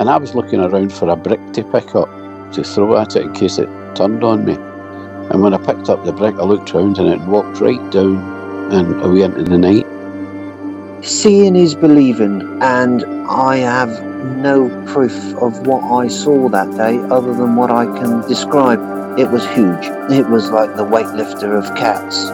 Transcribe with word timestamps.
And 0.00 0.08
I 0.08 0.16
was 0.16 0.34
looking 0.34 0.60
around 0.60 0.94
for 0.94 1.10
a 1.10 1.14
brick 1.14 1.52
to 1.52 1.62
pick 1.62 1.94
up 1.94 2.08
to 2.54 2.64
throw 2.64 2.96
at 2.96 3.16
it 3.16 3.22
in 3.22 3.34
case 3.34 3.58
it 3.58 3.68
turned 3.94 4.24
on 4.24 4.46
me. 4.46 4.54
And 4.54 5.42
when 5.42 5.52
I 5.52 5.58
picked 5.58 5.90
up 5.90 6.06
the 6.06 6.12
brick, 6.12 6.36
I 6.36 6.42
looked 6.42 6.72
round 6.72 6.98
and 6.98 7.08
it 7.08 7.20
walked 7.28 7.60
right 7.60 7.92
down 7.92 8.72
and 8.72 8.98
away 9.02 9.20
into 9.20 9.42
the 9.42 9.58
night. 9.58 11.04
Seeing 11.04 11.54
is 11.54 11.74
believing, 11.74 12.40
and 12.62 13.04
I 13.28 13.58
have 13.58 13.90
no 14.38 14.70
proof 14.86 15.12
of 15.34 15.66
what 15.66 15.82
I 15.82 16.08
saw 16.08 16.48
that 16.48 16.70
day 16.78 16.98
other 17.14 17.34
than 17.34 17.56
what 17.56 17.70
I 17.70 17.84
can 17.84 18.26
describe. 18.26 18.80
It 19.18 19.30
was 19.30 19.46
huge. 19.48 19.84
It 20.10 20.26
was 20.30 20.50
like 20.50 20.76
the 20.76 20.84
weightlifter 20.86 21.58
of 21.58 21.76
cats. 21.76 22.24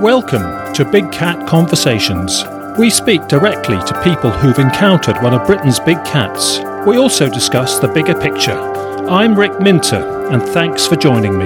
Welcome 0.00 0.72
to 0.74 0.84
Big 0.84 1.10
Cat 1.10 1.48
Conversations. 1.48 2.44
We 2.80 2.88
speak 2.88 3.28
directly 3.28 3.76
to 3.76 4.02
people 4.02 4.30
who've 4.30 4.58
encountered 4.58 5.22
one 5.22 5.34
of 5.34 5.46
Britain's 5.46 5.78
big 5.78 6.02
cats. 6.02 6.60
We 6.86 6.96
also 6.96 7.28
discuss 7.28 7.78
the 7.78 7.88
bigger 7.88 8.18
picture. 8.18 8.58
I'm 9.06 9.38
Rick 9.38 9.60
Minter, 9.60 10.30
and 10.30 10.42
thanks 10.42 10.86
for 10.86 10.96
joining 10.96 11.36
me. 11.38 11.44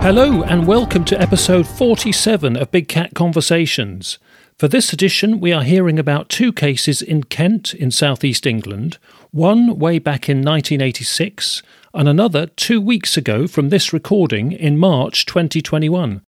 Hello, 0.00 0.44
and 0.44 0.68
welcome 0.68 1.04
to 1.06 1.20
episode 1.20 1.66
47 1.66 2.56
of 2.56 2.70
Big 2.70 2.86
Cat 2.86 3.14
Conversations. 3.16 4.20
For 4.62 4.68
this 4.68 4.92
edition, 4.92 5.40
we 5.40 5.52
are 5.52 5.64
hearing 5.64 5.98
about 5.98 6.28
two 6.28 6.52
cases 6.52 7.02
in 7.02 7.24
Kent, 7.24 7.74
in 7.74 7.90
southeast 7.90 8.46
England, 8.46 8.96
one 9.32 9.76
way 9.76 9.98
back 9.98 10.28
in 10.28 10.36
1986, 10.36 11.64
and 11.92 12.08
another 12.08 12.46
two 12.46 12.80
weeks 12.80 13.16
ago 13.16 13.48
from 13.48 13.70
this 13.70 13.92
recording 13.92 14.52
in 14.52 14.78
March 14.78 15.26
2021. 15.26 16.22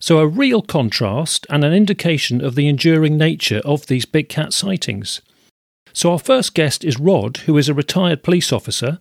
So, 0.00 0.18
a 0.18 0.26
real 0.26 0.62
contrast 0.62 1.46
and 1.48 1.62
an 1.62 1.72
indication 1.72 2.44
of 2.44 2.56
the 2.56 2.66
enduring 2.66 3.16
nature 3.16 3.62
of 3.64 3.86
these 3.86 4.04
big 4.04 4.28
cat 4.28 4.52
sightings. 4.52 5.20
So, 5.92 6.10
our 6.10 6.18
first 6.18 6.54
guest 6.54 6.82
is 6.82 6.98
Rod, 6.98 7.36
who 7.36 7.56
is 7.56 7.68
a 7.68 7.72
retired 7.72 8.24
police 8.24 8.52
officer, 8.52 8.98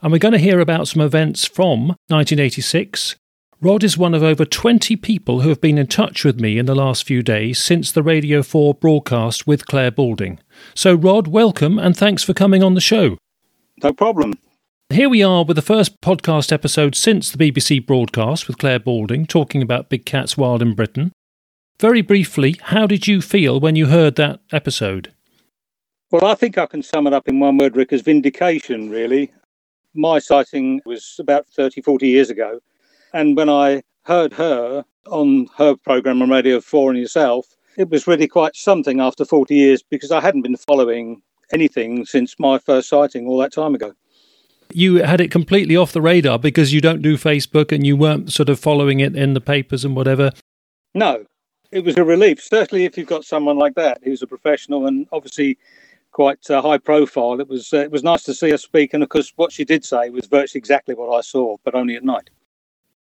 and 0.00 0.12
we're 0.12 0.18
going 0.18 0.30
to 0.30 0.38
hear 0.38 0.60
about 0.60 0.86
some 0.86 1.02
events 1.02 1.44
from 1.44 1.88
1986. 2.06 3.16
Rod 3.60 3.82
is 3.82 3.98
one 3.98 4.14
of 4.14 4.22
over 4.22 4.44
20 4.44 4.94
people 4.94 5.40
who 5.40 5.48
have 5.48 5.60
been 5.60 5.78
in 5.78 5.88
touch 5.88 6.24
with 6.24 6.38
me 6.38 6.58
in 6.58 6.66
the 6.66 6.76
last 6.76 7.04
few 7.04 7.24
days 7.24 7.58
since 7.58 7.90
the 7.90 8.04
Radio 8.04 8.40
4 8.40 8.74
broadcast 8.74 9.48
with 9.48 9.66
Clare 9.66 9.90
Balding. 9.90 10.38
So, 10.76 10.94
Rod, 10.94 11.26
welcome 11.26 11.76
and 11.76 11.96
thanks 11.96 12.22
for 12.22 12.32
coming 12.34 12.62
on 12.62 12.74
the 12.74 12.80
show. 12.80 13.18
No 13.82 13.92
problem. 13.92 14.34
Here 14.90 15.08
we 15.08 15.24
are 15.24 15.44
with 15.44 15.56
the 15.56 15.62
first 15.62 16.00
podcast 16.00 16.52
episode 16.52 16.94
since 16.94 17.32
the 17.32 17.50
BBC 17.50 17.84
broadcast 17.84 18.46
with 18.46 18.58
Clare 18.58 18.78
Balding 18.78 19.26
talking 19.26 19.60
about 19.60 19.88
big 19.88 20.06
cats 20.06 20.36
wild 20.36 20.62
in 20.62 20.76
Britain. 20.76 21.10
Very 21.80 22.00
briefly, 22.00 22.54
how 22.62 22.86
did 22.86 23.08
you 23.08 23.20
feel 23.20 23.58
when 23.58 23.74
you 23.74 23.86
heard 23.86 24.14
that 24.14 24.38
episode? 24.52 25.12
Well, 26.12 26.26
I 26.26 26.36
think 26.36 26.58
I 26.58 26.66
can 26.66 26.84
sum 26.84 27.08
it 27.08 27.12
up 27.12 27.26
in 27.26 27.40
one 27.40 27.56
word, 27.56 27.74
Rick, 27.74 27.92
as 27.92 28.02
vindication, 28.02 28.88
really. 28.88 29.32
My 29.94 30.20
sighting 30.20 30.80
was 30.86 31.16
about 31.18 31.48
30, 31.48 31.82
40 31.82 32.06
years 32.06 32.30
ago. 32.30 32.60
And 33.12 33.36
when 33.36 33.48
I 33.48 33.82
heard 34.04 34.32
her 34.34 34.84
on 35.06 35.48
her 35.56 35.76
programme 35.76 36.22
on 36.22 36.30
Radio 36.30 36.60
4 36.60 36.90
and 36.90 37.00
yourself, 37.00 37.46
it 37.76 37.90
was 37.90 38.06
really 38.06 38.28
quite 38.28 38.56
something 38.56 39.00
after 39.00 39.24
40 39.24 39.54
years 39.54 39.82
because 39.82 40.10
I 40.10 40.20
hadn't 40.20 40.42
been 40.42 40.56
following 40.56 41.22
anything 41.52 42.04
since 42.04 42.34
my 42.38 42.58
first 42.58 42.88
sighting 42.88 43.26
all 43.26 43.38
that 43.38 43.52
time 43.52 43.74
ago 43.74 43.94
you 44.72 44.96
had 44.96 45.20
it 45.20 45.30
completely 45.30 45.76
off 45.76 45.92
the 45.92 46.02
radar 46.02 46.38
because 46.38 46.72
you 46.72 46.80
don't 46.80 47.02
do 47.02 47.16
Facebook 47.16 47.72
and 47.72 47.86
you 47.86 47.96
weren't 47.96 48.32
sort 48.32 48.48
of 48.48 48.60
following 48.60 49.00
it 49.00 49.16
in 49.16 49.34
the 49.34 49.40
papers 49.40 49.84
and 49.84 49.96
whatever. 49.96 50.30
No, 50.94 51.24
it 51.70 51.84
was 51.84 51.96
a 51.96 52.04
relief. 52.04 52.42
Certainly, 52.42 52.84
if 52.84 52.96
you've 52.96 53.06
got 53.06 53.24
someone 53.24 53.58
like 53.58 53.74
that 53.74 54.00
who's 54.02 54.22
a 54.22 54.26
professional 54.26 54.86
and 54.86 55.06
obviously 55.12 55.58
quite 56.12 56.50
uh, 56.50 56.60
high 56.62 56.78
profile, 56.78 57.40
it 57.40 57.48
was 57.48 57.72
uh, 57.72 57.78
it 57.78 57.90
was 57.90 58.02
nice 58.02 58.22
to 58.24 58.34
see 58.34 58.50
her 58.50 58.58
speak. 58.58 58.94
And 58.94 59.02
of 59.02 59.08
course, 59.08 59.32
what 59.36 59.52
she 59.52 59.64
did 59.64 59.84
say 59.84 60.10
was 60.10 60.26
virtually 60.26 60.58
exactly 60.58 60.94
what 60.94 61.14
I 61.14 61.20
saw, 61.20 61.56
but 61.64 61.74
only 61.74 61.96
at 61.96 62.04
night. 62.04 62.30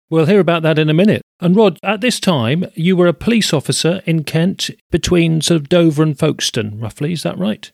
We'll 0.09 0.27
hear 0.27 0.39
about 0.39 0.61
that 0.63 0.77
in 0.77 0.89
a 0.89 0.93
minute. 0.93 1.21
And 1.39 1.55
Rod, 1.55 1.79
at 1.81 2.01
this 2.01 2.19
time, 2.19 2.65
you 2.75 2.95
were 2.95 3.07
a 3.07 3.13
police 3.13 3.53
officer 3.53 4.01
in 4.05 4.23
Kent 4.23 4.69
between 4.91 5.41
sort 5.41 5.59
of 5.59 5.69
Dover 5.69 6.03
and 6.03 6.17
Folkestone, 6.17 6.79
roughly. 6.79 7.11
Is 7.11 7.23
that 7.23 7.37
right? 7.37 7.71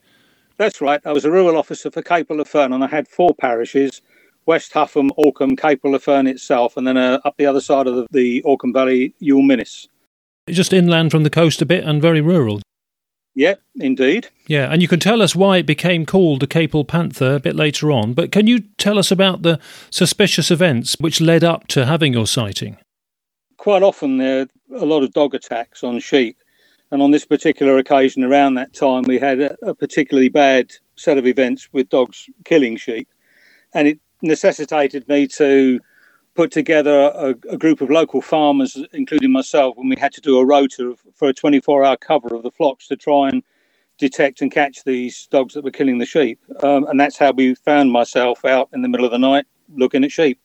That's 0.58 0.80
right. 0.80 1.02
I 1.06 1.12
was 1.12 1.25
a 1.25 1.31
rural 1.31 1.58
officer 1.58 1.92
for 1.92 2.02
Capel-le-Ferne, 2.02 2.72
and 2.72 2.84
I 2.84 2.88
had 2.88 3.08
four 3.08 3.36
parishes 3.36 4.02
West 4.46 4.74
Hougham, 4.74 5.12
Alkham, 5.19 5.58
Capel 5.58 5.94
of 5.94 6.03
Fern 6.03 6.28
itself, 6.28 6.78
and 6.78 6.88
then 6.88 6.97
uh, 6.97 7.19
up 7.25 7.36
the 7.38 7.46
other 7.46 7.62
side 7.62 7.88
of 7.88 7.96
the, 7.96 8.08
the 8.12 8.42
Alkham 8.44 8.74
Valley, 8.74 9.13
Ewell 9.19 9.44
Minnis. 9.44 9.88
Just 10.50 10.74
inland 10.74 11.12
from 11.12 11.24
the 11.24 11.30
coast 11.30 11.62
a 11.62 11.66
bit 11.66 11.84
and 11.84 12.02
very 12.02 12.22
rural. 12.22 12.62
Yeah, 13.34 13.56
indeed. 13.75 14.30
Yeah, 14.47 14.72
and 14.72 14.81
you 14.81 14.88
can 14.88 15.00
tell 15.00 15.22
us 15.22 15.36
why 15.36 15.58
it 15.58 15.66
became 15.66 16.06
called 16.06 16.42
the 16.42 16.47
Capel 16.47 16.84
Panther 16.84 17.36
a 17.36 17.40
bit 17.40 17.56
later 17.56 17.92
on, 17.92 18.14
but 18.14 18.31
can 18.31 18.46
you 18.46 18.59
tell 18.78 19.00
us 19.00 19.12
about 19.12 19.42
the 19.42 19.59
suspicious 19.90 20.52
events 20.52 20.97
which 21.00 21.22
led 21.22 21.44
up 21.44 21.68
to 21.68 21.86
having 21.86 22.14
your 22.14 22.28
sighting? 22.28 22.78
Quite 23.58 23.84
often 23.84 24.18
there 24.18 24.42
are 24.42 24.78
a 24.78 24.86
lot 24.86 25.03
of 25.03 25.14
dog 25.14 25.34
attacks 25.34 25.84
on 25.84 26.00
sheep, 26.00 26.38
and 26.92 27.02
on 27.02 27.12
this 27.12 27.25
particular 27.25 27.78
occasion, 27.78 28.24
around 28.24 28.56
that 28.56 28.74
time, 28.74 29.03
we 29.03 29.18
had 29.18 29.40
a, 29.40 29.56
a 29.62 29.74
particularly 29.74 30.28
bad 30.28 30.74
set 30.96 31.18
of 31.18 31.25
events 31.25 31.69
with 31.72 31.88
dogs 31.88 32.30
killing 32.44 32.75
sheep. 32.75 33.08
And 33.74 33.88
it 33.88 34.00
necessitated 34.22 35.08
me 35.08 35.28
to 35.28 35.80
put 36.36 36.52
together 36.52 37.12
a, 37.14 37.36
a, 37.50 37.58
group 37.58 37.81
of 37.81 37.90
local 37.90 38.22
farmers, 38.22 38.81
including 38.94 39.31
myself, 39.31 39.75
when 39.75 39.90
we 39.90 39.96
had 39.97 40.14
to 40.14 40.22
do 40.22 40.38
a 40.40 40.46
rota 40.46 40.96
for 41.14 41.30
a 41.30 41.34
24 41.34 41.84
hour 41.84 41.97
cover 41.97 42.34
of 42.34 42.44
the 42.44 42.52
flocks 42.52 42.88
to 42.88 42.96
try 42.96 43.30
and 43.30 43.44
detect 43.97 44.42
and 44.42 44.52
catch 44.52 44.84
these 44.84 45.28
dogs 45.28 45.53
that 45.53 45.64
were 45.64 45.72
killing 45.72 45.97
the 45.97 46.06
sheep. 46.06 46.40
Um, 46.64 46.86
and 46.86 47.00
that's 47.00 47.18
how 47.18 47.31
we 47.31 47.56
found 47.56 47.92
myself 47.92 48.46
out 48.46 48.69
in 48.74 48.81
the 48.81 48.88
middle 48.88 49.06
of 49.06 49.12
the 49.12 49.19
night 49.19 49.46
looking 49.75 50.03
at 50.03 50.12
sheep. 50.12 50.40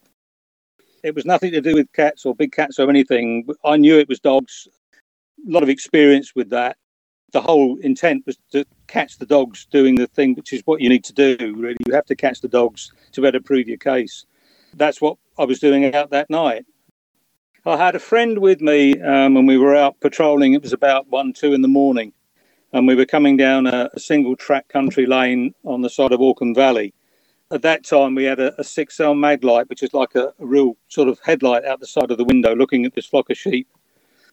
It 1.03 1.15
was 1.15 1.25
nothing 1.25 1.51
to 1.51 1.61
do 1.61 1.73
with 1.73 1.91
cats 1.93 2.25
or 2.25 2.35
big 2.35 2.51
cats 2.51 2.79
or 2.79 2.89
anything. 2.89 3.47
I 3.63 3.77
knew 3.77 3.97
it 3.97 4.09
was 4.09 4.19
dogs 4.19 4.67
a 5.47 5.51
lot 5.51 5.63
of 5.63 5.69
experience 5.69 6.35
with 6.35 6.49
that. 6.49 6.77
The 7.33 7.41
whole 7.41 7.77
intent 7.81 8.25
was 8.25 8.37
to 8.51 8.65
catch 8.87 9.17
the 9.17 9.25
dogs 9.25 9.67
doing 9.69 9.95
the 9.95 10.07
thing, 10.07 10.33
which 10.35 10.53
is 10.53 10.61
what 10.65 10.81
you 10.81 10.89
need 10.89 11.03
to 11.05 11.13
do. 11.13 11.37
Really, 11.57 11.77
you 11.85 11.93
have 11.93 12.05
to 12.05 12.15
catch 12.15 12.41
the 12.41 12.47
dogs 12.47 12.91
to 13.11 13.21
better 13.21 13.39
prove 13.39 13.67
your 13.67 13.77
case. 13.77 14.25
That's 14.73 15.01
what 15.01 15.17
I 15.39 15.45
was 15.45 15.59
doing 15.59 15.93
out 15.93 16.09
that 16.09 16.29
night. 16.29 16.65
I 17.65 17.77
had 17.77 17.95
a 17.95 17.99
friend 17.99 18.39
with 18.39 18.61
me, 18.61 18.99
um, 19.01 19.37
and 19.37 19.47
we 19.47 19.57
were 19.57 19.75
out 19.75 19.99
patrolling. 19.99 20.53
It 20.53 20.63
was 20.63 20.73
about 20.73 21.09
one, 21.09 21.33
two 21.33 21.53
in 21.53 21.61
the 21.61 21.67
morning, 21.67 22.13
and 22.73 22.87
we 22.87 22.95
were 22.95 23.05
coming 23.05 23.37
down 23.37 23.67
a, 23.67 23.89
a 23.93 23.99
single 23.99 24.35
track 24.35 24.67
country 24.69 25.05
lane 25.05 25.53
on 25.63 25.81
the 25.81 25.89
side 25.89 26.11
of 26.11 26.21
Alkham 26.21 26.55
Valley. 26.55 26.93
At 27.51 27.61
that 27.61 27.85
time, 27.85 28.15
we 28.15 28.23
had 28.23 28.39
a, 28.39 28.59
a 28.59 28.63
six 28.63 28.97
cell 28.97 29.15
light, 29.15 29.69
which 29.69 29.83
is 29.83 29.93
like 29.93 30.15
a, 30.15 30.33
a 30.39 30.45
real 30.45 30.75
sort 30.87 31.07
of 31.07 31.19
headlight 31.23 31.65
out 31.65 31.79
the 31.79 31.87
side 31.87 32.09
of 32.09 32.17
the 32.17 32.23
window, 32.23 32.55
looking 32.55 32.85
at 32.85 32.95
this 32.95 33.05
flock 33.05 33.29
of 33.29 33.37
sheep. 33.37 33.67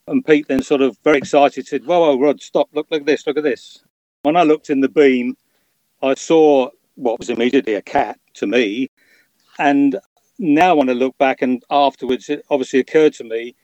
And 0.07 0.25
Pete 0.25 0.49
then 0.49 0.63
sort 0.63 0.81
of 0.81 0.97
very 1.05 1.19
excited 1.19 1.67
said, 1.67 1.85
Whoa, 1.85 2.01
whoa, 2.01 2.21
Rod, 2.21 2.41
stop, 2.41 2.69
look, 2.73 2.87
look 2.91 3.03
at 3.03 3.07
this, 3.07 3.27
look 3.27 3.37
at 3.37 3.45
this. 3.45 3.83
When 4.23 4.37
I 4.37 4.43
looked 4.43 4.71
in 4.71 4.81
the 4.81 4.89
beam, 4.89 5.37
I 6.03 6.15
saw 6.15 6.71
what 6.95 7.19
was 7.19 7.31
immediately 7.31 7.75
a 7.75 7.83
cat 7.83 8.19
to 8.35 8.47
me. 8.47 8.91
And 9.59 9.99
now 10.39 10.77
when 10.77 10.89
I 10.91 10.93
look 10.93 11.17
back 11.19 11.43
and 11.43 11.63
afterwards, 11.71 12.29
it 12.29 12.45
obviously 12.51 12.81
occurred 12.81 13.15
to 13.15 13.25
me 13.25 13.55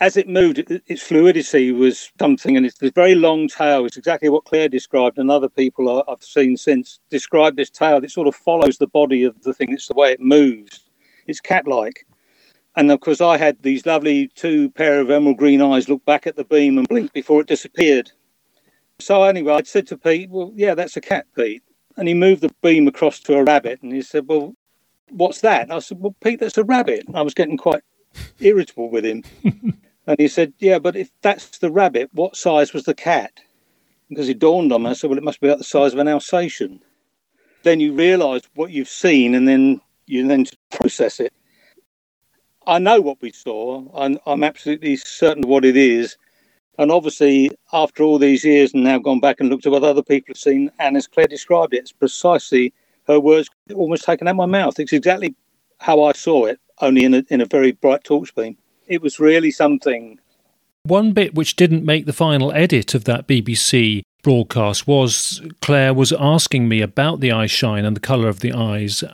as 0.00 0.16
it 0.16 0.28
moved, 0.28 0.58
its 0.58 1.02
fluidity 1.02 1.72
was 1.72 2.10
something, 2.18 2.56
and 2.56 2.64
it's 2.64 2.78
this 2.78 2.90
very 2.94 3.14
long 3.14 3.48
tail. 3.48 3.84
It's 3.84 3.98
exactly 3.98 4.30
what 4.30 4.46
Clare 4.46 4.68
described, 4.68 5.18
and 5.18 5.30
other 5.30 5.48
people 5.48 6.02
I've 6.08 6.24
seen 6.24 6.56
since 6.56 6.98
described 7.10 7.58
this 7.58 7.68
tail. 7.68 8.02
It 8.02 8.10
sort 8.10 8.26
of 8.26 8.34
follows 8.34 8.78
the 8.78 8.86
body 8.86 9.24
of 9.24 9.40
the 9.42 9.52
thing. 9.52 9.72
It's 9.72 9.88
the 9.88 9.94
way 9.94 10.12
it 10.12 10.20
moves. 10.20 10.84
It's 11.26 11.40
cat-like. 11.40 12.06
And 12.76 12.90
of 12.90 13.00
course, 13.00 13.20
I 13.20 13.36
had 13.36 13.62
these 13.62 13.84
lovely 13.84 14.28
two 14.28 14.70
pair 14.70 15.00
of 15.00 15.10
emerald 15.10 15.36
green 15.36 15.60
eyes 15.60 15.88
look 15.88 16.02
back 16.06 16.26
at 16.26 16.36
the 16.36 16.44
beam 16.44 16.78
and 16.78 16.88
blink 16.88 17.12
before 17.12 17.42
it 17.42 17.46
disappeared. 17.46 18.10
So 19.00 19.22
anyway, 19.24 19.52
I 19.54 19.62
said 19.64 19.86
to 19.88 19.98
Pete, 19.98 20.30
"Well, 20.30 20.52
yeah, 20.54 20.74
that's 20.74 20.96
a 20.96 21.00
cat, 21.02 21.26
Pete." 21.36 21.62
And 21.98 22.08
he 22.08 22.14
moved 22.14 22.40
the 22.40 22.54
beam 22.62 22.88
across 22.88 23.20
to 23.20 23.36
a 23.36 23.44
rabbit, 23.44 23.82
and 23.82 23.92
he 23.92 24.00
said, 24.00 24.28
"Well, 24.28 24.54
what's 25.12 25.40
that?" 25.42 25.62
And 25.62 25.72
I 25.72 25.78
said, 25.80 26.00
"Well, 26.00 26.14
Pete, 26.22 26.40
that's 26.40 26.58
a 26.58 26.64
rabbit." 26.64 27.06
And 27.06 27.16
I 27.16 27.22
was 27.22 27.34
getting 27.34 27.56
quite 27.56 27.82
irritable 28.40 28.90
with 28.90 29.04
him, 29.04 29.24
and 30.06 30.18
he 30.18 30.28
said, 30.28 30.52
"Yeah, 30.58 30.78
but 30.78 30.96
if 30.96 31.10
that's 31.22 31.58
the 31.58 31.70
rabbit, 31.70 32.10
what 32.12 32.36
size 32.36 32.72
was 32.72 32.84
the 32.84 32.94
cat?" 32.94 33.32
Because 34.08 34.28
it 34.28 34.38
dawned 34.40 34.72
on 34.72 34.82
me, 34.82 34.90
I 34.90 34.92
said, 34.94 35.10
"Well, 35.10 35.18
it 35.18 35.24
must 35.24 35.40
be 35.40 35.48
about 35.48 35.58
the 35.58 35.64
size 35.64 35.92
of 35.92 35.98
an 35.98 36.08
Alsatian." 36.08 36.82
Then 37.62 37.80
you 37.80 37.92
realise 37.92 38.42
what 38.54 38.70
you've 38.70 38.88
seen, 38.88 39.34
and 39.34 39.46
then 39.46 39.80
you 40.06 40.26
then 40.26 40.46
process 40.70 41.20
it. 41.20 41.32
I 42.66 42.78
know 42.78 43.00
what 43.00 43.20
we 43.20 43.32
saw. 43.32 43.84
I'm, 43.94 44.18
I'm 44.26 44.44
absolutely 44.44 44.96
certain 44.96 45.48
what 45.48 45.64
it 45.64 45.76
is. 45.76 46.16
And 46.78 46.90
obviously, 46.90 47.50
after 47.72 48.02
all 48.02 48.18
these 48.18 48.44
years 48.44 48.72
and 48.72 48.84
now 48.84 48.98
gone 48.98 49.20
back 49.20 49.40
and 49.40 49.50
looked 49.50 49.66
at 49.66 49.72
what 49.72 49.84
other 49.84 50.02
people 50.02 50.26
have 50.28 50.38
seen, 50.38 50.70
and 50.78 50.96
as 50.96 51.06
Clare 51.06 51.26
described 51.26 51.74
it, 51.74 51.78
it's 51.78 51.92
precisely 51.92 52.72
her 53.10 53.20
words 53.20 53.48
almost 53.74 54.04
taken 54.04 54.28
out 54.28 54.36
my 54.36 54.46
mouth. 54.46 54.78
It's 54.78 54.92
exactly 54.92 55.34
how 55.78 56.02
I 56.04 56.12
saw 56.12 56.46
it, 56.46 56.60
only 56.80 57.04
in 57.04 57.14
a, 57.14 57.24
in 57.28 57.40
a 57.40 57.46
very 57.46 57.72
bright 57.72 58.04
torch 58.04 58.34
beam. 58.34 58.56
it 58.86 59.02
was 59.02 59.20
really 59.20 59.50
something. 59.50 60.18
One 60.82 61.12
bit 61.12 61.34
which 61.34 61.56
didn't 61.56 61.84
make 61.84 62.06
the 62.06 62.12
final 62.12 62.52
edit 62.52 62.94
of 62.94 63.04
that 63.04 63.26
BBC 63.26 64.02
broadcast 64.22 64.86
was 64.86 65.40
Clare 65.60 65.94
was 65.94 66.12
asking 66.12 66.68
me 66.68 66.80
about 66.80 67.20
the 67.20 67.32
eye 67.32 67.46
shine 67.46 67.84
and 67.84 67.96
the 67.96 68.00
colour 68.00 68.28
of 68.28 68.40
the 68.40 68.52
eyes. 68.52 69.04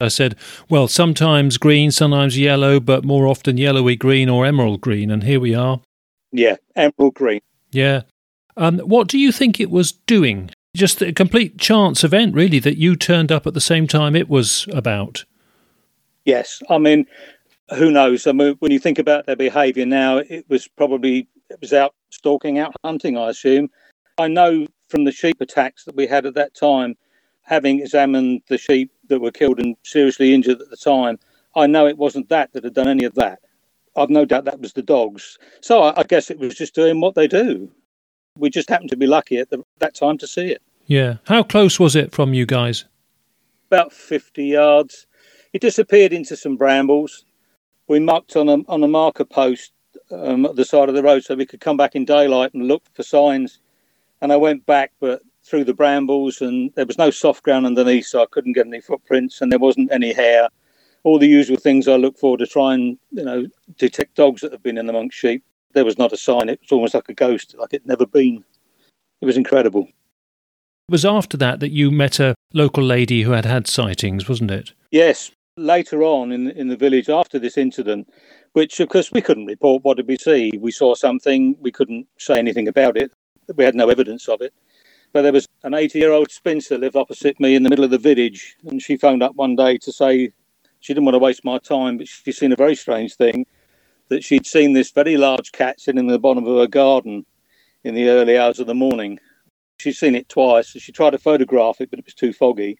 I 0.00 0.08
said, 0.08 0.36
well, 0.68 0.86
sometimes 0.86 1.58
green, 1.58 1.90
sometimes 1.90 2.38
yellow, 2.38 2.78
but 2.78 3.04
more 3.04 3.26
often 3.26 3.56
yellowy 3.56 3.96
green 3.96 4.28
or 4.28 4.46
emerald 4.46 4.80
green. 4.80 5.10
And 5.10 5.24
here 5.24 5.40
we 5.40 5.54
are. 5.54 5.80
Yeah, 6.30 6.56
emerald 6.76 7.14
green. 7.14 7.40
Yeah. 7.72 8.02
Um, 8.56 8.78
what 8.80 9.08
do 9.08 9.18
you 9.18 9.32
think 9.32 9.58
it 9.58 9.70
was 9.70 9.92
doing? 9.92 10.50
Just 10.78 11.02
a 11.02 11.12
complete 11.12 11.58
chance 11.58 12.04
event, 12.04 12.36
really, 12.36 12.60
that 12.60 12.78
you 12.78 12.94
turned 12.94 13.32
up 13.32 13.48
at 13.48 13.54
the 13.54 13.60
same 13.60 13.88
time 13.88 14.14
it 14.14 14.28
was 14.28 14.68
about. 14.72 15.24
Yes. 16.24 16.62
I 16.70 16.78
mean, 16.78 17.04
who 17.76 17.90
knows? 17.90 18.28
I 18.28 18.32
mean, 18.32 18.54
when 18.60 18.70
you 18.70 18.78
think 18.78 19.00
about 19.00 19.26
their 19.26 19.34
behaviour 19.34 19.84
now, 19.84 20.18
it 20.18 20.44
was 20.48 20.68
probably 20.68 21.26
it 21.50 21.60
was 21.60 21.72
out 21.72 21.96
stalking, 22.10 22.60
out 22.60 22.76
hunting, 22.84 23.18
I 23.18 23.30
assume. 23.30 23.70
I 24.18 24.28
know 24.28 24.68
from 24.88 25.02
the 25.02 25.10
sheep 25.10 25.40
attacks 25.40 25.84
that 25.84 25.96
we 25.96 26.06
had 26.06 26.26
at 26.26 26.34
that 26.34 26.54
time, 26.54 26.96
having 27.42 27.80
examined 27.80 28.42
the 28.46 28.56
sheep 28.56 28.92
that 29.08 29.18
were 29.18 29.32
killed 29.32 29.58
and 29.58 29.74
seriously 29.82 30.32
injured 30.32 30.60
at 30.60 30.70
the 30.70 30.76
time, 30.76 31.18
I 31.56 31.66
know 31.66 31.88
it 31.88 31.98
wasn't 31.98 32.28
that 32.28 32.52
that 32.52 32.62
had 32.62 32.74
done 32.74 32.86
any 32.86 33.02
of 33.02 33.16
that. 33.16 33.40
I've 33.96 34.10
no 34.10 34.24
doubt 34.24 34.44
that 34.44 34.60
was 34.60 34.74
the 34.74 34.82
dogs. 34.82 35.38
So 35.60 35.82
I, 35.82 36.04
guess 36.04 36.30
it 36.30 36.38
was 36.38 36.54
just 36.54 36.76
doing 36.76 37.00
what 37.00 37.16
they 37.16 37.26
do. 37.26 37.68
We 38.36 38.48
just 38.48 38.70
happened 38.70 38.90
to 38.90 38.96
be 38.96 39.08
lucky 39.08 39.38
at 39.38 39.50
the, 39.50 39.64
that 39.80 39.96
time 39.96 40.18
to 40.18 40.26
see 40.28 40.52
it. 40.52 40.62
Yeah. 40.88 41.18
How 41.26 41.42
close 41.42 41.78
was 41.78 41.94
it 41.94 42.12
from 42.12 42.34
you 42.34 42.46
guys? 42.46 42.86
About 43.70 43.92
50 43.92 44.42
yards. 44.42 45.06
It 45.52 45.60
disappeared 45.60 46.14
into 46.14 46.34
some 46.34 46.56
brambles. 46.56 47.26
We 47.88 48.00
marked 48.00 48.36
on 48.36 48.48
a, 48.48 48.56
on 48.68 48.82
a 48.82 48.88
marker 48.88 49.26
post 49.26 49.72
um, 50.10 50.46
at 50.46 50.56
the 50.56 50.64
side 50.64 50.88
of 50.88 50.94
the 50.94 51.02
road 51.02 51.24
so 51.24 51.34
we 51.34 51.44
could 51.46 51.60
come 51.60 51.76
back 51.76 51.94
in 51.94 52.06
daylight 52.06 52.54
and 52.54 52.66
look 52.66 52.82
for 52.94 53.02
signs. 53.02 53.60
And 54.22 54.32
I 54.32 54.36
went 54.36 54.64
back, 54.64 54.92
but 54.98 55.20
through 55.44 55.64
the 55.64 55.74
brambles, 55.74 56.40
and 56.40 56.72
there 56.74 56.86
was 56.86 56.98
no 56.98 57.10
soft 57.10 57.42
ground 57.42 57.66
underneath, 57.66 58.06
so 58.06 58.22
I 58.22 58.26
couldn't 58.30 58.54
get 58.54 58.66
any 58.66 58.80
footprints, 58.80 59.40
and 59.40 59.52
there 59.52 59.58
wasn't 59.58 59.92
any 59.92 60.12
hair. 60.12 60.48
All 61.04 61.18
the 61.18 61.28
usual 61.28 61.56
things 61.56 61.86
I 61.86 61.96
look 61.96 62.18
for 62.18 62.36
to 62.36 62.46
try 62.46 62.74
and 62.74 62.98
you 63.12 63.24
know 63.24 63.46
detect 63.76 64.16
dogs 64.16 64.40
that 64.40 64.52
have 64.52 64.62
been 64.62 64.78
in 64.78 64.88
amongst 64.88 65.16
sheep. 65.16 65.44
There 65.72 65.84
was 65.84 65.98
not 65.98 66.12
a 66.12 66.16
sign. 66.16 66.48
It 66.48 66.60
was 66.60 66.72
almost 66.72 66.94
like 66.94 67.08
a 67.08 67.14
ghost, 67.14 67.54
like 67.58 67.72
it'd 67.72 67.86
never 67.86 68.06
been. 68.06 68.44
It 69.20 69.26
was 69.26 69.36
incredible. 69.36 69.88
It 70.88 70.92
was 70.92 71.04
after 71.04 71.36
that 71.36 71.60
that 71.60 71.70
you 71.70 71.90
met 71.90 72.18
a 72.18 72.34
local 72.54 72.82
lady 72.82 73.20
who 73.22 73.32
had 73.32 73.44
had 73.44 73.66
sightings, 73.66 74.26
wasn't 74.26 74.50
it? 74.50 74.72
Yes. 74.90 75.30
Later 75.58 76.02
on 76.02 76.32
in 76.32 76.50
in 76.52 76.68
the 76.68 76.78
village, 76.78 77.10
after 77.10 77.38
this 77.38 77.58
incident, 77.58 78.08
which 78.54 78.80
of 78.80 78.88
course 78.88 79.12
we 79.12 79.20
couldn't 79.20 79.44
report. 79.44 79.84
What 79.84 79.98
did 79.98 80.08
we 80.08 80.16
see? 80.16 80.50
We 80.58 80.70
saw 80.70 80.94
something. 80.94 81.56
We 81.60 81.70
couldn't 81.72 82.06
say 82.16 82.38
anything 82.38 82.68
about 82.68 82.96
it. 82.96 83.12
We 83.54 83.64
had 83.64 83.74
no 83.74 83.90
evidence 83.90 84.28
of 84.28 84.40
it. 84.40 84.54
But 85.12 85.22
there 85.22 85.32
was 85.32 85.46
an 85.62 85.74
80 85.74 85.98
year 85.98 86.12
old 86.12 86.30
spinster 86.30 86.78
lived 86.78 86.96
opposite 86.96 87.38
me 87.38 87.54
in 87.54 87.64
the 87.64 87.68
middle 87.68 87.84
of 87.84 87.90
the 87.90 87.98
village, 87.98 88.56
and 88.66 88.80
she 88.80 88.96
phoned 88.96 89.22
up 89.22 89.34
one 89.34 89.56
day 89.56 89.76
to 89.76 89.92
say 89.92 90.32
she 90.80 90.94
didn't 90.94 91.04
want 91.04 91.16
to 91.16 91.18
waste 91.18 91.44
my 91.44 91.58
time, 91.58 91.98
but 91.98 92.08
she'd 92.08 92.32
seen 92.32 92.52
a 92.52 92.56
very 92.56 92.74
strange 92.74 93.14
thing 93.14 93.44
that 94.08 94.24
she'd 94.24 94.46
seen 94.46 94.72
this 94.72 94.90
very 94.90 95.18
large 95.18 95.52
cat 95.52 95.80
sitting 95.80 95.98
in 95.98 96.06
the 96.06 96.18
bottom 96.18 96.46
of 96.46 96.56
her 96.56 96.66
garden 96.66 97.26
in 97.84 97.94
the 97.94 98.08
early 98.08 98.38
hours 98.38 98.58
of 98.58 98.66
the 98.66 98.74
morning. 98.74 99.20
She'd 99.78 99.92
seen 99.92 100.14
it 100.14 100.28
twice, 100.28 100.68
she 100.68 100.92
tried 100.92 101.10
to 101.10 101.18
photograph 101.18 101.80
it, 101.80 101.90
but 101.90 101.98
it 101.98 102.04
was 102.04 102.14
too 102.14 102.32
foggy. 102.32 102.78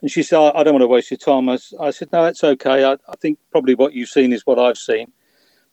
And 0.00 0.10
she 0.10 0.22
said, 0.22 0.38
I 0.38 0.62
don't 0.62 0.74
want 0.74 0.82
to 0.82 0.88
waste 0.88 1.10
your 1.10 1.18
time. 1.18 1.48
I, 1.48 1.58
I 1.80 1.90
said, 1.90 2.10
No, 2.12 2.24
it's 2.24 2.44
okay. 2.44 2.84
I, 2.84 2.92
I 2.92 3.16
think 3.20 3.38
probably 3.50 3.74
what 3.74 3.94
you've 3.94 4.08
seen 4.08 4.32
is 4.32 4.46
what 4.46 4.58
I've 4.58 4.78
seen. 4.78 5.12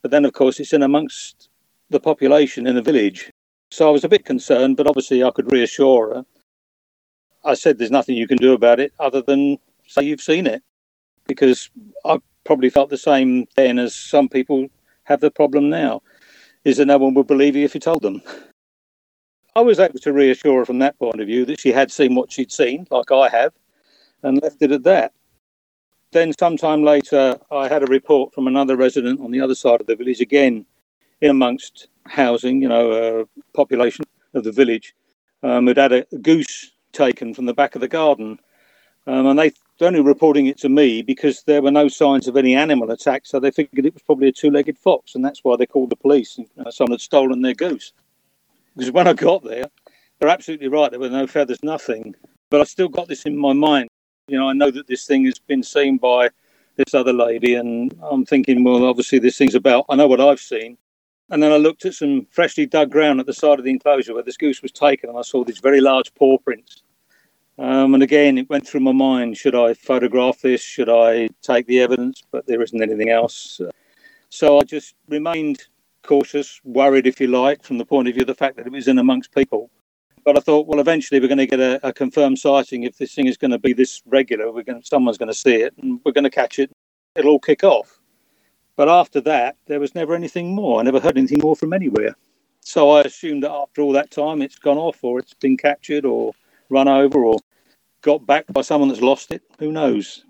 But 0.02 0.12
then, 0.12 0.26
of 0.26 0.34
course, 0.34 0.60
it's 0.60 0.74
in 0.74 0.84
amongst 0.84 1.50
the 1.90 2.00
population 2.00 2.68
in 2.68 2.76
the 2.76 2.82
village. 2.82 3.32
So 3.72 3.88
I 3.88 3.92
was 3.92 4.04
a 4.04 4.10
bit 4.10 4.26
concerned, 4.26 4.78
but 4.78 4.88
obviously 4.88 5.24
I 5.24 5.32
could 5.32 5.52
reassure 5.52 6.16
her. 6.16 6.26
I 7.44 7.54
said 7.54 7.78
there's 7.78 7.92
nothing 7.92 8.16
you 8.16 8.28
can 8.28 8.38
do 8.38 8.54
about 8.54 8.80
it 8.80 8.94
other 9.00 9.22
than 9.22 9.58
say 9.88 10.04
you've 10.04 10.22
seen 10.22 10.48
it, 10.48 10.64
because 11.28 11.70
I 12.04 12.20
probably 12.44 12.70
felt 12.70 12.90
the 12.90 12.98
same 12.98 13.46
then 13.56 13.78
as 13.78 13.96
some 13.96 14.30
people 14.30 14.68
have 15.04 15.22
the 15.22 15.30
problem 15.30 15.70
now, 15.70 16.02
is 16.64 16.78
that 16.78 16.86
no 16.86 16.98
one 16.98 17.14
would 17.14 17.28
believe 17.28 17.56
you 17.56 17.66
if 17.66 17.76
you 17.76 17.80
told 17.80 18.02
them. 18.02 18.22
I 19.56 19.62
was 19.62 19.80
able 19.80 20.00
to 20.00 20.12
reassure 20.12 20.60
her 20.60 20.66
from 20.66 20.80
that 20.80 21.00
point 21.00 21.22
of 21.22 21.28
view 21.28 21.46
that 21.46 21.62
she 21.62 21.72
had 21.72 21.90
seen 21.90 22.14
what 22.14 22.32
she'd 22.32 22.52
seen, 22.52 22.88
like 22.92 23.10
I 23.12 23.30
have, 23.30 23.54
and 24.22 24.42
left 24.42 24.62
it 24.62 24.72
at 24.72 24.84
that. 24.84 25.14
Then, 26.12 26.34
sometime 26.38 26.84
later, 26.84 27.40
I 27.50 27.70
had 27.70 27.82
a 27.82 27.88
report 27.88 28.34
from 28.34 28.48
another 28.48 28.76
resident 28.76 29.22
on 29.22 29.32
the 29.32 29.40
other 29.40 29.56
side 29.56 29.80
of 29.80 29.88
the 29.88 29.96
village, 29.96 30.20
again 30.20 30.66
in 31.22 31.30
amongst 31.30 31.88
housing, 32.06 32.62
you 32.62 32.68
know, 32.68 32.92
uh, 32.92 33.26
population 33.54 34.04
of 34.34 34.44
the 34.44 34.52
village, 34.52 34.94
um, 35.44 35.68
had 35.68 35.78
had 35.78 35.94
a 35.94 36.06
goose 36.22 36.72
taken 36.92 37.34
from 37.34 37.46
the 37.46 37.54
back 37.54 37.76
of 37.76 37.82
the 37.82 37.88
garden. 37.88 38.38
Um, 39.08 39.28
and 39.28 39.40
they 39.40 39.54
were 39.80 39.88
only 39.88 40.02
reporting 40.02 40.48
it 40.48 40.58
to 40.60 40.70
me 40.70 41.02
because 41.02 41.44
there 41.44 41.62
were 41.62 41.72
no 41.72 41.88
signs 41.88 42.28
of 42.28 42.36
any 42.36 42.56
animal 42.56 42.92
attack, 42.92 43.26
so 43.26 43.40
they 43.40 43.52
figured 43.52 43.86
it 43.86 43.94
was 43.94 44.04
probably 44.04 44.28
a 44.28 44.34
two 44.34 44.52
legged 44.52 44.78
fox, 44.78 45.16
and 45.16 45.24
that's 45.24 45.44
why 45.44 45.56
they 45.56 45.66
called 45.66 45.92
the 45.92 45.96
police. 45.96 46.38
And, 46.38 46.48
uh, 46.66 46.72
someone 46.72 46.94
had 46.94 47.02
stolen 47.02 47.42
their 47.42 47.54
goose. 47.54 47.94
Because 48.76 48.92
when 48.92 49.08
I 49.08 49.14
got 49.14 49.44
there, 49.44 49.66
they're 50.20 50.30
absolutely 50.30 50.68
right, 50.68 50.92
there 50.92 51.00
were 51.00 51.10
no 51.10 51.28
feathers, 51.28 51.64
nothing. 51.64 52.16
But 52.50 52.62
I 52.62 52.64
still 52.66 52.90
got 52.90 53.08
this 53.08 53.26
in 53.26 53.38
my 53.38 53.54
mind. 53.54 53.90
You 54.28 54.38
know, 54.38 54.50
I 54.50 54.54
know 54.54 54.72
that 54.72 54.88
this 54.88 55.06
thing 55.06 55.26
has 55.26 55.40
been 55.40 55.64
seen 55.64 55.98
by 55.98 56.30
this 56.76 56.94
other 56.94 57.14
lady, 57.14 57.56
and 57.56 57.96
I'm 58.02 58.26
thinking, 58.26 58.64
well, 58.64 58.86
obviously, 58.86 59.20
this 59.20 59.38
thing's 59.38 59.56
about, 59.56 59.86
I 59.90 59.96
know 59.96 60.08
what 60.08 60.22
I've 60.22 60.40
seen. 60.40 60.78
And 61.30 61.42
then 61.42 61.52
I 61.52 61.58
looked 61.58 61.86
at 61.86 61.94
some 61.94 62.28
freshly 62.30 62.66
dug 62.66 62.92
ground 62.92 63.20
at 63.20 63.26
the 63.26 63.34
side 63.34 63.58
of 63.58 63.66
the 63.66 63.72
enclosure 63.72 64.14
where 64.14 64.24
this 64.24 64.38
goose 64.38 64.62
was 64.62 64.72
taken, 64.72 65.10
and 65.10 65.18
I 65.18 65.22
saw 65.22 65.44
these 65.44 65.60
very 65.60 65.82
large 65.82 66.14
paw 66.14 66.38
prints. 66.38 66.84
Um, 67.58 67.94
and 67.94 68.04
again, 68.04 68.38
it 68.38 68.50
went 68.50 68.68
through 68.68 68.82
my 68.82 68.92
mind 68.92 69.38
should 69.38 69.56
I 69.56 69.74
photograph 69.74 70.42
this? 70.42 70.62
Should 70.62 70.90
I 70.90 71.30
take 71.42 71.68
the 71.68 71.80
evidence? 71.80 72.22
But 72.30 72.46
there 72.48 72.62
isn't 72.62 72.82
anything 72.82 73.10
else. 73.10 73.62
So 74.30 74.60
I 74.60 74.64
just 74.64 74.96
remained 75.08 75.64
cautious, 76.06 76.62
worried, 76.64 77.08
if 77.08 77.20
you 77.20 77.28
like, 77.28 77.64
from 77.64 77.78
the 77.78 77.86
point 77.86 78.08
of 78.08 78.14
view 78.14 78.22
of 78.22 78.28
the 78.28 78.36
fact 78.36 78.56
that 78.58 78.66
it 78.66 78.72
was 78.72 78.88
in 78.88 79.00
amongst 79.00 79.34
people. 79.34 79.70
But 80.24 80.38
I 80.38 80.42
thought, 80.42 80.68
well, 80.68 80.80
eventually 80.80 81.20
we're 81.20 81.28
going 81.28 81.38
to 81.38 81.46
get 81.46 81.60
a, 81.60 81.88
a 81.88 81.94
confirmed 81.94 82.40
sighting. 82.40 82.84
If 82.84 82.98
this 82.98 83.14
thing 83.14 83.28
is 83.28 83.38
going 83.38 83.52
to 83.52 83.60
be 83.60 83.74
this 83.74 84.02
regular, 84.06 84.52
we're 84.52 84.64
going, 84.64 84.82
to, 84.82 84.88
someone's 84.88 85.18
going 85.18 85.32
to 85.32 85.34
see 85.34 85.56
it 85.56 85.74
and 85.82 86.00
we're 86.04 86.14
going 86.14 86.24
to 86.24 86.30
catch 86.30 86.58
it. 86.58 86.72
It'll 87.16 87.32
all 87.32 87.40
kick 87.40 87.64
off. 87.64 88.00
But 88.76 88.90
after 88.90 89.22
that, 89.22 89.56
there 89.68 89.80
was 89.80 89.96
never 89.96 90.16
anything 90.16 90.54
more. 90.54 90.80
I 90.80 90.84
never 90.84 91.00
heard 91.00 91.18
anything 91.18 91.40
more 91.42 91.56
from 91.56 91.74
anywhere. 91.74 92.16
So 92.62 92.90
I 92.90 93.02
assumed 93.02 93.44
that 93.44 93.52
after 93.52 93.82
all 93.82 93.92
that 93.94 94.12
time, 94.12 94.42
it's 94.42 94.58
gone 94.58 94.78
off, 94.78 95.04
or 95.04 95.20
it's 95.20 95.36
been 95.36 95.56
captured, 95.56 96.04
or 96.04 96.34
run 96.70 96.88
over, 96.88 97.24
or 97.24 97.38
got 98.02 98.26
back 98.26 98.46
by 98.52 98.62
someone 98.62 98.90
that's 98.90 99.02
lost 99.02 99.32
it. 99.32 99.44
Who 99.60 99.72
knows? 99.72 100.26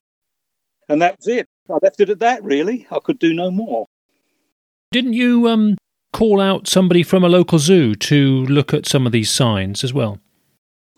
And 0.89 1.01
that 1.01 1.17
was 1.17 1.27
it. 1.27 1.47
I 1.69 1.77
left 1.81 2.01
it 2.01 2.09
at 2.09 2.19
that, 2.19 2.43
really. 2.43 2.85
I 2.91 2.99
could 2.99 3.19
do 3.19 3.33
no 3.33 3.49
more. 3.49 3.87
Didn't 4.95 5.11
you 5.11 5.49
um, 5.49 5.75
call 6.13 6.39
out 6.39 6.69
somebody 6.69 7.03
from 7.03 7.25
a 7.25 7.27
local 7.27 7.59
zoo 7.59 7.95
to 7.95 8.45
look 8.45 8.73
at 8.73 8.85
some 8.85 9.05
of 9.05 9.11
these 9.11 9.29
signs 9.29 9.83
as 9.83 9.93
well? 9.93 10.21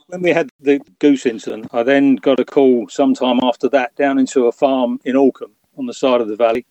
When 0.06 0.22
we 0.22 0.30
had 0.30 0.52
the 0.60 0.80
goose 1.00 1.26
incident, 1.26 1.70
I 1.74 1.82
then 1.82 2.18
got 2.18 2.40
a 2.40 2.46
call 2.46 2.88
sometime 2.90 3.40
after 3.42 3.68
that 3.70 3.96
down 3.96 4.20
into 4.20 4.46
a 4.46 4.52
farm 4.52 5.00
in 5.04 5.16
Alkham 5.16 5.50
on 5.80 5.88
the 5.88 5.96
side 5.96 6.22
of 6.22 6.28
the 6.28 6.36
valley 6.36 6.64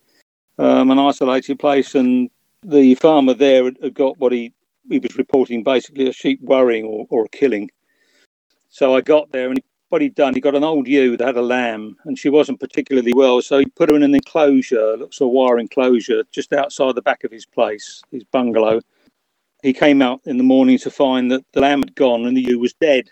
um, 0.58 0.92
an 0.92 1.00
isolated 1.00 1.58
place, 1.58 1.96
and 1.96 2.30
the 2.62 2.94
farmer 2.94 3.34
there 3.34 3.64
had 3.64 3.94
got 3.94 4.18
what 4.18 4.30
he 4.30 4.52
he 4.88 5.00
was 5.00 5.18
reporting 5.18 5.64
basically 5.64 6.08
a 6.08 6.12
sheep 6.12 6.40
worrying 6.42 6.84
or, 6.84 7.08
or 7.10 7.24
a 7.24 7.28
killing. 7.30 7.72
So 8.68 8.94
I 8.94 9.00
got 9.00 9.32
there, 9.32 9.50
and 9.50 9.60
what 9.96 10.02
he'd 10.02 10.14
done, 10.14 10.34
he 10.34 10.42
got 10.42 10.54
an 10.54 10.62
old 10.62 10.86
ewe 10.86 11.16
that 11.16 11.26
had 11.26 11.38
a 11.38 11.42
lamb, 11.42 11.96
and 12.04 12.18
she 12.18 12.28
wasn't 12.28 12.60
particularly 12.60 13.14
well, 13.14 13.40
so 13.40 13.60
he 13.60 13.64
put 13.64 13.88
her 13.88 13.96
in 13.96 14.02
an 14.02 14.14
enclosure, 14.14 14.94
looks 14.98 15.22
a 15.22 15.26
wire 15.26 15.58
enclosure, 15.58 16.22
just 16.30 16.52
outside 16.52 16.94
the 16.94 17.00
back 17.00 17.24
of 17.24 17.30
his 17.30 17.46
place, 17.46 18.02
his 18.10 18.22
bungalow. 18.24 18.82
He 19.62 19.72
came 19.72 20.02
out 20.02 20.20
in 20.26 20.36
the 20.36 20.44
morning 20.44 20.76
to 20.80 20.90
find 20.90 21.30
that 21.30 21.46
the 21.54 21.62
lamb 21.62 21.80
had 21.80 21.94
gone 21.94 22.26
and 22.26 22.36
the 22.36 22.42
ewe 22.42 22.58
was 22.58 22.74
dead. 22.74 23.08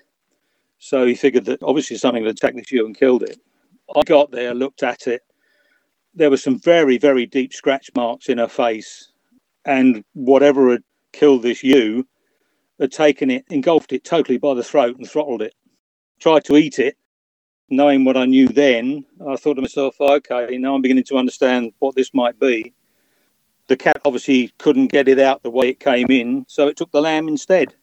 So 0.79 1.07
he 1.07 1.15
figured 1.15 1.47
that 1.47 1.63
obviously 1.63 1.97
something 1.97 2.23
had 2.23 2.35
attacked 2.35 2.57
this 2.57 2.71
ewe 2.71 2.85
and 2.85 2.95
killed 2.95 3.23
it. 3.23 3.39
I 3.97 4.03
got 4.03 4.31
there, 4.31 4.53
looked 4.53 4.83
at 4.83 5.07
it, 5.07 5.23
there 6.15 6.29
were 6.29 6.37
some 6.37 6.61
very, 6.61 6.99
very 6.99 7.25
deep 7.25 7.55
scratch 7.55 7.91
marks 7.97 8.29
in 8.29 8.37
her 8.37 8.47
face. 8.47 9.09
And 9.65 10.05
whatever 10.13 10.71
had 10.71 10.83
killed 11.15 11.45
this 11.45 11.65
ewe 11.65 12.07
had 12.79 12.93
taken 12.93 13.31
it, 13.31 13.47
engulfed 13.49 13.95
it 13.95 14.05
totally 14.05 14.37
by 14.37 14.53
the 14.53 14.63
throat 14.63 14.99
and 14.99 15.09
throttled 15.09 15.41
it. 15.41 15.55
Tried 16.25 16.47
to 16.47 16.57
eat 16.57 16.79
it. 16.79 16.97
Knowing 17.69 18.07
what 18.07 18.17
I 18.17 18.25
knew 18.25 18.49
then, 18.49 19.05
I 19.29 19.37
thought 19.37 19.57
to 19.57 19.61
myself, 19.61 20.01
okay, 20.01 20.57
now 20.57 20.75
I'm 20.75 20.81
beginning 20.81 21.05
to 21.09 21.19
understand 21.19 21.75
what 21.81 21.97
this 21.97 22.15
might 22.15 22.41
be. 22.41 22.73
The 23.67 23.77
cat 23.77 24.01
obviously 24.07 24.51
couldn't 24.57 24.87
get 24.87 25.07
it 25.07 25.19
out 25.19 25.43
the 25.43 25.51
way 25.51 25.69
it 25.69 25.81
came 25.81 26.11
in, 26.11 26.47
so 26.49 26.67
it 26.67 26.79
took 26.79 26.91
the 26.93 27.03
lamb 27.03 27.29
instead. 27.29 27.75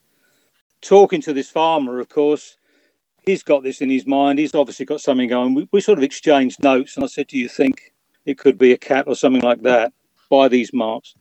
Talking 0.82 1.22
to 1.22 1.34
this 1.34 1.52
farmer, 1.52 2.00
of 2.00 2.10
course, 2.10 2.58
he's 3.28 3.44
got 3.44 3.62
this 3.62 3.80
in 3.80 3.92
his 3.92 4.08
mind. 4.08 4.40
He's 4.40 4.56
obviously 4.56 4.88
got 4.88 5.02
something 5.02 5.30
going. 5.30 5.54
We, 5.54 5.70
we 5.72 5.80
sort 5.80 6.00
of 6.00 6.04
exchanged 6.04 6.64
notes, 6.64 6.96
and 6.96 7.04
I 7.04 7.10
said, 7.10 7.28
Do 7.28 7.38
you 7.38 7.48
think 7.48 7.94
it 8.26 8.40
could 8.40 8.58
be 8.58 8.72
a 8.72 8.78
cat 8.80 9.06
or 9.06 9.16
something 9.16 9.44
like 9.44 9.62
that. 9.62 9.94
by 10.32 10.48
these 10.48 10.74
marks. 10.74 11.14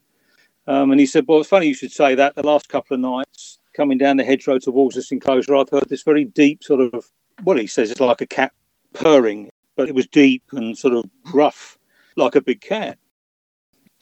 Um, 0.66 0.90
and 0.90 0.98
he 0.98 1.04
said, 1.04 1.26
Well, 1.28 1.40
it's 1.40 1.50
funny 1.50 1.66
you 1.66 1.74
should 1.74 1.92
say 1.92 2.14
that. 2.14 2.34
The 2.34 2.46
last 2.46 2.70
couple 2.70 2.94
of 2.94 3.00
nights, 3.00 3.58
coming 3.80 3.96
down 3.96 4.18
the 4.18 4.24
hedgerow 4.24 4.58
towards 4.58 4.94
this 4.94 5.10
enclosure, 5.10 5.56
I've 5.56 5.70
heard 5.70 5.88
this 5.88 6.02
very 6.02 6.26
deep 6.26 6.62
sort 6.62 6.82
of, 6.82 7.06
well, 7.44 7.56
he 7.56 7.66
says 7.66 7.90
it's 7.90 7.98
like 7.98 8.20
a 8.20 8.26
cat 8.26 8.52
purring, 8.92 9.48
but 9.74 9.88
it 9.88 9.94
was 9.94 10.06
deep 10.06 10.42
and 10.52 10.76
sort 10.76 10.92
of 10.92 11.06
rough, 11.32 11.78
like 12.14 12.34
a 12.34 12.42
big 12.42 12.60
cat. 12.60 12.98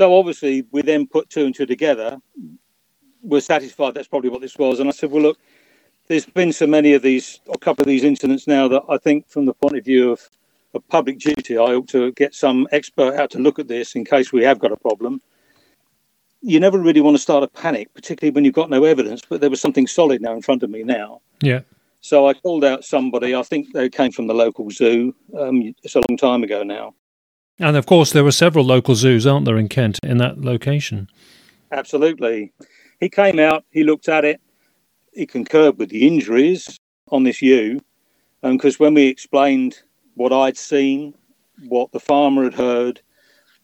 So 0.01 0.19
obviously, 0.19 0.65
we 0.73 0.83
then 0.83 1.07
put 1.07 1.31
two 1.31 1.47
and 1.47 1.55
two 1.55 1.65
together. 1.65 2.19
We're 3.23 3.41
satisfied 3.41 3.95
that's 3.95 4.09
probably 4.09 4.31
what 4.31 4.41
this 4.41 4.57
was. 4.57 4.81
And 4.81 4.89
I 4.89 4.93
said, 4.93 5.13
Well, 5.13 5.23
look, 5.23 5.39
there's 6.09 6.27
been 6.27 6.53
so 6.53 6.67
many 6.67 6.95
of 6.95 7.03
these, 7.03 7.39
a 7.55 7.59
couple 7.59 7.83
of 7.83 7.87
these 7.87 8.03
incidents 8.03 8.49
now 8.49 8.67
that 8.67 8.83
I 8.89 8.99
think, 8.99 9.29
from 9.29 9.45
the 9.47 9.55
point 9.55 9.77
of 9.77 9.85
view 9.85 10.11
of, 10.11 10.29
of 10.75 10.89
public 10.89 11.21
duty, 11.21 11.57
I 11.57 11.75
ought 11.75 11.89
to 11.91 12.11
get 12.13 12.35
some 12.35 12.67
expert 12.73 13.15
out 13.15 13.31
to 13.31 13.39
look 13.39 13.61
at 13.61 13.69
this 13.69 13.95
in 13.95 14.05
case 14.05 14.33
we 14.33 14.43
have 14.43 14.59
got 14.59 14.73
a 14.73 14.77
problem. 14.77 15.21
You 16.41 16.61
never 16.61 16.79
really 16.79 17.01
want 17.01 17.17
to 17.17 17.23
start 17.23 17.43
a 17.43 17.49
panic, 17.49 17.93
particularly 17.95 18.35
when 18.35 18.45
you've 18.45 18.55
got 18.55 18.71
no 18.71 18.85
evidence. 18.85 19.23
But 19.29 19.41
there 19.41 19.51
was 19.51 19.61
something 19.61 19.87
solid 19.87 20.23
now 20.23 20.35
in 20.35 20.43
front 20.43 20.63
of 20.63 20.71
me 20.71 20.83
now. 20.83 21.21
Yeah. 21.43 21.61
So 22.01 22.29
I 22.29 22.35
called 22.35 22.65
out 22.65 22.85
somebody. 22.85 23.35
I 23.35 23.43
think 23.43 23.73
they 23.73 23.89
came 23.89 24.13
from 24.13 24.29
the 24.29 24.35
local 24.35 24.71
zoo. 24.71 25.15
Um, 25.37 25.75
it's 25.83 25.97
a 25.97 26.03
long 26.09 26.17
time 26.17 26.45
ago 26.45 26.63
now. 26.63 26.95
And 27.59 27.77
of 27.77 27.87
course, 27.87 28.13
there 28.13 28.23
were 28.23 28.33
several 28.33 28.65
local 28.65 28.95
zoos, 28.95 29.27
aren't 29.27 29.47
there, 29.47 29.57
in 29.57 29.69
Kent, 29.69 29.99
in 30.05 30.19
that 30.19 30.41
location? 30.41 31.09
Absolutely. 31.73 32.53
He 33.01 33.09
came 33.09 33.41
out. 33.41 33.65
He 33.71 33.83
looked 33.83 34.09
at 34.09 34.25
it 34.25 34.41
he 35.19 35.27
concurred 35.27 35.79
with 35.79 35.91
the 35.91 36.07
injuries 36.07 36.79
on 37.09 37.25
this 37.25 37.43
ewe 37.43 37.81
because 38.43 38.75
um, 38.81 38.85
when 38.85 38.95
we 38.95 39.07
explained 39.09 39.77
what 40.15 40.33
I'd 40.33 40.57
seen, 40.57 41.13
what 41.67 41.91
the 41.91 41.99
farmer 41.99 42.45
had 42.45 42.55
heard, 42.55 43.01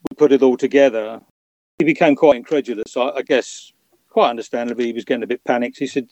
we 0.09 0.15
put 0.17 0.33
it 0.33 0.43
all 0.43 0.57
together. 0.57 1.21
He 1.79 1.85
became 1.85 2.15
quite 2.15 2.37
incredulous. 2.37 2.95
I, 2.95 3.09
I 3.09 3.21
guess, 3.21 3.73
quite 4.09 4.29
understandably, 4.29 4.85
he 4.87 4.93
was 4.93 5.05
getting 5.05 5.23
a 5.23 5.27
bit 5.27 5.43
panicked. 5.43 5.77
He 5.77 5.87
said, 5.87 6.07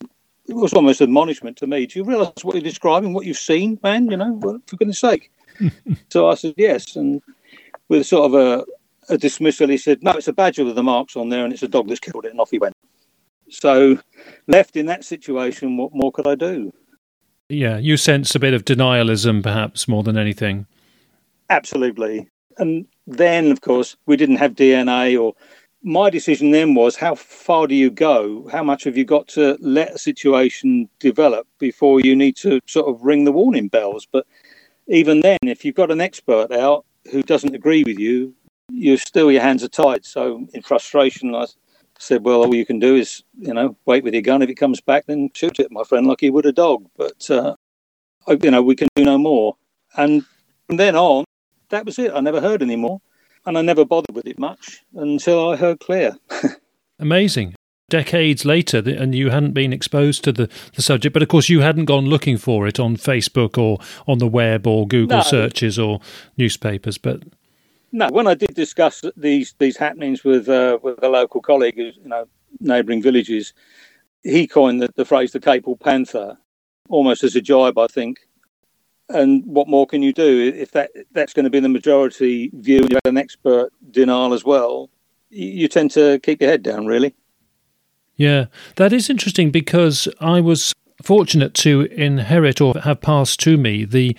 it 0.47 0.55
was 0.55 0.73
almost 0.73 1.01
admonishment 1.01 1.57
to 1.57 1.67
me. 1.67 1.85
Do 1.85 1.99
you 1.99 2.05
realise 2.05 2.43
what 2.43 2.55
you're 2.55 2.63
describing, 2.63 3.13
what 3.13 3.25
you've 3.25 3.37
seen, 3.37 3.79
man? 3.81 4.11
You 4.11 4.17
know, 4.17 4.33
well, 4.33 4.59
for 4.67 4.75
goodness 4.75 4.99
sake. 4.99 5.31
so 6.09 6.29
I 6.29 6.35
said, 6.35 6.55
yes. 6.57 6.95
And 6.95 7.21
with 7.87 8.05
sort 8.05 8.25
of 8.25 8.33
a, 8.33 8.65
a 9.13 9.17
dismissal, 9.17 9.69
he 9.69 9.77
said, 9.77 10.03
no, 10.03 10.11
it's 10.11 10.27
a 10.27 10.33
badger 10.33 10.65
with 10.65 10.75
the 10.75 10.83
marks 10.83 11.15
on 11.15 11.29
there 11.29 11.45
and 11.45 11.53
it's 11.53 11.63
a 11.63 11.67
dog 11.67 11.87
that's 11.87 11.99
killed 11.99 12.25
it. 12.25 12.31
And 12.31 12.41
off 12.41 12.51
he 12.51 12.59
went. 12.59 12.75
So, 13.49 13.99
left 14.47 14.75
in 14.75 14.87
that 14.87 15.03
situation, 15.03 15.77
what 15.77 15.93
more 15.93 16.11
could 16.11 16.27
I 16.27 16.35
do? 16.35 16.73
Yeah, 17.49 17.77
you 17.77 17.97
sense 17.97 18.33
a 18.35 18.39
bit 18.39 18.53
of 18.53 18.65
denialism, 18.65 19.43
perhaps 19.43 19.87
more 19.87 20.01
than 20.01 20.17
anything. 20.17 20.65
Absolutely. 21.49 22.29
And 22.57 22.87
then, 23.07 23.51
of 23.51 23.61
course, 23.61 23.95
we 24.05 24.17
didn't 24.17 24.37
have 24.37 24.55
DNA 24.55 25.19
or. 25.21 25.33
My 25.85 26.09
decision 26.09 26.51
then 26.51 26.75
was 26.75 26.95
how 26.95 27.13
far 27.13 27.67
do 27.67 27.75
you 27.75 27.89
go? 27.91 28.47
How 28.49 28.63
much 28.63 28.85
have 28.85 28.95
you 28.95 29.03
got 29.03 29.27
to 29.29 29.57
let 29.59 29.95
a 29.95 29.97
situation 29.97 30.87
develop 30.99 31.45
before 31.59 31.99
you 31.99 32.15
need 32.15 32.37
to 32.37 32.61
sort 32.65 32.87
of 32.87 33.03
ring 33.03 33.25
the 33.25 33.33
warning 33.33 33.67
bells? 33.67 34.07
But 34.09 34.25
even 34.87 35.19
then, 35.19 35.39
if 35.41 35.65
you've 35.65 35.75
got 35.75 35.91
an 35.91 35.99
expert 35.99 36.53
out 36.53 36.85
who 37.11 37.21
doesn't 37.21 37.53
agree 37.53 37.83
with 37.83 37.99
you, 37.99 38.33
you're 38.71 38.97
still 38.97 39.29
your 39.29 39.41
hands 39.41 39.63
are 39.63 39.67
tied. 39.67 40.05
So, 40.05 40.47
in 40.53 40.61
frustration, 40.61 41.35
I 41.35 41.47
said, 41.99 42.23
well, 42.23 42.43
all 42.43 42.55
you 42.55 42.65
can 42.65 42.79
do 42.79 42.95
is, 42.95 43.23
you 43.37 43.53
know, 43.53 43.75
wait 43.85 44.03
with 44.03 44.13
your 44.13 44.23
gun. 44.23 44.41
If 44.41 44.49
it 44.49 44.55
comes 44.55 44.81
back, 44.81 45.05
then 45.05 45.29
shoot 45.33 45.59
it, 45.59 45.71
my 45.71 45.83
friend, 45.83 46.07
like 46.07 46.21
you 46.21 46.33
would 46.33 46.45
a 46.45 46.51
dog. 46.51 46.89
But, 46.97 47.29
uh, 47.29 47.55
you 48.27 48.51
know, 48.51 48.61
we 48.61 48.75
can 48.75 48.87
do 48.95 49.03
no 49.03 49.17
more. 49.17 49.55
And 49.95 50.23
from 50.67 50.77
then 50.77 50.95
on, 50.95 51.25
that 51.73 51.85
was 51.85 51.99
it. 51.99 52.11
I 52.13 52.19
never 52.21 52.39
heard 52.39 52.61
any 52.61 52.75
more. 52.75 53.01
And 53.45 53.57
I 53.57 53.61
never 53.61 53.83
bothered 53.83 54.15
with 54.15 54.25
it 54.25 54.39
much 54.39 54.83
until 54.95 55.49
I 55.49 55.57
heard 55.57 55.79
Clare. 55.79 56.15
Amazing. 56.99 57.55
Decades 57.89 58.45
later, 58.45 58.77
and 58.77 59.13
you 59.13 59.29
hadn't 59.29 59.51
been 59.51 59.73
exposed 59.73 60.23
to 60.23 60.31
the, 60.31 60.49
the 60.75 60.81
subject, 60.81 61.11
but 61.13 61.21
of 61.21 61.27
course, 61.27 61.49
you 61.49 61.59
hadn't 61.59 61.85
gone 61.85 62.05
looking 62.05 62.37
for 62.37 62.65
it 62.65 62.79
on 62.79 62.95
Facebook 62.95 63.57
or 63.57 63.79
on 64.07 64.19
the 64.19 64.27
web 64.27 64.65
or 64.65 64.87
Google 64.87 65.17
no. 65.17 65.23
searches 65.23 65.77
or 65.77 65.99
newspapers. 66.37 66.97
But 66.97 67.23
no, 67.91 68.07
when 68.09 68.25
I 68.25 68.33
did 68.33 68.55
discuss 68.55 69.03
these 69.17 69.53
these 69.59 69.77
happenings 69.77 70.23
with 70.23 70.47
uh, 70.47 70.79
with 70.81 71.03
a 71.03 71.09
local 71.09 71.41
colleague, 71.41 71.77
you 71.77 71.91
know, 72.05 72.25
neighbouring 72.61 73.01
villages, 73.01 73.53
he 74.23 74.47
coined 74.47 74.81
the, 74.81 74.89
the 74.95 75.05
phrase 75.05 75.33
the 75.33 75.41
Capel 75.41 75.75
Panther, 75.75 76.37
almost 76.89 77.23
as 77.23 77.35
a 77.35 77.41
jibe, 77.41 77.77
I 77.77 77.87
think. 77.87 78.21
And 79.13 79.45
what 79.45 79.67
more 79.67 79.85
can 79.85 80.01
you 80.01 80.11
do 80.11 80.53
if 80.55 80.71
that 80.71 80.91
that's 81.11 81.33
going 81.33 81.43
to 81.43 81.49
be 81.49 81.59
the 81.59 81.69
majority 81.69 82.49
view? 82.53 82.87
You 82.89 82.95
had 82.95 83.09
an 83.09 83.17
expert 83.17 83.71
denial 83.91 84.33
as 84.33 84.43
well. 84.43 84.89
You, 85.29 85.47
you 85.47 85.67
tend 85.67 85.91
to 85.91 86.19
keep 86.19 86.41
your 86.41 86.49
head 86.49 86.63
down, 86.63 86.85
really. 86.85 87.13
Yeah, 88.15 88.45
that 88.75 88.93
is 88.93 89.09
interesting 89.09 89.51
because 89.51 90.07
I 90.19 90.41
was 90.41 90.73
fortunate 91.01 91.53
to 91.55 91.81
inherit 91.91 92.61
or 92.61 92.73
have 92.83 93.01
passed 93.01 93.39
to 93.41 93.57
me 93.57 93.85
the 93.85 94.15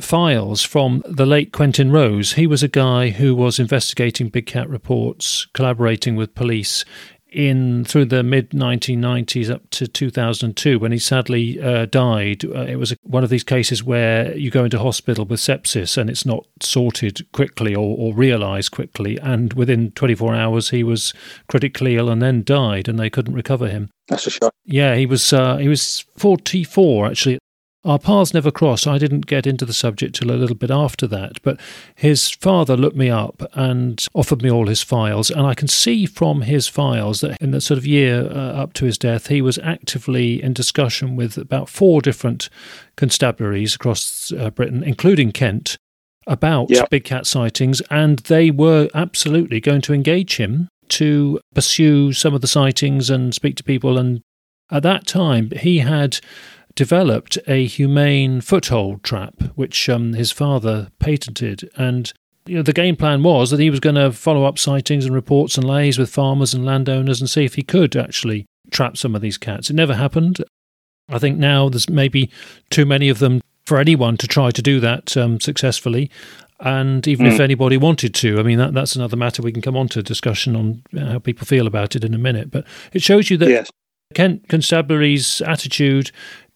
files 0.00 0.62
from 0.62 1.02
the 1.06 1.26
late 1.26 1.52
Quentin 1.52 1.92
Rose. 1.92 2.32
He 2.32 2.46
was 2.46 2.62
a 2.62 2.68
guy 2.68 3.10
who 3.10 3.34
was 3.34 3.58
investigating 3.58 4.28
big 4.28 4.46
cat 4.46 4.68
reports, 4.68 5.46
collaborating 5.52 6.16
with 6.16 6.34
police 6.34 6.84
in 7.34 7.84
through 7.84 8.06
the 8.06 8.22
mid 8.22 8.50
1990s 8.50 9.50
up 9.50 9.68
to 9.70 9.86
2002 9.86 10.78
when 10.78 10.92
he 10.92 10.98
sadly 10.98 11.60
uh, 11.60 11.86
died. 11.86 12.44
Uh, 12.44 12.62
it 12.62 12.76
was 12.76 12.92
a, 12.92 12.96
one 13.02 13.24
of 13.24 13.30
these 13.30 13.44
cases 13.44 13.82
where 13.82 14.36
you 14.36 14.50
go 14.50 14.64
into 14.64 14.78
hospital 14.78 15.24
with 15.24 15.40
sepsis 15.40 15.98
and 15.98 16.08
it's 16.08 16.24
not 16.24 16.46
sorted 16.62 17.30
quickly 17.32 17.74
or, 17.74 17.96
or 17.98 18.14
realised 18.14 18.70
quickly, 18.70 19.18
and 19.18 19.52
within 19.54 19.90
24 19.92 20.34
hours 20.34 20.70
he 20.70 20.82
was 20.82 21.12
critically 21.48 21.96
ill 21.96 22.08
and 22.08 22.22
then 22.22 22.42
died, 22.42 22.88
and 22.88 22.98
they 22.98 23.10
couldn't 23.10 23.34
recover 23.34 23.68
him. 23.68 23.90
That's 24.08 24.26
a 24.26 24.30
shock. 24.30 24.54
Yeah, 24.64 24.94
he 24.96 25.06
was 25.06 25.32
uh, 25.32 25.56
he 25.56 25.68
was 25.68 26.04
44 26.16 27.06
actually 27.06 27.38
our 27.84 27.98
paths 27.98 28.32
never 28.32 28.50
crossed. 28.50 28.86
I 28.86 28.98
didn't 28.98 29.26
get 29.26 29.46
into 29.46 29.64
the 29.64 29.72
subject 29.72 30.16
till 30.16 30.30
a 30.30 30.32
little 30.32 30.56
bit 30.56 30.70
after 30.70 31.06
that, 31.08 31.42
but 31.42 31.60
his 31.94 32.30
father 32.30 32.76
looked 32.76 32.96
me 32.96 33.10
up 33.10 33.42
and 33.52 34.04
offered 34.14 34.42
me 34.42 34.50
all 34.50 34.68
his 34.68 34.82
files. 34.82 35.30
And 35.30 35.46
I 35.46 35.54
can 35.54 35.68
see 35.68 36.06
from 36.06 36.42
his 36.42 36.66
files 36.66 37.20
that 37.20 37.36
in 37.40 37.50
the 37.50 37.60
sort 37.60 37.76
of 37.78 37.86
year 37.86 38.26
uh, 38.30 38.62
up 38.62 38.72
to 38.74 38.86
his 38.86 38.96
death, 38.96 39.26
he 39.26 39.42
was 39.42 39.58
actively 39.58 40.42
in 40.42 40.54
discussion 40.54 41.14
with 41.14 41.36
about 41.36 41.68
four 41.68 42.00
different 42.00 42.48
constabularies 42.96 43.74
across 43.74 44.32
uh, 44.32 44.50
Britain, 44.50 44.82
including 44.82 45.30
Kent, 45.32 45.76
about 46.26 46.70
yep. 46.70 46.88
big 46.88 47.04
cat 47.04 47.26
sightings. 47.26 47.82
And 47.90 48.20
they 48.20 48.50
were 48.50 48.88
absolutely 48.94 49.60
going 49.60 49.82
to 49.82 49.92
engage 49.92 50.36
him 50.36 50.68
to 50.88 51.40
pursue 51.54 52.12
some 52.12 52.34
of 52.34 52.40
the 52.40 52.46
sightings 52.46 53.10
and 53.10 53.34
speak 53.34 53.56
to 53.56 53.64
people. 53.64 53.98
And 53.98 54.22
at 54.70 54.82
that 54.84 55.06
time, 55.06 55.50
he 55.50 55.80
had 55.80 56.18
developed 56.74 57.38
a 57.46 57.66
humane 57.66 58.40
foothold 58.40 59.02
trap, 59.02 59.42
which 59.54 59.88
um, 59.88 60.14
his 60.14 60.32
father 60.32 60.88
patented. 60.98 61.68
And 61.76 62.12
you 62.46 62.56
know, 62.56 62.62
the 62.62 62.72
game 62.72 62.96
plan 62.96 63.22
was 63.22 63.50
that 63.50 63.60
he 63.60 63.70
was 63.70 63.80
going 63.80 63.94
to 63.96 64.12
follow 64.12 64.44
up 64.44 64.58
sightings 64.58 65.04
and 65.06 65.14
reports 65.14 65.56
and 65.56 65.66
lays 65.66 65.98
with 65.98 66.10
farmers 66.10 66.52
and 66.52 66.64
landowners 66.64 67.20
and 67.20 67.30
see 67.30 67.44
if 67.44 67.54
he 67.54 67.62
could 67.62 67.96
actually 67.96 68.46
trap 68.70 68.96
some 68.96 69.14
of 69.14 69.22
these 69.22 69.38
cats. 69.38 69.70
It 69.70 69.74
never 69.74 69.94
happened. 69.94 70.44
I 71.08 71.18
think 71.18 71.38
now 71.38 71.68
there's 71.68 71.88
maybe 71.88 72.30
too 72.70 72.86
many 72.86 73.08
of 73.08 73.18
them 73.18 73.40
for 73.66 73.78
anyone 73.78 74.16
to 74.18 74.26
try 74.26 74.50
to 74.50 74.62
do 74.62 74.80
that 74.80 75.16
um, 75.16 75.40
successfully. 75.40 76.10
And 76.60 77.06
even 77.08 77.26
mm. 77.26 77.30
if 77.30 77.36
hmm. 77.36 77.42
anybody 77.42 77.76
wanted 77.76 78.14
to, 78.14 78.38
I 78.38 78.42
mean, 78.42 78.58
that, 78.58 78.74
that's 78.74 78.96
another 78.96 79.16
matter 79.16 79.42
we 79.42 79.52
can 79.52 79.60
come 79.60 79.76
on 79.76 79.88
to 79.88 80.02
discussion 80.02 80.54
on 80.54 80.82
how 80.96 81.18
people 81.18 81.46
feel 81.46 81.66
about 81.66 81.96
it 81.96 82.04
in 82.04 82.14
a 82.14 82.18
minute. 82.18 82.50
But 82.50 82.64
it 82.92 83.02
shows 83.02 83.28
you 83.28 83.36
that 83.38 83.48
yes. 83.48 83.70
Kent 84.14 84.48
Constabulary's 84.48 85.40
attitude 85.42 86.10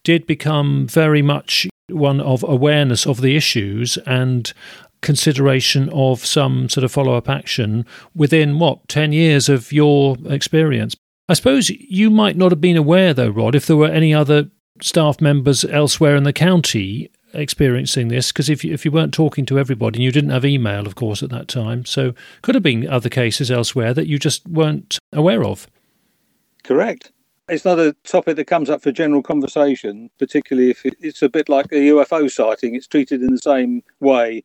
did 0.09 0.27
become 0.27 0.87
very 0.87 1.21
much 1.21 1.69
one 1.91 2.19
of 2.19 2.43
awareness 2.43 3.07
of 3.07 3.21
the 3.21 3.37
issues 3.37 3.99
and 4.07 4.55
consideration 5.03 5.91
of 5.91 6.25
some 6.25 6.67
sort 6.71 6.83
of 6.83 6.91
follow 6.91 7.13
up 7.13 7.29
action 7.29 7.85
within 8.15 8.59
what, 8.59 8.89
10 8.89 9.13
years 9.13 9.51
of 9.51 9.71
your 9.71 10.17
experience. 10.25 10.97
I 11.29 11.35
suppose 11.35 11.69
you 11.69 12.09
might 12.09 12.39
not 12.39 12.53
have 12.53 12.61
been 12.63 12.79
aware, 12.79 13.13
though, 13.13 13.29
Rod, 13.29 13.55
if 13.55 13.67
there 13.67 13.77
were 13.77 13.89
any 13.91 14.15
other 14.15 14.51
staff 14.81 15.21
members 15.21 15.63
elsewhere 15.63 16.17
in 16.17 16.23
the 16.23 16.33
county 16.33 17.11
experiencing 17.35 18.09
this, 18.09 18.33
because 18.33 18.49
if 18.49 18.65
you, 18.65 18.73
if 18.73 18.87
you 18.87 18.91
weren't 18.91 19.13
talking 19.13 19.45
to 19.45 19.59
everybody 19.59 19.99
and 19.99 20.05
you 20.05 20.11
didn't 20.11 20.31
have 20.31 20.47
email, 20.47 20.87
of 20.87 20.95
course, 20.95 21.23
at 21.23 21.29
that 21.29 21.49
time, 21.49 21.85
so 21.85 22.15
could 22.41 22.55
have 22.55 22.65
been 22.65 22.89
other 22.89 23.11
cases 23.11 23.51
elsewhere 23.51 23.93
that 23.93 24.07
you 24.07 24.19
just 24.19 24.49
weren't 24.49 24.99
aware 25.13 25.45
of. 25.45 25.67
Correct. 26.65 27.13
It's 27.49 27.65
not 27.65 27.79
a 27.79 27.95
topic 28.05 28.37
that 28.37 28.47
comes 28.47 28.69
up 28.69 28.83
for 28.83 28.93
general 28.93 29.23
conversation, 29.23 30.11
particularly 30.19 30.71
if 30.71 30.85
it's 30.85 31.23
a 31.23 31.31
bit 31.31 31.49
like 31.49 31.67
a 31.73 31.77
UFO 31.77 32.31
sighting. 32.31 32.75
It's 32.75 32.87
treated 32.87 33.23
in 33.23 33.33
the 33.33 33.39
same 33.39 33.83
way. 34.01 34.45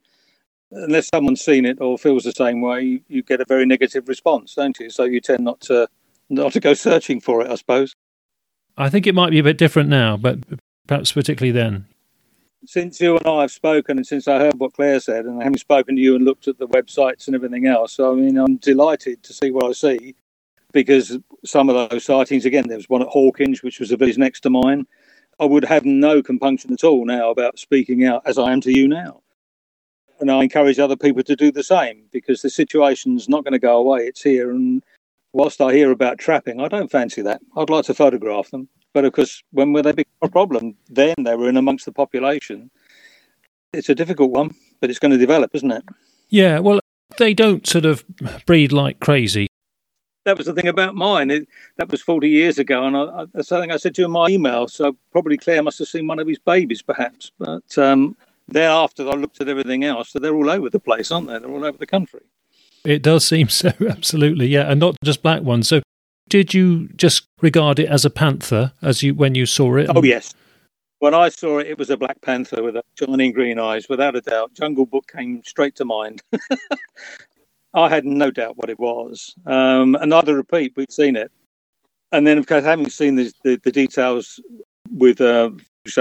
Unless 0.70 1.08
someone's 1.08 1.44
seen 1.44 1.66
it 1.66 1.80
or 1.80 1.98
feels 1.98 2.24
the 2.24 2.32
same 2.32 2.62
way, 2.62 3.02
you 3.08 3.22
get 3.22 3.40
a 3.40 3.44
very 3.46 3.66
negative 3.66 4.08
response, 4.08 4.54
don't 4.54 4.78
you? 4.80 4.88
So 4.90 5.04
you 5.04 5.20
tend 5.20 5.44
not 5.44 5.60
to 5.62 5.86
not 6.30 6.52
to 6.54 6.60
go 6.60 6.72
searching 6.74 7.20
for 7.20 7.42
it, 7.42 7.50
I 7.50 7.56
suppose. 7.56 7.94
I 8.76 8.88
think 8.88 9.06
it 9.06 9.14
might 9.14 9.30
be 9.30 9.38
a 9.38 9.44
bit 9.44 9.58
different 9.58 9.90
now, 9.90 10.16
but 10.16 10.38
perhaps 10.86 11.12
particularly 11.12 11.52
then. 11.52 11.86
since 12.66 13.00
you 13.00 13.16
and 13.16 13.26
I 13.26 13.42
have 13.42 13.52
spoken, 13.52 13.98
and 13.98 14.06
since 14.06 14.26
I 14.26 14.38
heard 14.38 14.58
what 14.58 14.72
Clare 14.72 14.98
said, 14.98 15.26
and 15.26 15.42
having 15.42 15.58
spoken 15.58 15.96
to 15.96 16.00
you 16.00 16.16
and 16.16 16.24
looked 16.24 16.48
at 16.48 16.58
the 16.58 16.66
websites 16.66 17.26
and 17.26 17.36
everything 17.36 17.66
else, 17.66 18.00
I 18.00 18.12
mean, 18.14 18.38
I'm 18.38 18.56
delighted 18.56 19.22
to 19.24 19.32
see 19.34 19.50
what 19.50 19.66
I 19.66 19.72
see 19.72 20.14
because 20.74 21.16
some 21.44 21.70
of 21.70 21.88
those 21.88 22.04
sightings, 22.04 22.44
again, 22.44 22.68
there 22.68 22.76
was 22.76 22.88
one 22.88 23.00
at 23.00 23.08
Hawkinge, 23.08 23.62
which 23.62 23.80
was 23.80 23.92
a 23.92 23.96
village 23.96 24.18
next 24.18 24.40
to 24.40 24.50
mine. 24.50 24.86
I 25.40 25.46
would 25.46 25.64
have 25.64 25.84
no 25.84 26.22
compunction 26.22 26.72
at 26.72 26.84
all 26.84 27.06
now 27.06 27.30
about 27.30 27.58
speaking 27.58 28.04
out 28.04 28.22
as 28.26 28.36
I 28.36 28.52
am 28.52 28.60
to 28.62 28.76
you 28.76 28.86
now. 28.86 29.22
And 30.20 30.30
I 30.30 30.42
encourage 30.42 30.78
other 30.78 30.96
people 30.96 31.22
to 31.22 31.36
do 31.36 31.50
the 31.50 31.64
same 31.64 32.04
because 32.12 32.42
the 32.42 32.50
situation's 32.50 33.28
not 33.28 33.44
going 33.44 33.52
to 33.52 33.58
go 33.58 33.78
away. 33.78 34.00
It's 34.00 34.22
here. 34.22 34.50
And 34.50 34.82
whilst 35.32 35.60
I 35.60 35.72
hear 35.72 35.90
about 35.90 36.18
trapping, 36.18 36.60
I 36.60 36.68
don't 36.68 36.90
fancy 36.90 37.22
that. 37.22 37.40
I'd 37.56 37.70
like 37.70 37.86
to 37.86 37.94
photograph 37.94 38.50
them. 38.50 38.68
But 38.92 39.04
of 39.04 39.12
course, 39.12 39.42
when 39.50 39.72
were 39.72 39.82
they 39.82 39.92
become 39.92 40.12
a 40.22 40.28
problem, 40.28 40.76
then 40.88 41.14
they 41.18 41.34
were 41.34 41.48
in 41.48 41.56
amongst 41.56 41.84
the 41.84 41.92
population. 41.92 42.70
It's 43.72 43.88
a 43.88 43.94
difficult 43.94 44.30
one, 44.30 44.54
but 44.80 44.90
it's 44.90 45.00
going 45.00 45.10
to 45.12 45.18
develop, 45.18 45.52
isn't 45.54 45.72
it? 45.72 45.84
Yeah, 46.28 46.60
well, 46.60 46.78
they 47.18 47.34
don't 47.34 47.66
sort 47.66 47.86
of 47.86 48.04
breed 48.46 48.72
like 48.72 49.00
crazy. 49.00 49.48
That 50.24 50.38
was 50.38 50.46
the 50.46 50.54
thing 50.54 50.68
about 50.68 50.94
mine. 50.94 51.30
It, 51.30 51.48
that 51.76 51.90
was 51.90 52.00
40 52.02 52.28
years 52.28 52.58
ago, 52.58 52.84
and 52.84 52.96
I, 52.96 53.26
that's 53.32 53.48
something 53.48 53.70
I 53.70 53.76
said 53.76 53.94
to 53.96 54.02
you 54.02 54.06
in 54.06 54.12
my 54.12 54.28
email. 54.28 54.68
So 54.68 54.96
probably 55.12 55.36
Clare 55.36 55.62
must 55.62 55.78
have 55.78 55.88
seen 55.88 56.06
one 56.06 56.18
of 56.18 56.26
his 56.26 56.38
babies, 56.38 56.82
perhaps. 56.82 57.30
But 57.38 57.76
um, 57.78 58.16
thereafter, 58.48 59.08
I 59.08 59.14
looked 59.14 59.40
at 59.40 59.48
everything 59.48 59.84
else. 59.84 60.10
So 60.10 60.18
they're 60.18 60.34
all 60.34 60.50
over 60.50 60.70
the 60.70 60.80
place, 60.80 61.10
aren't 61.10 61.28
they? 61.28 61.38
They're 61.38 61.50
all 61.50 61.64
over 61.64 61.78
the 61.78 61.86
country. 61.86 62.20
It 62.84 63.02
does 63.02 63.26
seem 63.26 63.48
so, 63.50 63.72
absolutely, 63.88 64.46
yeah, 64.46 64.70
and 64.70 64.80
not 64.80 64.96
just 65.04 65.22
black 65.22 65.42
ones. 65.42 65.68
So 65.68 65.82
did 66.28 66.54
you 66.54 66.88
just 66.96 67.26
regard 67.40 67.78
it 67.78 67.88
as 67.88 68.04
a 68.04 68.10
panther 68.10 68.72
as 68.82 69.02
you 69.02 69.14
when 69.14 69.34
you 69.34 69.46
saw 69.46 69.76
it? 69.76 69.88
Oh 69.94 70.02
yes. 70.02 70.34
When 71.00 71.12
I 71.12 71.28
saw 71.28 71.58
it, 71.58 71.66
it 71.66 71.78
was 71.78 71.90
a 71.90 71.98
black 71.98 72.20
panther 72.22 72.62
with 72.62 72.76
shining 72.98 73.32
green 73.32 73.58
eyes, 73.58 73.90
without 73.90 74.16
a 74.16 74.22
doubt. 74.22 74.54
Jungle 74.54 74.86
Book 74.86 75.06
came 75.12 75.42
straight 75.44 75.76
to 75.76 75.84
mind. 75.84 76.22
I 77.74 77.88
had 77.88 78.04
no 78.04 78.30
doubt 78.30 78.56
what 78.56 78.70
it 78.70 78.78
was. 78.78 79.34
Um, 79.46 79.96
another 79.96 80.36
repeat, 80.36 80.72
we'd 80.76 80.92
seen 80.92 81.16
it. 81.16 81.30
And 82.12 82.26
then, 82.26 82.38
of 82.38 82.46
course, 82.46 82.64
having 82.64 82.88
seen 82.88 83.16
the, 83.16 83.32
the, 83.42 83.56
the 83.64 83.72
details 83.72 84.40
with 84.90 85.20
uh, 85.20 85.50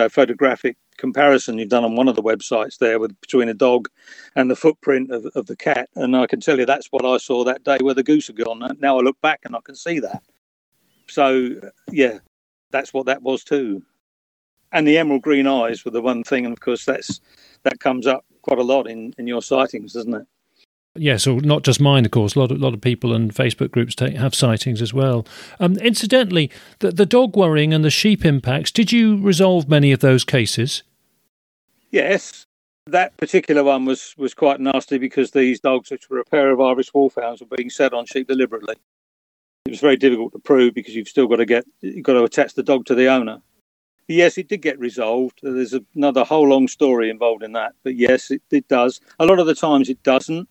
photographic 0.09 0.77
comparison 0.97 1.57
you've 1.57 1.69
done 1.69 1.83
on 1.83 1.95
one 1.95 2.07
of 2.07 2.15
the 2.15 2.21
websites 2.21 2.77
there 2.77 2.99
with 2.99 3.19
between 3.21 3.49
a 3.49 3.53
dog 3.53 3.89
and 4.35 4.51
the 4.51 4.55
footprint 4.55 5.09
of, 5.11 5.25
of 5.33 5.47
the 5.47 5.55
cat. 5.55 5.89
And 5.95 6.15
I 6.15 6.27
can 6.27 6.39
tell 6.39 6.59
you 6.59 6.65
that's 6.67 6.87
what 6.91 7.03
I 7.03 7.17
saw 7.17 7.43
that 7.43 7.63
day 7.63 7.79
where 7.81 7.95
the 7.95 8.03
goose 8.03 8.27
had 8.27 8.37
gone. 8.37 8.61
Now 8.79 8.99
I 8.99 9.01
look 9.01 9.19
back 9.21 9.41
and 9.43 9.55
I 9.55 9.59
can 9.63 9.75
see 9.75 9.99
that. 9.99 10.21
So, 11.07 11.49
yeah, 11.91 12.19
that's 12.71 12.93
what 12.93 13.07
that 13.07 13.23
was 13.23 13.43
too. 13.43 13.83
And 14.71 14.87
the 14.87 14.97
emerald 14.97 15.23
green 15.23 15.47
eyes 15.47 15.83
were 15.83 15.91
the 15.91 16.01
one 16.01 16.23
thing. 16.23 16.45
And 16.45 16.53
of 16.53 16.59
course, 16.59 16.85
that's 16.85 17.19
that 17.63 17.79
comes 17.79 18.05
up 18.05 18.25
quite 18.43 18.59
a 18.59 18.63
lot 18.63 18.87
in, 18.87 19.13
in 19.17 19.25
your 19.25 19.41
sightings, 19.41 19.93
doesn't 19.93 20.13
it? 20.13 20.27
Yeah, 20.95 21.17
so 21.17 21.37
not 21.39 21.63
just 21.63 21.81
mine, 21.81 22.05
of 22.05 22.11
course. 22.11 22.35
A 22.35 22.39
lot 22.39 22.51
of, 22.51 22.59
lot 22.59 22.73
of 22.73 22.81
people 22.81 23.13
and 23.13 23.33
Facebook 23.33 23.71
groups 23.71 23.95
take, 23.95 24.15
have 24.15 24.35
sightings 24.35 24.81
as 24.81 24.93
well. 24.93 25.25
Um, 25.59 25.75
incidentally, 25.77 26.51
the, 26.79 26.91
the 26.91 27.05
dog 27.05 27.35
worrying 27.35 27.73
and 27.73 27.83
the 27.83 27.89
sheep 27.89 28.23
impacts, 28.23 28.71
did 28.71 28.91
you 28.91 29.19
resolve 29.19 29.67
many 29.67 29.91
of 29.91 30.01
those 30.01 30.23
cases? 30.23 30.83
Yes. 31.89 32.45
That 32.85 33.15
particular 33.17 33.63
one 33.63 33.85
was, 33.85 34.13
was 34.17 34.33
quite 34.33 34.59
nasty 34.59 34.99
because 34.99 35.31
these 35.31 35.59
dogs, 35.59 35.89
which 35.89 36.09
were 36.09 36.19
a 36.19 36.25
pair 36.25 36.51
of 36.51 36.61
Irish 36.61 36.93
Wolfhounds, 36.93 37.41
were 37.41 37.55
being 37.55 37.69
set 37.69 37.93
on 37.93 38.05
sheep 38.05 38.27
deliberately. 38.27 38.75
It 39.65 39.71
was 39.71 39.79
very 39.79 39.97
difficult 39.97 40.33
to 40.33 40.39
prove 40.39 40.73
because 40.73 40.93
you've 40.93 41.07
still 41.07 41.27
got 41.27 41.37
to 41.37 41.45
get 41.45 41.65
you've 41.79 42.03
got 42.03 42.13
to 42.13 42.23
attach 42.23 42.53
the 42.53 42.63
dog 42.63 42.85
to 42.87 42.95
the 42.95 43.07
owner. 43.07 43.41
Yes, 44.09 44.37
it 44.37 44.49
did 44.49 44.61
get 44.61 44.77
resolved. 44.77 45.39
There's 45.41 45.73
another 45.95 46.25
whole 46.25 46.49
long 46.49 46.67
story 46.67 47.09
involved 47.09 47.41
in 47.41 47.53
that, 47.53 47.73
but 47.83 47.95
yes, 47.95 48.29
it, 48.29 48.41
it 48.51 48.67
does. 48.67 48.99
A 49.19 49.25
lot 49.25 49.39
of 49.39 49.47
the 49.47 49.55
times 49.55 49.87
it 49.87 50.03
doesn't 50.03 50.49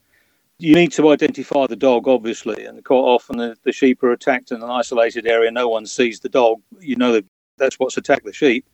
you 0.59 0.75
need 0.75 0.93
to 0.93 1.11
identify 1.11 1.67
the 1.67 1.77
dog, 1.77 2.07
obviously, 2.07 2.65
and 2.65 2.85
quite 2.85 2.97
often 2.97 3.37
the, 3.37 3.57
the, 3.65 3.73
sheep 3.73 4.03
are 4.03 4.13
attacked 4.13 4.53
in 4.53 4.63
an 4.63 4.71
isolated 4.71 5.27
area. 5.27 5.51
No 5.51 5.69
one 5.69 5.87
sees 5.87 6.21
the 6.21 6.29
dog. 6.29 6.61
You 6.79 6.97
know 6.97 7.13
that 7.13 7.25
that's 7.59 7.79
what's 7.79 7.97
attacked 7.97 8.25
the 8.25 8.33
sheep. 8.33 8.65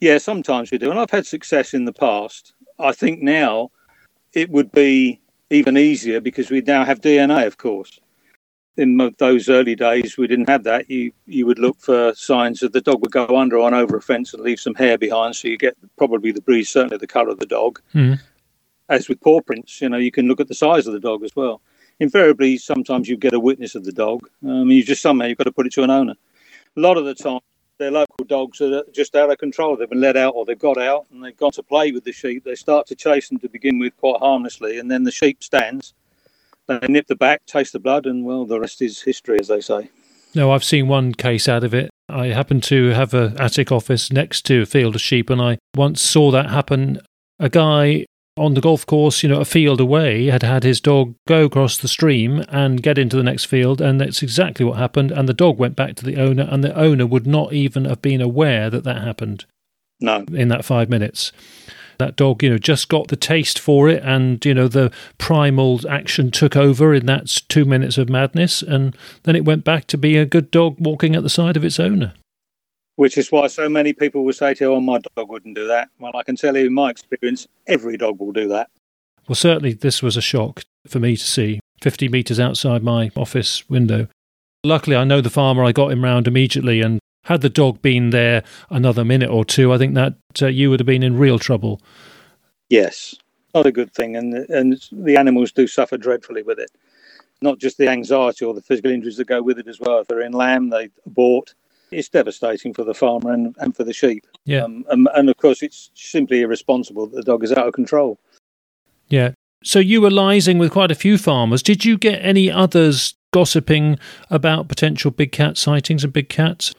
Yeah, 0.00 0.18
sometimes 0.18 0.70
we 0.70 0.78
do, 0.78 0.90
and 0.90 0.98
I've 0.98 1.10
had 1.10 1.26
success 1.26 1.74
in 1.74 1.84
the 1.84 1.92
past. 1.92 2.54
I 2.78 2.92
think 2.92 3.20
now 3.20 3.70
it 4.32 4.50
would 4.50 4.72
be 4.72 5.20
even 5.50 5.76
easier 5.76 6.20
because 6.20 6.50
we 6.50 6.60
now 6.60 6.84
have 6.84 7.00
DNA, 7.00 7.46
of 7.46 7.56
course. 7.56 7.98
In 8.76 8.96
those 9.18 9.48
early 9.48 9.74
days, 9.74 10.16
we 10.16 10.28
didn't 10.28 10.48
have 10.48 10.62
that. 10.62 10.88
You 10.88 11.10
you 11.26 11.46
would 11.46 11.58
look 11.58 11.80
for 11.80 12.14
signs 12.14 12.60
that 12.60 12.72
the 12.72 12.80
dog 12.80 13.00
would 13.00 13.10
go 13.10 13.36
under 13.36 13.58
or 13.58 13.66
on 13.66 13.74
over 13.74 13.96
a 13.96 14.02
fence 14.02 14.32
and 14.32 14.42
leave 14.42 14.60
some 14.60 14.76
hair 14.76 14.96
behind, 14.96 15.34
so 15.34 15.48
you 15.48 15.58
get 15.58 15.76
probably 15.96 16.30
the 16.30 16.42
breed, 16.42 16.64
certainly 16.64 16.96
the 16.96 17.06
colour 17.06 17.30
of 17.30 17.40
the 17.40 17.46
dog. 17.46 17.80
Mm 17.94 18.20
as 18.88 19.08
with 19.08 19.20
paw 19.20 19.40
prints, 19.40 19.80
you 19.80 19.88
know, 19.88 19.98
you 19.98 20.10
can 20.10 20.26
look 20.26 20.40
at 20.40 20.48
the 20.48 20.54
size 20.54 20.86
of 20.86 20.92
the 20.92 21.00
dog 21.00 21.22
as 21.22 21.34
well. 21.36 21.60
Invariably, 22.00 22.58
sometimes 22.58 23.08
you 23.08 23.16
get 23.16 23.34
a 23.34 23.40
witness 23.40 23.74
of 23.74 23.84
the 23.84 23.92
dog. 23.92 24.28
Um, 24.46 24.70
you 24.70 24.84
just 24.84 25.02
somehow 25.02 25.26
you've 25.26 25.38
got 25.38 25.44
to 25.44 25.52
put 25.52 25.66
it 25.66 25.72
to 25.74 25.82
an 25.82 25.90
owner. 25.90 26.14
A 26.76 26.80
lot 26.80 26.96
of 26.96 27.04
the 27.04 27.14
time, 27.14 27.40
they're 27.78 27.90
local 27.90 28.24
dogs 28.26 28.60
are 28.60 28.82
just 28.92 29.14
out 29.14 29.30
of 29.30 29.38
control. 29.38 29.76
They've 29.76 29.88
been 29.88 30.00
let 30.00 30.16
out 30.16 30.34
or 30.34 30.44
they've 30.44 30.58
got 30.58 30.78
out 30.78 31.06
and 31.12 31.22
they've 31.22 31.36
gone 31.36 31.52
to 31.52 31.62
play 31.62 31.92
with 31.92 32.04
the 32.04 32.12
sheep. 32.12 32.44
They 32.44 32.54
start 32.54 32.86
to 32.88 32.96
chase 32.96 33.28
them 33.28 33.38
to 33.38 33.48
begin 33.48 33.78
with 33.78 33.96
quite 33.96 34.18
harmlessly, 34.18 34.78
and 34.78 34.90
then 34.90 35.04
the 35.04 35.10
sheep 35.10 35.42
stands. 35.42 35.94
They 36.66 36.78
nip 36.88 37.06
the 37.06 37.16
back, 37.16 37.46
taste 37.46 37.72
the 37.72 37.78
blood, 37.78 38.06
and 38.06 38.24
well, 38.24 38.44
the 38.44 38.60
rest 38.60 38.82
is 38.82 39.00
history, 39.00 39.38
as 39.40 39.48
they 39.48 39.60
say. 39.60 39.90
No, 40.34 40.52
I've 40.52 40.64
seen 40.64 40.88
one 40.88 41.14
case 41.14 41.48
out 41.48 41.64
of 41.64 41.72
it. 41.72 41.90
I 42.08 42.26
happen 42.28 42.60
to 42.62 42.90
have 42.90 43.14
a 43.14 43.34
attic 43.38 43.72
office 43.72 44.12
next 44.12 44.42
to 44.46 44.62
a 44.62 44.66
field 44.66 44.94
of 44.94 45.00
sheep, 45.00 45.30
and 45.30 45.40
I 45.40 45.58
once 45.74 46.02
saw 46.02 46.30
that 46.32 46.50
happen. 46.50 47.00
A 47.38 47.48
guy 47.48 48.04
on 48.38 48.54
the 48.54 48.60
golf 48.60 48.86
course, 48.86 49.22
you 49.22 49.28
know, 49.28 49.40
a 49.40 49.44
field 49.44 49.80
away, 49.80 50.26
had 50.26 50.42
had 50.42 50.64
his 50.64 50.80
dog 50.80 51.14
go 51.26 51.44
across 51.44 51.76
the 51.76 51.88
stream 51.88 52.44
and 52.48 52.82
get 52.82 52.98
into 52.98 53.16
the 53.16 53.22
next 53.22 53.46
field, 53.46 53.80
and 53.80 54.00
that's 54.00 54.22
exactly 54.22 54.64
what 54.64 54.78
happened. 54.78 55.10
And 55.10 55.28
the 55.28 55.34
dog 55.34 55.58
went 55.58 55.76
back 55.76 55.96
to 55.96 56.04
the 56.04 56.16
owner, 56.16 56.48
and 56.50 56.62
the 56.62 56.74
owner 56.74 57.06
would 57.06 57.26
not 57.26 57.52
even 57.52 57.84
have 57.84 58.02
been 58.02 58.20
aware 58.20 58.70
that 58.70 58.84
that 58.84 59.02
happened. 59.02 59.44
No, 60.00 60.24
in 60.32 60.48
that 60.48 60.64
five 60.64 60.88
minutes, 60.88 61.32
that 61.98 62.16
dog, 62.16 62.42
you 62.42 62.50
know, 62.50 62.58
just 62.58 62.88
got 62.88 63.08
the 63.08 63.16
taste 63.16 63.58
for 63.58 63.88
it, 63.88 64.02
and 64.04 64.44
you 64.44 64.54
know, 64.54 64.68
the 64.68 64.92
primal 65.18 65.80
action 65.88 66.30
took 66.30 66.56
over 66.56 66.94
in 66.94 67.06
that 67.06 67.26
two 67.48 67.64
minutes 67.64 67.98
of 67.98 68.08
madness, 68.08 68.62
and 68.62 68.96
then 69.24 69.36
it 69.36 69.44
went 69.44 69.64
back 69.64 69.86
to 69.88 69.98
be 69.98 70.16
a 70.16 70.24
good 70.24 70.50
dog 70.50 70.76
walking 70.78 71.16
at 71.16 71.22
the 71.22 71.28
side 71.28 71.56
of 71.56 71.64
its 71.64 71.80
owner 71.80 72.14
which 72.98 73.16
is 73.16 73.30
why 73.30 73.46
so 73.46 73.68
many 73.68 73.92
people 73.92 74.24
will 74.24 74.32
say 74.32 74.52
to 74.52 74.64
you, 74.64 74.74
oh, 74.74 74.80
my 74.80 74.98
dog 74.98 75.28
wouldn't 75.28 75.54
do 75.54 75.68
that. 75.68 75.88
Well, 76.00 76.16
I 76.16 76.24
can 76.24 76.34
tell 76.34 76.56
you 76.56 76.66
in 76.66 76.74
my 76.74 76.90
experience, 76.90 77.46
every 77.68 77.96
dog 77.96 78.18
will 78.18 78.32
do 78.32 78.48
that. 78.48 78.70
Well, 79.28 79.36
certainly 79.36 79.72
this 79.72 80.02
was 80.02 80.16
a 80.16 80.20
shock 80.20 80.64
for 80.84 80.98
me 80.98 81.16
to 81.16 81.22
see 81.22 81.60
50 81.80 82.08
metres 82.08 82.40
outside 82.40 82.82
my 82.82 83.12
office 83.14 83.70
window. 83.70 84.08
Luckily, 84.64 84.96
I 84.96 85.04
know 85.04 85.20
the 85.20 85.30
farmer, 85.30 85.62
I 85.62 85.70
got 85.70 85.92
him 85.92 86.02
round 86.02 86.26
immediately, 86.26 86.80
and 86.80 86.98
had 87.26 87.40
the 87.40 87.48
dog 87.48 87.80
been 87.82 88.10
there 88.10 88.42
another 88.68 89.04
minute 89.04 89.30
or 89.30 89.44
two, 89.44 89.72
I 89.72 89.78
think 89.78 89.94
that 89.94 90.16
uh, 90.42 90.48
you 90.48 90.68
would 90.68 90.80
have 90.80 90.86
been 90.86 91.04
in 91.04 91.16
real 91.16 91.38
trouble. 91.38 91.80
Yes, 92.68 93.14
not 93.54 93.64
a 93.64 93.70
good 93.70 93.94
thing, 93.94 94.16
and 94.16 94.34
and 94.50 94.82
the 94.90 95.16
animals 95.16 95.52
do 95.52 95.68
suffer 95.68 95.98
dreadfully 95.98 96.42
with 96.42 96.58
it. 96.58 96.72
Not 97.42 97.60
just 97.60 97.78
the 97.78 97.88
anxiety 97.88 98.44
or 98.44 98.54
the 98.54 98.60
physical 98.60 98.90
injuries 98.90 99.18
that 99.18 99.28
go 99.28 99.40
with 99.40 99.60
it 99.60 99.68
as 99.68 99.78
well. 99.78 100.00
If 100.00 100.08
they're 100.08 100.20
in 100.20 100.32
lamb, 100.32 100.70
they 100.70 100.90
abort 101.06 101.54
it's 101.90 102.08
devastating 102.08 102.74
for 102.74 102.84
the 102.84 102.94
farmer 102.94 103.32
and, 103.32 103.54
and 103.58 103.76
for 103.76 103.84
the 103.84 103.92
sheep. 103.92 104.26
Yeah. 104.44 104.64
Um, 104.64 104.84
and, 104.90 105.08
and, 105.14 105.28
of 105.28 105.36
course, 105.36 105.62
it's 105.62 105.90
simply 105.94 106.42
irresponsible 106.42 107.06
that 107.06 107.16
the 107.16 107.22
dog 107.22 107.44
is 107.44 107.52
out 107.52 107.66
of 107.66 107.74
control. 107.74 108.18
Yeah. 109.08 109.32
So 109.64 109.78
you 109.78 110.00
were 110.00 110.10
liaising 110.10 110.58
with 110.58 110.72
quite 110.72 110.90
a 110.90 110.94
few 110.94 111.18
farmers. 111.18 111.62
Did 111.62 111.84
you 111.84 111.98
get 111.98 112.24
any 112.24 112.50
others 112.50 113.14
gossiping 113.32 113.98
about 114.30 114.68
potential 114.68 115.10
big 115.10 115.32
cat 115.32 115.56
sightings 115.56 116.04
and 116.04 116.12
big 116.12 116.28
cats? 116.28 116.74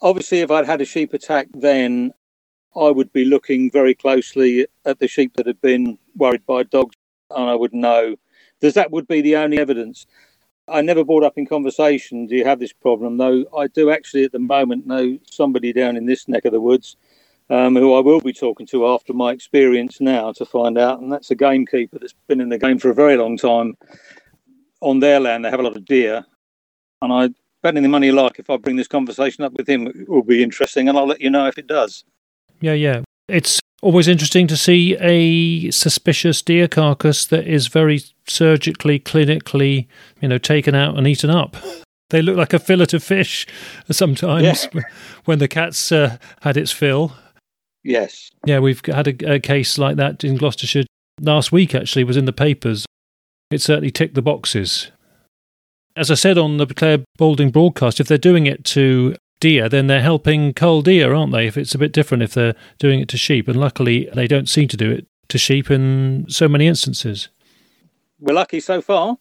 Obviously, 0.00 0.40
if 0.40 0.50
I'd 0.50 0.66
had 0.66 0.80
a 0.80 0.84
sheep 0.84 1.12
attack 1.12 1.48
then, 1.54 2.12
I 2.74 2.90
would 2.90 3.12
be 3.12 3.24
looking 3.24 3.70
very 3.70 3.94
closely 3.94 4.66
at 4.84 4.98
the 4.98 5.06
sheep 5.06 5.34
that 5.36 5.46
had 5.46 5.60
been 5.60 5.98
worried 6.16 6.44
by 6.46 6.62
dogs, 6.64 6.96
and 7.30 7.48
I 7.48 7.54
would 7.54 7.74
know. 7.74 8.16
Because 8.58 8.74
that 8.74 8.90
would 8.90 9.06
be 9.08 9.20
the 9.20 9.36
only 9.36 9.58
evidence. 9.58 10.06
I 10.68 10.80
never 10.80 11.04
brought 11.04 11.24
up 11.24 11.36
in 11.36 11.46
conversation, 11.46 12.26
do 12.26 12.36
you 12.36 12.44
have 12.44 12.60
this 12.60 12.72
problem? 12.72 13.18
Though 13.18 13.44
I 13.56 13.66
do 13.66 13.90
actually 13.90 14.24
at 14.24 14.32
the 14.32 14.38
moment 14.38 14.86
know 14.86 15.18
somebody 15.30 15.72
down 15.72 15.96
in 15.96 16.06
this 16.06 16.28
neck 16.28 16.44
of 16.44 16.52
the 16.52 16.60
woods 16.60 16.96
um, 17.50 17.76
who 17.76 17.94
I 17.94 18.00
will 18.00 18.20
be 18.20 18.32
talking 18.32 18.66
to 18.68 18.86
after 18.86 19.12
my 19.12 19.32
experience 19.32 20.00
now 20.00 20.32
to 20.32 20.44
find 20.44 20.78
out. 20.78 21.00
And 21.00 21.12
that's 21.12 21.30
a 21.30 21.34
gamekeeper 21.34 21.98
that's 21.98 22.14
been 22.26 22.40
in 22.40 22.48
the 22.48 22.58
game 22.58 22.78
for 22.78 22.90
a 22.90 22.94
very 22.94 23.16
long 23.16 23.36
time. 23.36 23.76
On 24.80 25.00
their 25.00 25.20
land, 25.20 25.44
they 25.44 25.50
have 25.50 25.60
a 25.60 25.64
lot 25.64 25.76
of 25.76 25.84
deer. 25.84 26.24
And 27.02 27.12
I 27.12 27.30
bet 27.62 27.76
any 27.76 27.88
money 27.88 28.08
you 28.08 28.12
like, 28.12 28.38
if 28.38 28.50
I 28.50 28.56
bring 28.56 28.76
this 28.76 28.88
conversation 28.88 29.44
up 29.44 29.52
with 29.52 29.68
him, 29.68 29.86
it 29.86 30.08
will 30.08 30.22
be 30.22 30.42
interesting. 30.42 30.88
And 30.88 30.96
I'll 30.96 31.06
let 31.06 31.20
you 31.20 31.30
know 31.30 31.46
if 31.46 31.58
it 31.58 31.66
does. 31.66 32.04
Yeah, 32.60 32.74
yeah. 32.74 33.02
It's 33.28 33.60
always 33.82 34.08
interesting 34.08 34.46
to 34.46 34.56
see 34.56 34.96
a 35.00 35.70
suspicious 35.70 36.40
deer 36.40 36.68
carcass 36.68 37.26
that 37.26 37.46
is 37.46 37.66
very 37.66 38.00
surgically, 38.26 38.98
clinically, 38.98 39.88
you 40.20 40.28
know, 40.28 40.38
taken 40.38 40.74
out 40.74 40.96
and 40.96 41.06
eaten 41.06 41.30
up. 41.30 41.56
They 42.10 42.22
look 42.22 42.36
like 42.36 42.52
a 42.52 42.58
fillet 42.58 42.88
of 42.92 43.02
fish 43.02 43.46
sometimes 43.90 44.68
yeah. 44.72 44.82
when 45.24 45.38
the 45.38 45.48
cat's 45.48 45.90
uh, 45.90 46.18
had 46.42 46.56
its 46.56 46.70
fill. 46.70 47.14
Yes. 47.82 48.30
Yeah, 48.46 48.60
we've 48.60 48.84
had 48.86 49.08
a, 49.08 49.34
a 49.34 49.40
case 49.40 49.76
like 49.76 49.96
that 49.96 50.22
in 50.22 50.36
Gloucestershire 50.36 50.84
last 51.20 51.50
week, 51.50 51.74
actually, 51.74 52.04
was 52.04 52.16
in 52.16 52.26
the 52.26 52.32
papers. 52.32 52.86
It 53.50 53.60
certainly 53.60 53.90
ticked 53.90 54.14
the 54.14 54.22
boxes. 54.22 54.90
As 55.96 56.10
I 56.10 56.14
said 56.14 56.38
on 56.38 56.56
the 56.56 56.66
Clare 56.66 57.04
Balding 57.18 57.50
broadcast, 57.50 57.98
if 57.98 58.08
they're 58.08 58.18
doing 58.18 58.46
it 58.46 58.64
to 58.66 59.16
deer, 59.42 59.68
then 59.68 59.88
they're 59.88 60.00
helping 60.00 60.54
cull 60.54 60.82
deer, 60.82 61.12
aren't 61.12 61.32
they? 61.32 61.48
If 61.48 61.58
it's 61.58 61.74
a 61.74 61.78
bit 61.78 61.92
different 61.92 62.22
if 62.22 62.32
they're 62.32 62.54
doing 62.78 63.00
it 63.00 63.08
to 63.08 63.18
sheep. 63.18 63.48
And 63.48 63.58
luckily, 63.58 64.08
they 64.14 64.28
don't 64.28 64.48
seem 64.48 64.68
to 64.68 64.76
do 64.76 64.90
it 64.90 65.06
to 65.28 65.36
sheep 65.36 65.68
in 65.68 66.26
so 66.28 66.48
many 66.48 66.68
instances. 66.68 67.28
We're 68.20 68.34
lucky 68.34 68.60
so 68.60 68.80
far. 68.80 69.18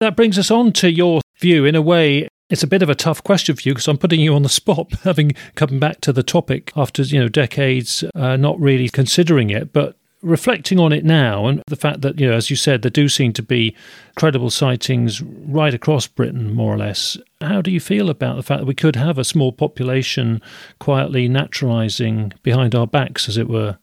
That 0.00 0.16
brings 0.16 0.38
us 0.38 0.50
on 0.50 0.72
to 0.74 0.90
your 0.90 1.20
view. 1.38 1.66
In 1.66 1.74
a 1.74 1.82
way, 1.82 2.28
it's 2.48 2.62
a 2.62 2.66
bit 2.66 2.82
of 2.82 2.88
a 2.88 2.94
tough 2.94 3.22
question 3.22 3.54
for 3.54 3.68
you 3.68 3.74
because 3.74 3.86
I'm 3.86 3.98
putting 3.98 4.20
you 4.20 4.34
on 4.34 4.44
the 4.44 4.48
spot, 4.48 4.90
having 5.04 5.32
come 5.54 5.78
back 5.78 6.00
to 6.00 6.12
the 6.12 6.22
topic 6.22 6.72
after 6.74 7.02
you 7.02 7.20
know 7.20 7.28
decades 7.28 8.02
uh, 8.14 8.36
not 8.36 8.58
really 8.58 8.88
considering 8.88 9.50
it. 9.50 9.74
But 9.74 9.97
reflecting 10.22 10.78
on 10.78 10.92
it 10.92 11.04
now, 11.04 11.46
and 11.46 11.62
the 11.66 11.76
fact 11.76 12.00
that 12.02 12.18
you 12.18 12.28
know, 12.28 12.34
as 12.34 12.50
you 12.50 12.56
said, 12.56 12.82
there 12.82 12.90
do 12.90 13.08
seem 13.08 13.32
to 13.34 13.42
be 13.42 13.74
credible 14.16 14.50
sightings 14.50 15.22
right 15.22 15.74
across 15.74 16.06
Britain, 16.06 16.52
more 16.54 16.74
or 16.74 16.78
less. 16.78 17.16
How 17.40 17.62
do 17.62 17.70
you 17.70 17.80
feel 17.80 18.10
about 18.10 18.36
the 18.36 18.42
fact 18.42 18.60
that 18.60 18.66
we 18.66 18.74
could 18.74 18.96
have 18.96 19.18
a 19.18 19.24
small 19.24 19.52
population 19.52 20.42
quietly 20.78 21.28
naturalising 21.28 22.32
behind 22.42 22.74
our 22.74 22.86
backs, 22.86 23.28
as 23.28 23.36
it 23.36 23.48
were? 23.48 23.78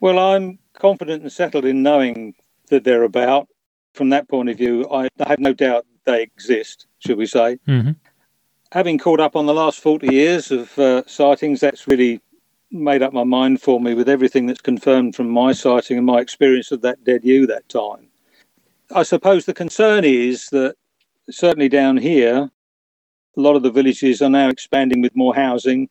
Well, 0.00 0.18
I'm 0.18 0.58
confident 0.74 1.22
and 1.22 1.32
settled 1.32 1.64
in 1.64 1.82
knowing 1.82 2.34
that 2.68 2.84
they're 2.84 3.04
about. 3.04 3.48
From 3.94 4.08
that 4.08 4.28
point 4.28 4.48
of 4.48 4.56
view, 4.56 4.88
I, 4.90 5.08
I 5.20 5.28
have 5.28 5.38
no 5.38 5.52
doubt 5.52 5.86
they 6.06 6.22
exist, 6.22 6.86
should 6.98 7.18
we 7.18 7.26
say. 7.26 7.58
Mm-hmm. 7.68 7.92
Having 8.72 8.98
caught 8.98 9.20
up 9.20 9.36
on 9.36 9.44
the 9.44 9.52
last 9.52 9.80
40 9.80 10.12
years 10.12 10.50
of 10.50 10.78
uh, 10.78 11.02
sightings, 11.06 11.60
that's 11.60 11.86
really 11.86 12.22
made 12.72 13.02
up 13.02 13.12
my 13.12 13.24
mind 13.24 13.60
for 13.60 13.80
me 13.80 13.94
with 13.94 14.08
everything 14.08 14.46
that's 14.46 14.60
confirmed 14.60 15.14
from 15.14 15.28
my 15.28 15.52
sighting 15.52 15.98
and 15.98 16.06
my 16.06 16.20
experience 16.20 16.72
of 16.72 16.80
that 16.80 17.04
dead 17.04 17.24
ewe 17.24 17.46
that 17.46 17.68
time. 17.68 18.08
I 18.94 19.02
suppose 19.02 19.44
the 19.44 19.54
concern 19.54 20.04
is 20.04 20.48
that 20.50 20.76
certainly 21.30 21.68
down 21.68 21.96
here, 21.98 22.50
a 23.36 23.40
lot 23.40 23.56
of 23.56 23.62
the 23.62 23.70
villages 23.70 24.20
are 24.20 24.30
now 24.30 24.48
expanding 24.48 25.00
with 25.00 25.16
more 25.16 25.34
housing, 25.34 25.88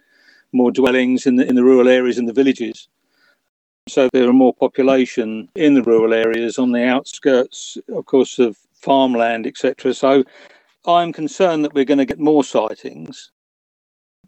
more 0.52 0.72
dwellings 0.72 1.26
in 1.26 1.38
the 1.38 1.48
in 1.48 1.56
the 1.56 1.64
rural 1.64 1.88
areas 1.88 2.18
and 2.18 2.28
the 2.28 2.34
villages. 2.34 2.88
So 3.88 4.10
there 4.14 4.30
are 4.30 4.34
more 4.34 4.54
population 4.54 5.50
in 5.56 5.74
the 5.74 5.84
rural 5.84 6.14
areas 6.14 6.60
on 6.60 6.72
the 6.72 6.84
outskirts, 6.84 7.78
of 7.90 8.06
course, 8.06 8.38
of 8.38 8.58
farmland, 8.74 9.48
etc. 9.48 9.94
So 9.94 10.24
I'm 10.86 11.14
concerned 11.14 11.66
that 11.66 11.74
we're 11.74 11.86
going 11.86 11.98
to 11.98 12.06
get 12.06 12.20
more 12.20 12.44
sightings. 12.44 13.32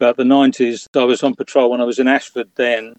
About 0.03 0.17
the 0.17 0.23
90s, 0.23 0.89
I 0.99 1.05
was 1.05 1.23
on 1.23 1.33
patrol 1.33 1.71
when 1.71 1.79
I 1.79 1.85
was 1.85 1.97
in 1.97 2.09
Ashford 2.09 2.49
then. 2.55 2.97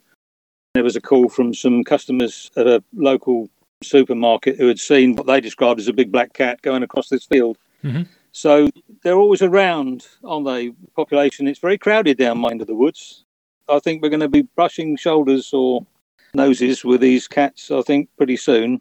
There 0.72 0.82
was 0.82 0.96
a 0.96 1.02
call 1.02 1.28
from 1.28 1.52
some 1.52 1.84
customers 1.84 2.50
at 2.56 2.66
a 2.66 2.82
local 2.94 3.50
supermarket 3.82 4.56
who 4.56 4.68
had 4.68 4.78
seen 4.78 5.14
what 5.14 5.26
they 5.26 5.38
described 5.38 5.78
as 5.80 5.86
a 5.86 5.92
big 5.92 6.10
black 6.10 6.32
cat 6.32 6.62
going 6.62 6.82
across 6.82 7.10
this 7.10 7.26
field. 7.26 7.58
Mm-hmm. 7.84 8.04
So 8.32 8.70
they're 9.02 9.18
always 9.18 9.42
around 9.42 10.06
on 10.24 10.44
the 10.44 10.74
population. 10.96 11.46
It's 11.46 11.58
very 11.58 11.76
crowded 11.76 12.16
down 12.16 12.38
my 12.38 12.48
end 12.48 12.62
of 12.62 12.68
the 12.68 12.74
woods. 12.74 13.26
I 13.68 13.80
think 13.80 14.02
we're 14.02 14.08
going 14.08 14.20
to 14.20 14.28
be 14.30 14.48
brushing 14.56 14.96
shoulders 14.96 15.52
or 15.52 15.84
noses 16.32 16.86
with 16.86 17.02
these 17.02 17.28
cats, 17.28 17.70
I 17.70 17.82
think, 17.82 18.08
pretty 18.16 18.38
soon. 18.38 18.80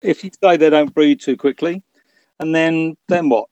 If 0.00 0.24
you 0.24 0.30
say 0.42 0.56
they 0.56 0.70
don't 0.70 0.94
breed 0.94 1.20
too 1.20 1.36
quickly, 1.36 1.82
and 2.40 2.54
then 2.54 2.96
then 3.08 3.28
what? 3.28 3.50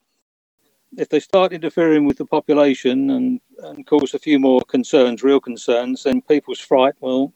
If 0.96 1.08
they 1.08 1.20
start 1.20 1.52
interfering 1.52 2.04
with 2.06 2.18
the 2.18 2.26
population 2.26 3.10
and, 3.10 3.40
and 3.62 3.86
cause 3.86 4.14
a 4.14 4.18
few 4.18 4.38
more 4.38 4.60
concerns, 4.62 5.22
real 5.22 5.40
concerns, 5.40 6.04
then 6.04 6.22
people's 6.22 6.60
fright, 6.60 6.94
well, 7.00 7.32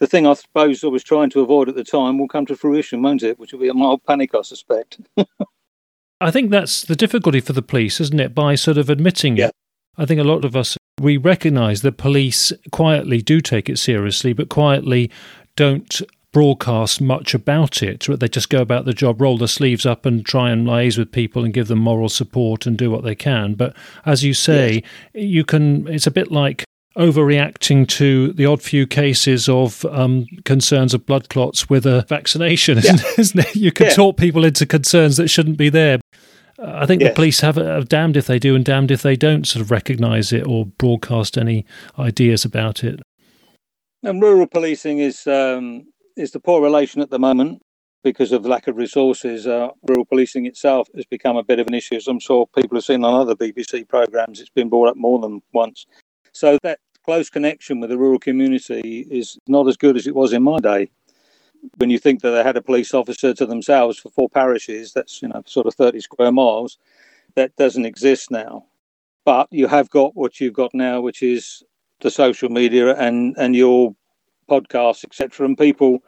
the 0.00 0.06
thing 0.06 0.26
I 0.26 0.34
suppose 0.34 0.82
I 0.82 0.88
was 0.88 1.04
trying 1.04 1.30
to 1.30 1.40
avoid 1.40 1.68
at 1.68 1.74
the 1.74 1.84
time 1.84 2.18
will 2.18 2.28
come 2.28 2.46
to 2.46 2.56
fruition, 2.56 3.02
won't 3.02 3.22
it? 3.22 3.38
Which 3.38 3.52
will 3.52 3.60
be 3.60 3.68
a 3.68 3.74
mild 3.74 4.02
panic, 4.04 4.34
I 4.34 4.42
suspect. 4.42 5.00
I 6.20 6.30
think 6.30 6.50
that's 6.50 6.82
the 6.82 6.96
difficulty 6.96 7.40
for 7.40 7.52
the 7.52 7.62
police, 7.62 8.00
isn't 8.00 8.20
it? 8.20 8.34
By 8.34 8.54
sort 8.54 8.78
of 8.78 8.88
admitting 8.88 9.36
Yeah. 9.36 9.46
it. 9.48 9.52
I 9.98 10.06
think 10.06 10.20
a 10.20 10.24
lot 10.24 10.44
of 10.44 10.56
us, 10.56 10.78
we 11.00 11.16
recognise 11.18 11.82
that 11.82 11.98
police 11.98 12.52
quietly 12.70 13.20
do 13.20 13.40
take 13.40 13.68
it 13.68 13.78
seriously, 13.78 14.32
but 14.32 14.48
quietly 14.48 15.10
don't 15.56 16.00
broadcast 16.32 17.00
much 17.00 17.34
about 17.34 17.82
it. 17.82 18.06
They 18.08 18.28
just 18.28 18.48
go 18.48 18.60
about 18.62 18.84
the 18.84 18.94
job, 18.94 19.20
roll 19.20 19.38
their 19.38 19.48
sleeves 19.48 19.84
up 19.86 20.06
and 20.06 20.24
try 20.24 20.50
and 20.50 20.66
liaise 20.66 20.96
with 20.98 21.12
people 21.12 21.44
and 21.44 21.52
give 21.52 21.68
them 21.68 21.78
moral 21.80 22.08
support 22.08 22.66
and 22.66 22.76
do 22.76 22.90
what 22.90 23.04
they 23.04 23.14
can. 23.14 23.54
But 23.54 23.76
as 24.06 24.24
you 24.24 24.32
say, 24.34 24.82
you 25.14 25.44
can, 25.44 25.86
it's 25.88 26.06
a 26.06 26.10
bit 26.10 26.32
like 26.32 26.64
overreacting 26.96 27.88
to 27.88 28.32
the 28.32 28.46
odd 28.46 28.62
few 28.62 28.86
cases 28.86 29.48
of 29.48 29.84
um, 29.86 30.26
concerns 30.44 30.94
of 30.94 31.06
blood 31.06 31.28
clots 31.28 31.68
with 31.70 31.86
a 31.86 32.02
vaccination, 32.08 32.78
isn't, 32.78 33.02
isn't 33.18 33.40
it? 33.40 33.56
You 33.56 33.72
can 33.72 33.86
Yeah. 33.86 33.92
talk 33.94 34.16
people 34.16 34.44
into 34.44 34.66
concerns 34.66 35.16
that 35.16 35.28
shouldn't 35.28 35.56
be 35.56 35.68
there. 35.68 36.00
Uh, 36.58 36.72
I 36.82 36.86
think 36.86 37.02
the 37.02 37.10
police 37.10 37.40
have 37.40 37.56
a 37.56 37.82
damned 37.84 38.16
if 38.16 38.26
they 38.26 38.38
do 38.38 38.54
and 38.54 38.64
damned 38.64 38.90
if 38.90 39.02
they 39.02 39.16
don't 39.16 39.46
sort 39.46 39.62
of 39.62 39.70
recognise 39.70 40.32
it 40.32 40.46
or 40.46 40.66
broadcast 40.66 41.38
any 41.38 41.64
ideas 41.98 42.44
about 42.44 42.84
it. 42.84 43.00
And 44.02 44.20
rural 44.20 44.46
policing 44.46 44.98
is 44.98 45.26
um, 45.26 45.86
is 46.16 46.32
the 46.32 46.40
poor 46.40 46.62
relation 46.62 47.00
at 47.00 47.10
the 47.10 47.18
moment 47.18 47.62
because 48.02 48.32
of 48.32 48.44
lack 48.44 48.66
of 48.66 48.76
resources. 48.76 49.46
Uh, 49.46 49.70
rural 49.88 50.04
policing 50.04 50.46
itself 50.46 50.88
has 50.94 51.04
become 51.04 51.36
a 51.36 51.44
bit 51.44 51.58
of 51.58 51.66
an 51.66 51.74
issue, 51.74 51.94
as 51.94 52.08
I'm 52.08 52.18
sure 52.18 52.46
people 52.46 52.76
have 52.76 52.84
seen 52.84 53.04
on 53.04 53.14
other 53.14 53.34
BBC 53.34 53.88
programmes. 53.88 54.40
It's 54.40 54.50
been 54.50 54.68
brought 54.68 54.88
up 54.88 54.96
more 54.96 55.18
than 55.20 55.42
once. 55.52 55.86
So 56.32 56.58
that 56.62 56.80
close 57.04 57.30
connection 57.30 57.80
with 57.80 57.90
the 57.90 57.98
rural 57.98 58.18
community 58.18 59.06
is 59.10 59.38
not 59.46 59.68
as 59.68 59.76
good 59.76 59.96
as 59.96 60.06
it 60.06 60.14
was 60.14 60.32
in 60.32 60.42
my 60.42 60.58
day. 60.58 60.90
When 61.76 61.90
you 61.90 61.98
think 61.98 62.22
that 62.22 62.30
they 62.30 62.42
had 62.42 62.56
a 62.56 62.62
police 62.62 62.92
officer 62.92 63.34
to 63.34 63.46
themselves 63.46 63.98
for 63.98 64.10
four 64.10 64.28
parishes, 64.28 64.92
that's 64.92 65.22
you 65.22 65.28
know 65.28 65.42
sort 65.46 65.66
of 65.66 65.74
30 65.74 66.00
square 66.00 66.32
miles. 66.32 66.78
That 67.34 67.54
doesn't 67.56 67.86
exist 67.86 68.30
now. 68.30 68.66
But 69.24 69.46
you 69.52 69.68
have 69.68 69.88
got 69.88 70.16
what 70.16 70.40
you've 70.40 70.54
got 70.54 70.74
now, 70.74 71.00
which 71.00 71.22
is 71.22 71.62
the 72.00 72.10
social 72.10 72.48
media 72.48 72.96
and 72.96 73.36
and 73.38 73.54
your 73.54 73.94
podcasts, 74.52 75.04
etc. 75.04 75.46
And 75.46 75.56
people 75.56 76.02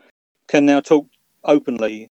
can 0.48 0.66
now 0.66 0.80
talk 0.80 1.07
openly, 1.44 2.11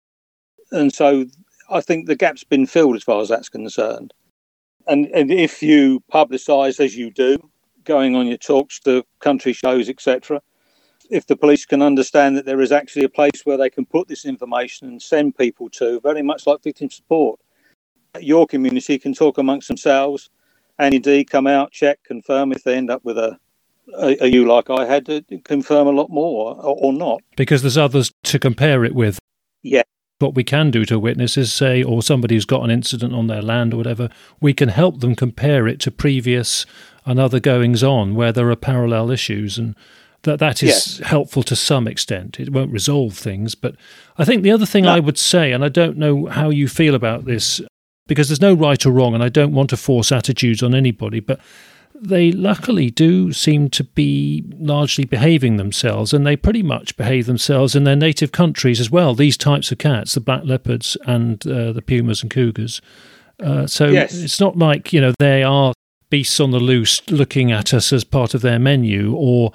and 0.71 0.93
so 0.93 1.25
I 1.69 1.81
think 1.81 2.07
the 2.07 2.15
gap's 2.15 2.43
been 2.43 2.65
filled 2.65 2.95
as 2.95 3.03
far 3.03 3.21
as 3.21 3.29
that's 3.29 3.49
concerned. 3.49 4.13
And 4.87 5.07
and 5.07 5.31
if 5.31 5.63
you 5.63 6.03
publicise 6.11 6.79
as 6.79 6.95
you 6.95 7.11
do, 7.11 7.37
going 7.83 8.15
on 8.15 8.27
your 8.27 8.37
talks 8.37 8.79
to 8.81 9.03
country 9.19 9.53
shows, 9.53 9.89
etc. 9.89 10.41
If 11.09 11.25
the 11.25 11.35
police 11.35 11.65
can 11.65 11.81
understand 11.81 12.37
that 12.37 12.45
there 12.45 12.61
is 12.61 12.71
actually 12.71 13.05
a 13.05 13.09
place 13.09 13.41
where 13.43 13.57
they 13.57 13.69
can 13.69 13.85
put 13.85 14.07
this 14.07 14.25
information 14.25 14.87
and 14.87 15.01
send 15.01 15.35
people 15.37 15.67
to, 15.71 15.99
very 16.01 16.21
much 16.21 16.45
like 16.45 16.61
victim 16.61 16.91
support, 16.91 17.39
your 18.19 18.45
community 18.45 18.99
can 18.99 19.13
talk 19.13 19.39
amongst 19.39 19.67
themselves 19.67 20.29
and 20.77 20.93
indeed 20.93 21.29
come 21.29 21.47
out, 21.47 21.71
check, 21.71 22.03
confirm 22.03 22.51
if 22.51 22.63
they 22.63 22.75
end 22.75 22.89
up 22.89 23.03
with 23.03 23.17
a 23.17 23.37
a, 23.97 24.23
a 24.23 24.27
you 24.27 24.45
like 24.45 24.69
I 24.69 24.85
had 24.85 25.05
to 25.07 25.21
confirm 25.43 25.87
a 25.87 25.91
lot 25.91 26.09
more 26.09 26.55
or, 26.55 26.77
or 26.79 26.93
not. 26.93 27.21
Because 27.35 27.61
there's 27.61 27.77
others 27.77 28.11
to 28.23 28.39
compare 28.39 28.83
it 28.83 28.93
with. 28.95 29.19
Yeah. 29.63 29.83
What 30.19 30.35
we 30.35 30.43
can 30.43 30.69
do 30.69 30.83
to 30.85 30.95
a 30.95 30.99
witness 30.99 31.37
is 31.37 31.53
say, 31.53 31.81
or 31.81 32.03
somebody 32.03 32.35
who's 32.35 32.45
got 32.45 32.63
an 32.63 32.71
incident 32.71 33.13
on 33.13 33.27
their 33.27 33.41
land 33.41 33.73
or 33.73 33.77
whatever, 33.77 34.09
we 34.41 34.53
can 34.53 34.69
help 34.69 34.99
them 34.99 35.15
compare 35.15 35.67
it 35.67 35.79
to 35.81 35.91
previous 35.91 36.65
and 37.05 37.19
other 37.19 37.39
goings 37.39 37.83
on 37.83 38.15
where 38.15 38.33
there 38.33 38.49
are 38.51 38.55
parallel 38.57 39.11
issues. 39.11 39.57
And 39.57 39.75
that, 40.23 40.39
that 40.39 40.61
is 40.61 40.69
Yes. 40.69 40.97
helpful 40.99 41.41
to 41.43 41.55
some 41.55 41.87
extent. 41.87 42.37
It 42.37 42.51
won't 42.51 42.73
resolve 42.73 43.13
things. 43.17 43.55
But 43.55 43.75
I 44.17 44.25
think 44.25 44.43
the 44.43 44.51
other 44.51 44.65
thing 44.65 44.83
No. 44.83 44.91
I 44.91 44.99
would 44.99 45.17
say, 45.17 45.53
and 45.53 45.63
I 45.63 45.69
don't 45.69 45.97
know 45.97 46.25
how 46.25 46.49
you 46.49 46.67
feel 46.67 46.95
about 46.95 47.23
this, 47.23 47.61
because 48.05 48.27
there's 48.27 48.41
no 48.41 48.53
right 48.53 48.85
or 48.85 48.91
wrong, 48.91 49.13
and 49.13 49.23
I 49.23 49.29
don't 49.29 49.53
want 49.53 49.69
to 49.69 49.77
force 49.77 50.11
attitudes 50.11 50.61
on 50.61 50.75
anybody, 50.75 51.21
but 51.21 51.39
they 52.01 52.31
luckily 52.31 52.89
do 52.89 53.31
seem 53.33 53.69
to 53.71 53.83
be 53.83 54.43
largely 54.57 55.05
behaving 55.05 55.57
themselves, 55.57 56.13
and 56.13 56.25
they 56.25 56.35
pretty 56.35 56.63
much 56.63 56.95
behave 56.97 57.25
themselves 57.25 57.75
in 57.75 57.83
their 57.83 57.95
native 57.95 58.31
countries 58.31 58.79
as 58.79 58.89
well. 58.89 59.13
These 59.13 59.37
types 59.37 59.71
of 59.71 59.77
cats, 59.77 60.13
the 60.13 60.21
black 60.21 60.43
leopards 60.45 60.95
and 61.05 61.45
uh, 61.47 61.71
the 61.73 61.81
pumas 61.81 62.21
and 62.21 62.31
cougars. 62.31 62.81
Uh, 63.41 63.67
so 63.67 63.87
Yes. 63.87 64.13
it's 64.15 64.39
not 64.39 64.57
like 64.57 64.91
you 64.93 64.99
know 65.01 65.13
they 65.19 65.43
are 65.43 65.73
beasts 66.09 66.39
on 66.39 66.51
the 66.51 66.59
loose 66.59 67.01
looking 67.09 67.51
at 67.51 67.73
us 67.73 67.93
as 67.93 68.03
part 68.03 68.33
of 68.33 68.41
their 68.41 68.59
menu, 68.59 69.13
or 69.15 69.51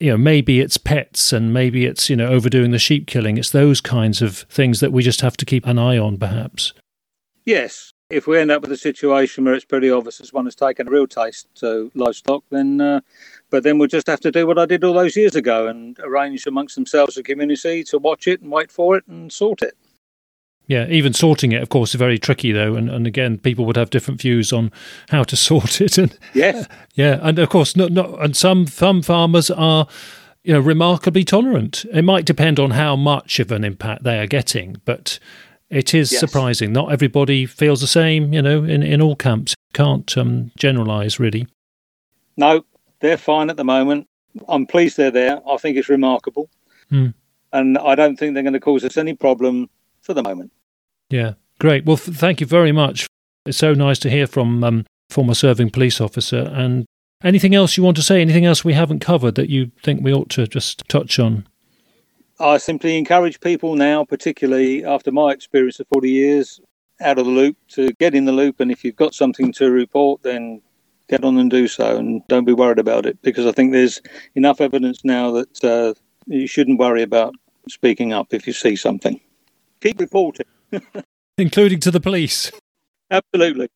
you 0.00 0.10
know 0.10 0.16
maybe 0.16 0.60
it's 0.60 0.76
pets 0.76 1.32
and 1.32 1.52
maybe 1.52 1.84
it's 1.84 2.08
you 2.08 2.16
know 2.16 2.28
overdoing 2.28 2.70
the 2.70 2.78
sheep 2.78 3.06
killing. 3.06 3.36
It's 3.38 3.50
those 3.50 3.80
kinds 3.80 4.22
of 4.22 4.38
things 4.50 4.80
that 4.80 4.92
we 4.92 5.02
just 5.02 5.20
have 5.20 5.36
to 5.38 5.44
keep 5.44 5.66
an 5.66 5.78
eye 5.78 5.98
on, 5.98 6.16
perhaps. 6.18 6.72
Yes, 7.44 7.92
if 8.10 8.26
we 8.26 8.38
end 8.38 8.50
up 8.50 8.62
with 8.62 8.72
a 8.72 8.76
situation 8.76 9.44
where 9.44 9.54
it's 9.54 9.64
pretty 9.64 9.90
obvious 9.90 10.20
as 10.20 10.32
one 10.32 10.46
has 10.46 10.54
taken 10.54 10.88
a 10.88 10.90
real 10.90 11.06
taste 11.06 11.46
to 11.56 11.90
livestock, 11.94 12.42
then 12.50 12.80
uh, 12.80 13.00
but 13.50 13.62
then 13.62 13.78
we'll 13.78 13.88
just 13.88 14.06
have 14.06 14.20
to 14.20 14.30
do 14.30 14.46
what 14.46 14.58
I 14.58 14.66
did 14.66 14.84
all 14.84 14.94
those 14.94 15.16
years 15.16 15.34
ago 15.34 15.66
and 15.66 15.98
arrange 16.00 16.46
amongst 16.46 16.74
themselves 16.74 17.16
a 17.16 17.22
community 17.22 17.84
to 17.84 17.98
watch 17.98 18.26
it 18.26 18.40
and 18.40 18.50
wait 18.50 18.70
for 18.70 18.96
it 18.96 19.06
and 19.06 19.32
sort 19.32 19.62
it. 19.62 19.76
Yeah, 20.66 20.86
even 20.88 21.14
sorting 21.14 21.52
it, 21.52 21.62
of 21.62 21.70
course, 21.70 21.94
is 21.94 21.98
very 21.98 22.18
tricky 22.18 22.52
though, 22.52 22.74
and, 22.74 22.90
and 22.90 23.06
again, 23.06 23.38
people 23.38 23.64
would 23.66 23.76
have 23.76 23.90
different 23.90 24.20
views 24.20 24.52
on 24.52 24.70
how 25.10 25.22
to 25.24 25.36
sort 25.36 25.80
it, 25.80 25.98
and 25.98 26.16
Yes, 26.32 26.66
yeah, 26.94 27.18
and 27.22 27.38
of 27.38 27.50
course, 27.50 27.76
not 27.76 27.92
not, 27.92 28.22
and 28.22 28.36
some 28.36 28.66
some 28.66 29.02
farmers 29.02 29.50
are, 29.50 29.86
you 30.44 30.54
know, 30.54 30.60
remarkably 30.60 31.24
tolerant. 31.24 31.84
It 31.92 32.02
might 32.02 32.24
depend 32.24 32.58
on 32.58 32.70
how 32.70 32.96
much 32.96 33.38
of 33.38 33.52
an 33.52 33.64
impact 33.64 34.02
they 34.02 34.18
are 34.18 34.26
getting, 34.26 34.80
but 34.86 35.18
it 35.70 35.94
is 35.94 36.12
Yes. 36.12 36.20
surprising. 36.20 36.72
Not 36.72 36.92
everybody 36.92 37.46
feels 37.46 37.80
the 37.80 37.86
same, 37.86 38.32
you 38.32 38.42
know, 38.42 38.64
in, 38.64 38.82
in 38.82 39.02
all 39.02 39.16
camps. 39.16 39.54
Can't 39.72 40.16
um, 40.16 40.50
generalise, 40.56 41.20
really. 41.20 41.46
No, 42.36 42.64
they're 43.00 43.16
fine 43.16 43.50
at 43.50 43.56
the 43.56 43.64
moment. 43.64 44.06
I'm 44.48 44.66
pleased 44.66 44.96
they're 44.96 45.10
there. 45.10 45.40
I 45.48 45.56
think 45.56 45.76
it's 45.76 45.88
remarkable. 45.88 46.48
Hmm. 46.90 47.08
And 47.52 47.78
I 47.78 47.94
don't 47.94 48.16
think 48.18 48.34
they're 48.34 48.42
going 48.42 48.52
to 48.52 48.60
cause 48.60 48.84
us 48.84 48.96
any 48.96 49.14
problem 49.14 49.68
for 50.02 50.14
the 50.14 50.22
moment. 50.22 50.52
Yeah, 51.10 51.34
great. 51.58 51.84
Well, 51.84 51.96
th- 51.96 52.16
thank 52.16 52.40
you 52.40 52.46
very 52.46 52.72
much. 52.72 53.06
It's 53.46 53.58
so 53.58 53.74
nice 53.74 53.98
to 54.00 54.10
hear 54.10 54.26
from 54.26 54.62
um, 54.62 54.86
former 55.10 55.34
serving 55.34 55.70
police 55.70 56.00
officer. 56.00 56.50
And 56.52 56.84
anything 57.24 57.54
else 57.54 57.76
you 57.76 57.82
want 57.82 57.96
to 57.96 58.02
say? 58.02 58.20
Anything 58.20 58.44
else 58.44 58.64
we 58.64 58.74
haven't 58.74 59.00
covered 59.00 59.34
that 59.36 59.48
you 59.48 59.70
think 59.82 60.02
we 60.02 60.12
ought 60.12 60.28
to 60.30 60.46
just 60.46 60.86
touch 60.88 61.18
on? 61.18 61.46
I 62.40 62.58
simply 62.58 62.96
encourage 62.96 63.40
people 63.40 63.74
now, 63.74 64.04
particularly 64.04 64.84
after 64.84 65.10
my 65.10 65.32
experience 65.32 65.80
of 65.80 65.86
40 65.92 66.10
years 66.10 66.60
out 67.00 67.18
of 67.18 67.26
the 67.26 67.30
loop, 67.30 67.56
to 67.68 67.92
get 67.94 68.14
in 68.14 68.24
the 68.24 68.32
loop. 68.32 68.60
And 68.60 68.70
if 68.70 68.84
you've 68.84 68.96
got 68.96 69.14
something 69.14 69.52
to 69.54 69.70
report, 69.70 70.22
then 70.22 70.62
get 71.08 71.24
on 71.24 71.38
and 71.38 71.50
do 71.50 71.66
so. 71.66 71.96
And 71.96 72.22
don't 72.28 72.44
be 72.44 72.52
worried 72.52 72.78
about 72.78 73.06
it 73.06 73.20
because 73.22 73.46
I 73.46 73.52
think 73.52 73.72
there's 73.72 74.00
enough 74.34 74.60
evidence 74.60 75.04
now 75.04 75.30
that 75.32 75.64
uh, 75.64 75.94
you 76.26 76.46
shouldn't 76.46 76.78
worry 76.78 77.02
about 77.02 77.34
speaking 77.68 78.12
up 78.12 78.32
if 78.32 78.46
you 78.46 78.52
see 78.52 78.76
something. 78.76 79.20
Keep 79.80 80.00
reporting. 80.00 80.46
Including 81.38 81.80
to 81.80 81.90
the 81.90 82.00
police. 82.00 82.50
Absolutely. 83.10 83.68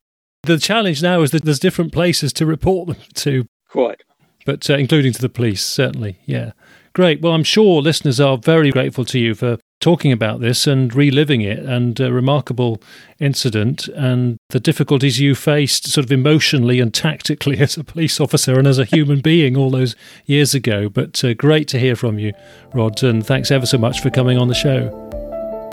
The 0.43 0.59
challenge 0.59 1.03
now 1.03 1.23
is 1.23 1.31
that 1.31 1.45
there's 1.45 1.61
different 1.61 1.93
places 1.93 2.33
to 2.35 2.47
report 2.47 2.89
them 2.89 2.97
to, 3.15 3.47
Quite. 3.69 4.03
but 4.45 4.69
uh, 4.69 4.75
including 4.75 5.13
to 5.13 5.21
the 5.21 5.29
police, 5.29 5.65
certainly. 5.65 6.19
Yeah. 6.27 6.53
Great. 6.95 7.23
Well, 7.23 7.33
I'm 7.33 7.45
sure 7.45 7.81
listeners 7.81 8.21
are 8.21 8.37
very 8.37 8.71
grateful 8.71 9.05
to 9.07 9.19
you 9.19 9.35
for 9.35 9.59
talking 9.81 10.13
about 10.13 10.41
this 10.41 10.67
and 10.67 10.95
reliving 10.95 11.41
it 11.41 11.59
and 11.59 11.99
a 11.99 12.13
remarkable 12.13 12.81
incident 13.19 13.89
and 13.89 14.37
the 14.51 14.61
difficulties 14.61 15.19
you 15.19 15.35
faced 15.35 15.89
sort 15.89 16.05
of 16.05 16.13
emotionally 16.13 16.79
and 16.81 16.95
tactically 16.95 17.59
as 17.61 17.77
a 17.77 17.85
police 17.85 18.21
officer 18.21 18.59
and 18.59 18.69
as 18.69 18.79
a 18.79 18.85
human 18.85 19.21
being 19.23 19.57
all 19.57 19.71
those 19.71 19.97
years 20.27 20.55
ago. 20.55 20.89
But 20.89 21.23
uh, 21.25 21.35
great 21.35 21.67
to 21.69 21.79
hear 21.79 21.97
from 21.97 22.19
you, 22.19 22.33
Rod, 22.75 23.03
and 23.03 23.27
thanks 23.27 23.51
ever 23.51 23.67
so 23.67 23.79
much 23.79 24.01
for 24.01 24.11
coming 24.11 24.39
on 24.39 24.49
the 24.49 24.55
show. 24.55 24.99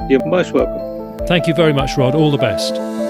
You're 0.10 0.26
most 0.26 0.54
welcome. 0.54 1.28
Thank 1.28 1.48
you 1.48 1.54
very 1.54 1.74
much, 1.74 1.98
Rod. 1.98 2.16
All 2.16 2.32
the 2.32 2.38
best. 2.38 3.09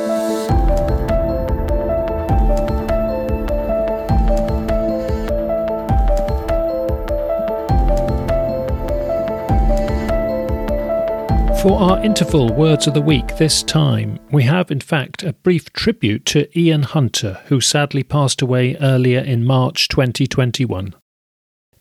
For 11.62 11.78
our 11.78 12.02
interval 12.02 12.54
words 12.54 12.88
of 12.88 12.94
the 12.94 13.02
week 13.02 13.36
this 13.36 13.64
time, 13.64 14.18
we 14.32 14.44
have 14.44 14.72
in 14.72 14.80
fact 14.80 15.24
a 15.24 15.34
brief 15.34 15.74
tribute 15.74 16.26
to 16.28 16.48
Ian 16.58 16.84
Hunter, 16.84 17.42
who 17.48 17.60
sadly 17.60 18.02
passed 18.02 18.42
away 18.42 18.78
earlier 18.78 19.20
in 19.20 19.44
March 19.44 19.90
2021. 19.90 20.96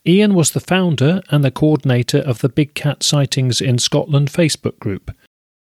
Ian 0.05 0.33
was 0.33 0.51
the 0.51 0.59
founder 0.59 1.21
and 1.29 1.45
the 1.45 1.49
coordinator 1.49 2.17
of 2.17 2.39
the 2.39 2.49
Big 2.49 2.73
Cat 2.73 3.03
Sightings 3.03 3.61
in 3.61 3.77
Scotland 3.77 4.29
Facebook 4.29 4.79
group. 4.79 5.11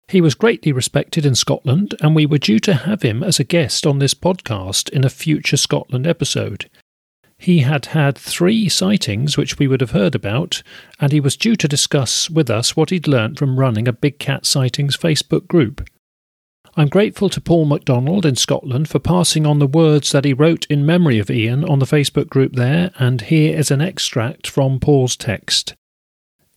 He 0.09 0.21
was 0.21 0.35
greatly 0.35 0.71
respected 0.71 1.25
in 1.25 1.35
Scotland, 1.35 1.95
and 2.03 2.15
we 2.15 2.27
were 2.27 2.37
due 2.37 2.61
to 2.61 2.75
have 2.75 3.01
him 3.01 3.23
as 3.23 3.41
a 3.41 3.45
guest 3.45 3.87
on 3.87 4.01
this 4.01 4.13
podcast 4.13 4.91
in 4.91 5.05
a 5.05 5.09
future 5.09 5.57
Scotland 5.57 6.07
episode. 6.07 6.69
He 7.39 7.61
had 7.61 7.87
had 7.87 8.17
three 8.17 8.69
sightings 8.69 9.37
which 9.37 9.59
we 9.59 9.67
would 9.67 9.81
have 9.81 9.91
heard 9.91 10.15
about, 10.15 10.63
and 11.01 11.13
he 11.13 11.21
was 11.21 11.37
due 11.37 11.57
to 11.57 11.69
discuss 11.69 12.31
with 12.31 12.49
us 12.49 12.77
what 12.77 12.91
he'd 12.91 13.09
learnt 13.09 13.39
from 13.39 13.59
running 13.59 13.89
a 13.89 13.93
Big 13.93 14.19
Cat 14.19 14.47
Sightings 14.47 14.97
Facebook 14.97 15.47
group. 15.47 15.87
I'm 16.77 16.89
grateful 16.89 17.29
to 17.29 17.41
Paul 17.41 17.67
MacDonald 17.67 18.27
in 18.27 18.35
Scotland 18.35 18.89
for 18.89 18.99
passing 18.99 19.47
on 19.47 19.61
the 19.61 19.67
words 19.67 20.11
that 20.11 20.25
he 20.25 20.33
wrote 20.33 20.67
in 20.69 20.85
memory 20.85 21.21
of 21.21 21.31
Ian 21.31 21.65
on 21.65 21.79
the 21.79 21.87
Facebook 21.87 22.29
group 22.29 22.55
there, 22.55 22.91
and 22.99 23.21
here 23.21 23.57
is 23.57 23.71
an 23.71 23.81
extract 23.81 24.49
from 24.49 24.81
Paul's 24.81 25.17
text. 25.17 25.75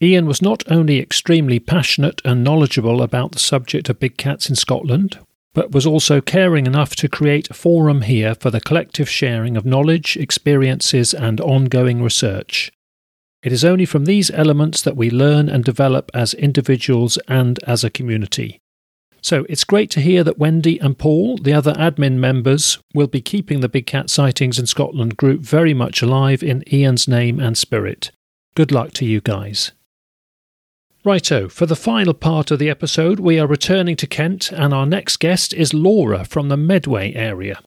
Ian 0.02 0.26
was 0.26 0.42
not 0.42 0.64
only 0.72 1.00
extremely 1.00 1.60
passionate 1.60 2.22
and 2.24 2.44
knowledgeable 2.44 3.02
about 3.02 3.32
the 3.32 3.40
subject 3.40 3.90
of 3.90 4.00
big 4.00 4.18
cats 4.18 4.50
in 4.50 4.56
Scotland, 4.56 5.20
but 5.54 5.72
was 5.72 5.86
also 5.86 6.22
caring 6.22 6.68
enough 6.68 6.96
to 6.96 7.10
create 7.10 7.50
a 7.50 7.54
forum 7.54 8.02
here 8.02 8.36
for 8.36 8.52
the 8.52 8.62
collective 8.62 9.10
sharing 9.10 9.58
of 9.58 9.66
knowledge, 9.66 10.16
experiences, 10.18 11.14
and 11.14 11.42
ongoing 11.42 12.02
research. 12.02 12.72
It 13.44 13.52
is 13.52 13.64
only 13.64 13.86
from 13.86 14.06
these 14.06 14.32
elements 14.32 14.82
that 14.82 14.98
we 14.98 15.10
learn 15.10 15.50
and 15.50 15.64
develop 15.64 16.12
as 16.14 16.34
individuals 16.34 17.18
and 17.28 17.60
as 17.66 17.84
a 17.84 17.90
community. 17.90 18.60
So 19.22 19.46
it's 19.50 19.64
great 19.64 19.90
to 19.92 20.02
hear 20.02 20.24
that 20.24 20.38
Wendy 20.38 20.80
and 20.80 20.98
Paul, 20.98 21.38
the 21.38 21.54
other 21.54 21.74
admin 21.74 22.14
members, 22.14 22.78
will 22.94 23.08
be 23.08 23.22
keeping 23.22 23.60
the 23.62 23.70
Big 23.70 23.86
Cat 23.86 24.10
Sightings 24.10 24.60
in 24.60 24.68
Scotland 24.68 25.18
group 25.18 25.42
very 25.42 25.74
much 25.74 26.02
alive 26.02 26.44
in 26.44 26.64
Ian's 26.72 27.08
name 27.08 27.40
and 27.40 27.58
spirit. 27.58 28.12
Good 28.56 28.72
luck 28.72 28.92
to 28.94 29.06
you 29.06 29.22
guys. 29.22 29.72
Righto, 31.08 31.48
for 31.48 31.66
the 31.66 31.78
final 31.78 32.14
part 32.14 32.52
of 32.52 32.60
the 32.60 32.70
episode, 32.70 33.22
we 33.22 33.40
are 33.40 33.48
returning 33.48 33.96
to 33.96 34.06
Kent, 34.06 34.52
and 34.52 34.74
our 34.74 34.86
next 34.86 35.22
guest 35.22 35.54
is 35.54 35.74
Laura 35.74 36.26
from 36.26 36.50
the 36.50 36.58
Medway 36.58 37.14
area. 37.14 37.62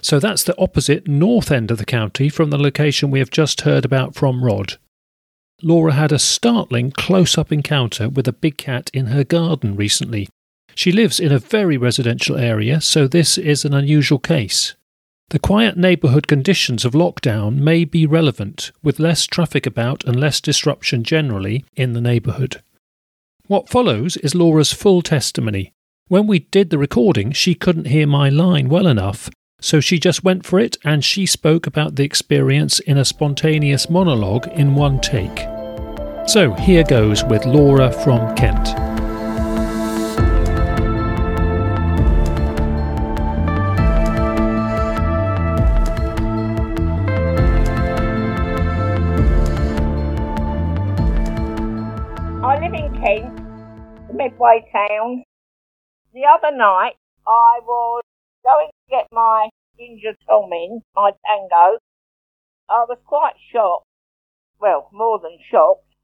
So 0.00 0.18
that's 0.18 0.42
the 0.42 0.58
opposite 0.58 1.06
north 1.06 1.52
end 1.52 1.70
of 1.70 1.76
the 1.76 1.84
county 1.84 2.30
from 2.30 2.48
the 2.48 2.56
location 2.56 3.10
we 3.10 3.18
have 3.18 3.28
just 3.28 3.60
heard 3.60 3.84
about 3.84 4.14
from 4.14 4.42
Rod. 4.42 4.78
Laura 5.62 5.92
had 5.92 6.10
a 6.10 6.18
startling 6.18 6.90
close 6.90 7.36
up 7.36 7.52
encounter 7.52 8.08
with 8.08 8.26
a 8.26 8.32
big 8.32 8.56
cat 8.56 8.90
in 8.94 9.08
her 9.08 9.24
garden 9.24 9.76
recently. 9.76 10.30
She 10.74 10.90
lives 10.90 11.20
in 11.20 11.32
a 11.32 11.38
very 11.38 11.76
residential 11.76 12.38
area, 12.38 12.80
so 12.80 13.06
this 13.06 13.36
is 13.36 13.66
an 13.66 13.74
unusual 13.74 14.18
case. 14.18 14.74
The 15.28 15.38
quiet 15.38 15.76
neighbourhood 15.76 16.26
conditions 16.26 16.86
of 16.86 16.94
lockdown 16.94 17.56
may 17.56 17.84
be 17.84 18.06
relevant, 18.06 18.72
with 18.82 18.98
less 18.98 19.26
traffic 19.26 19.66
about 19.66 20.02
and 20.04 20.18
less 20.18 20.40
disruption 20.40 21.04
generally 21.04 21.66
in 21.76 21.92
the 21.92 22.00
neighbourhood. 22.00 22.62
What 23.48 23.68
follows 23.68 24.16
is 24.16 24.34
Laura's 24.34 24.72
full 24.72 25.02
testimony. 25.02 25.72
When 26.08 26.26
we 26.26 26.40
did 26.40 26.70
the 26.70 26.78
recording, 26.78 27.30
she 27.30 27.54
couldn't 27.54 27.86
hear 27.86 28.06
my 28.06 28.28
line 28.28 28.68
well 28.68 28.88
enough, 28.88 29.30
so 29.60 29.78
she 29.78 30.00
just 30.00 30.24
went 30.24 30.44
for 30.44 30.58
it 30.58 30.76
and 30.84 31.04
she 31.04 31.26
spoke 31.26 31.64
about 31.64 31.94
the 31.94 32.02
experience 32.02 32.80
in 32.80 32.98
a 32.98 33.04
spontaneous 33.04 33.88
monologue 33.88 34.48
in 34.48 34.74
one 34.74 35.00
take. 35.00 35.46
So 36.26 36.54
here 36.58 36.82
goes 36.82 37.22
with 37.22 37.46
Laura 37.46 37.92
from 37.92 38.34
Kent. 38.34 38.66
Medway 54.26 54.66
Town. 54.72 55.22
The 56.12 56.24
other 56.24 56.50
night, 56.50 56.96
I 57.28 57.60
was 57.62 58.02
going 58.42 58.70
to 58.70 58.90
get 58.90 59.06
my 59.12 59.50
ginger 59.78 60.16
tom 60.26 60.52
in, 60.52 60.82
my 60.96 61.12
tango. 61.24 61.78
I 62.68 62.82
was 62.88 62.98
quite 63.06 63.34
shocked. 63.52 63.86
Well, 64.58 64.90
more 64.92 65.20
than 65.20 65.38
shocked. 65.48 65.94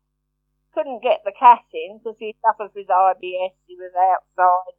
Couldn't 0.73 1.03
get 1.03 1.23
the 1.25 1.33
cat 1.37 1.65
in 1.75 1.99
because 1.99 2.17
he 2.21 2.37
suffers 2.47 2.71
with 2.77 2.87
IBS. 2.87 3.59
He 3.67 3.75
was 3.75 3.91
outside. 3.99 4.79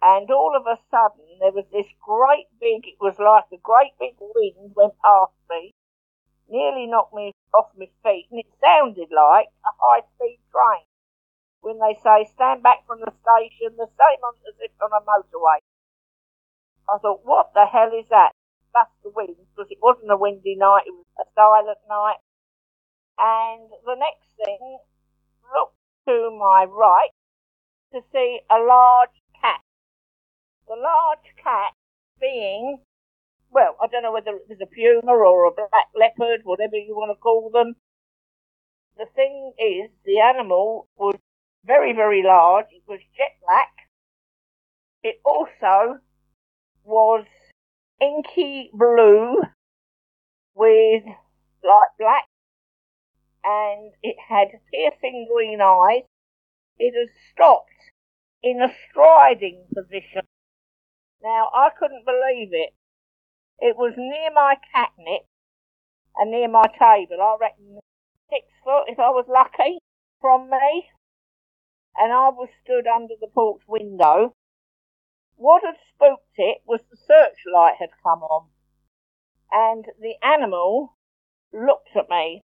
And 0.00 0.30
all 0.30 0.54
of 0.54 0.62
a 0.62 0.78
sudden, 0.88 1.38
there 1.40 1.50
was 1.50 1.66
this 1.72 1.90
great 2.00 2.46
big, 2.60 2.86
it 2.86 3.00
was 3.00 3.18
like 3.18 3.50
a 3.52 3.60
great 3.60 3.98
big 3.98 4.14
wind 4.20 4.72
went 4.76 4.94
past 5.02 5.32
me 5.50 5.72
nearly 6.48 6.86
knocked 6.86 7.14
me 7.14 7.32
off 7.54 7.70
my 7.76 7.86
feet, 8.02 8.28
and 8.30 8.40
it 8.40 8.46
sounded 8.60 9.08
like 9.10 9.48
a 9.64 9.72
high-speed 9.80 10.38
train. 10.52 10.91
When 11.62 11.78
they 11.78 11.94
say 12.02 12.28
stand 12.34 12.62
back 12.62 12.86
from 12.86 13.00
the 13.00 13.12
station, 13.22 13.78
the 13.78 13.86
same 13.86 14.20
on 14.26 14.34
as 14.46 14.58
if 14.60 14.72
on 14.82 14.90
a 14.90 15.00
motorway. 15.00 15.62
I 16.90 16.98
thought, 16.98 17.24
what 17.24 17.54
the 17.54 17.64
hell 17.64 17.92
is 17.94 18.08
that? 18.10 18.32
That's 18.74 18.92
the 19.02 19.10
wind, 19.10 19.36
because 19.54 19.70
it 19.70 19.78
wasn't 19.80 20.10
a 20.10 20.16
windy 20.16 20.56
night, 20.56 20.84
it 20.86 20.92
was 20.92 21.06
a 21.18 21.24
silent 21.34 21.78
night. 21.88 22.18
And 23.18 23.70
the 23.86 23.94
next 23.94 24.34
thing, 24.36 24.78
looked 25.54 25.78
to 26.08 26.30
my 26.36 26.66
right 26.68 27.14
to 27.92 28.00
see 28.12 28.40
a 28.50 28.58
large 28.58 29.14
cat. 29.40 29.60
The 30.66 30.74
large 30.74 31.30
cat 31.42 31.74
being 32.20 32.82
well, 33.52 33.76
I 33.82 33.86
don't 33.86 34.02
know 34.02 34.12
whether 34.12 34.30
it 34.30 34.48
was 34.48 34.58
a 34.62 34.66
puma 34.66 35.12
or 35.12 35.46
a 35.46 35.52
black 35.52 35.92
leopard, 35.94 36.40
whatever 36.44 36.76
you 36.76 36.94
want 36.96 37.14
to 37.14 37.20
call 37.20 37.50
them. 37.52 37.76
The 38.96 39.04
thing 39.14 39.52
is, 39.58 39.90
the 40.06 40.20
animal 40.20 40.88
was 40.96 41.16
very, 41.64 41.92
very 41.92 42.22
large. 42.22 42.66
It 42.70 42.82
was 42.86 43.00
jet 43.16 43.36
black. 43.46 43.70
It 45.02 45.20
also 45.24 45.98
was 46.84 47.24
inky 48.00 48.70
blue 48.72 49.42
with 50.54 51.04
light 51.64 51.92
black 51.98 52.24
and 53.44 53.92
it 54.02 54.16
had 54.28 54.48
piercing 54.72 55.28
green 55.32 55.60
eyes. 55.60 56.04
It 56.78 56.94
had 56.94 57.08
stopped 57.32 57.70
in 58.42 58.60
a 58.62 58.68
striding 58.90 59.64
position. 59.74 60.22
Now, 61.22 61.50
I 61.54 61.70
couldn't 61.78 62.04
believe 62.04 62.50
it. 62.52 62.74
It 63.58 63.76
was 63.76 63.94
near 63.96 64.30
my 64.34 64.56
catnip 64.74 65.22
and 66.16 66.30
near 66.30 66.48
my 66.48 66.66
table. 66.66 67.20
I 67.20 67.36
reckon 67.40 67.78
six 68.30 68.46
foot, 68.64 68.84
if 68.88 68.98
I 68.98 69.10
was 69.10 69.26
lucky, 69.28 69.78
from 70.20 70.50
me. 70.50 70.88
And 71.96 72.12
I 72.12 72.28
was 72.28 72.48
stood 72.62 72.86
under 72.86 73.14
the 73.20 73.28
porch 73.28 73.62
window. 73.66 74.32
What 75.36 75.62
had 75.64 75.76
spooked 75.94 76.34
it 76.36 76.62
was 76.66 76.80
the 76.90 76.96
searchlight 76.96 77.76
had 77.78 77.90
come 78.02 78.22
on. 78.22 78.48
And 79.50 79.86
the 80.00 80.14
animal 80.22 80.96
looked 81.52 81.94
at 81.94 82.08
me, 82.08 82.42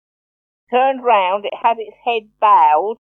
turned 0.72 1.04
round, 1.04 1.46
it 1.46 1.54
had 1.62 1.78
its 1.80 1.96
head 2.04 2.30
bowed 2.40 2.98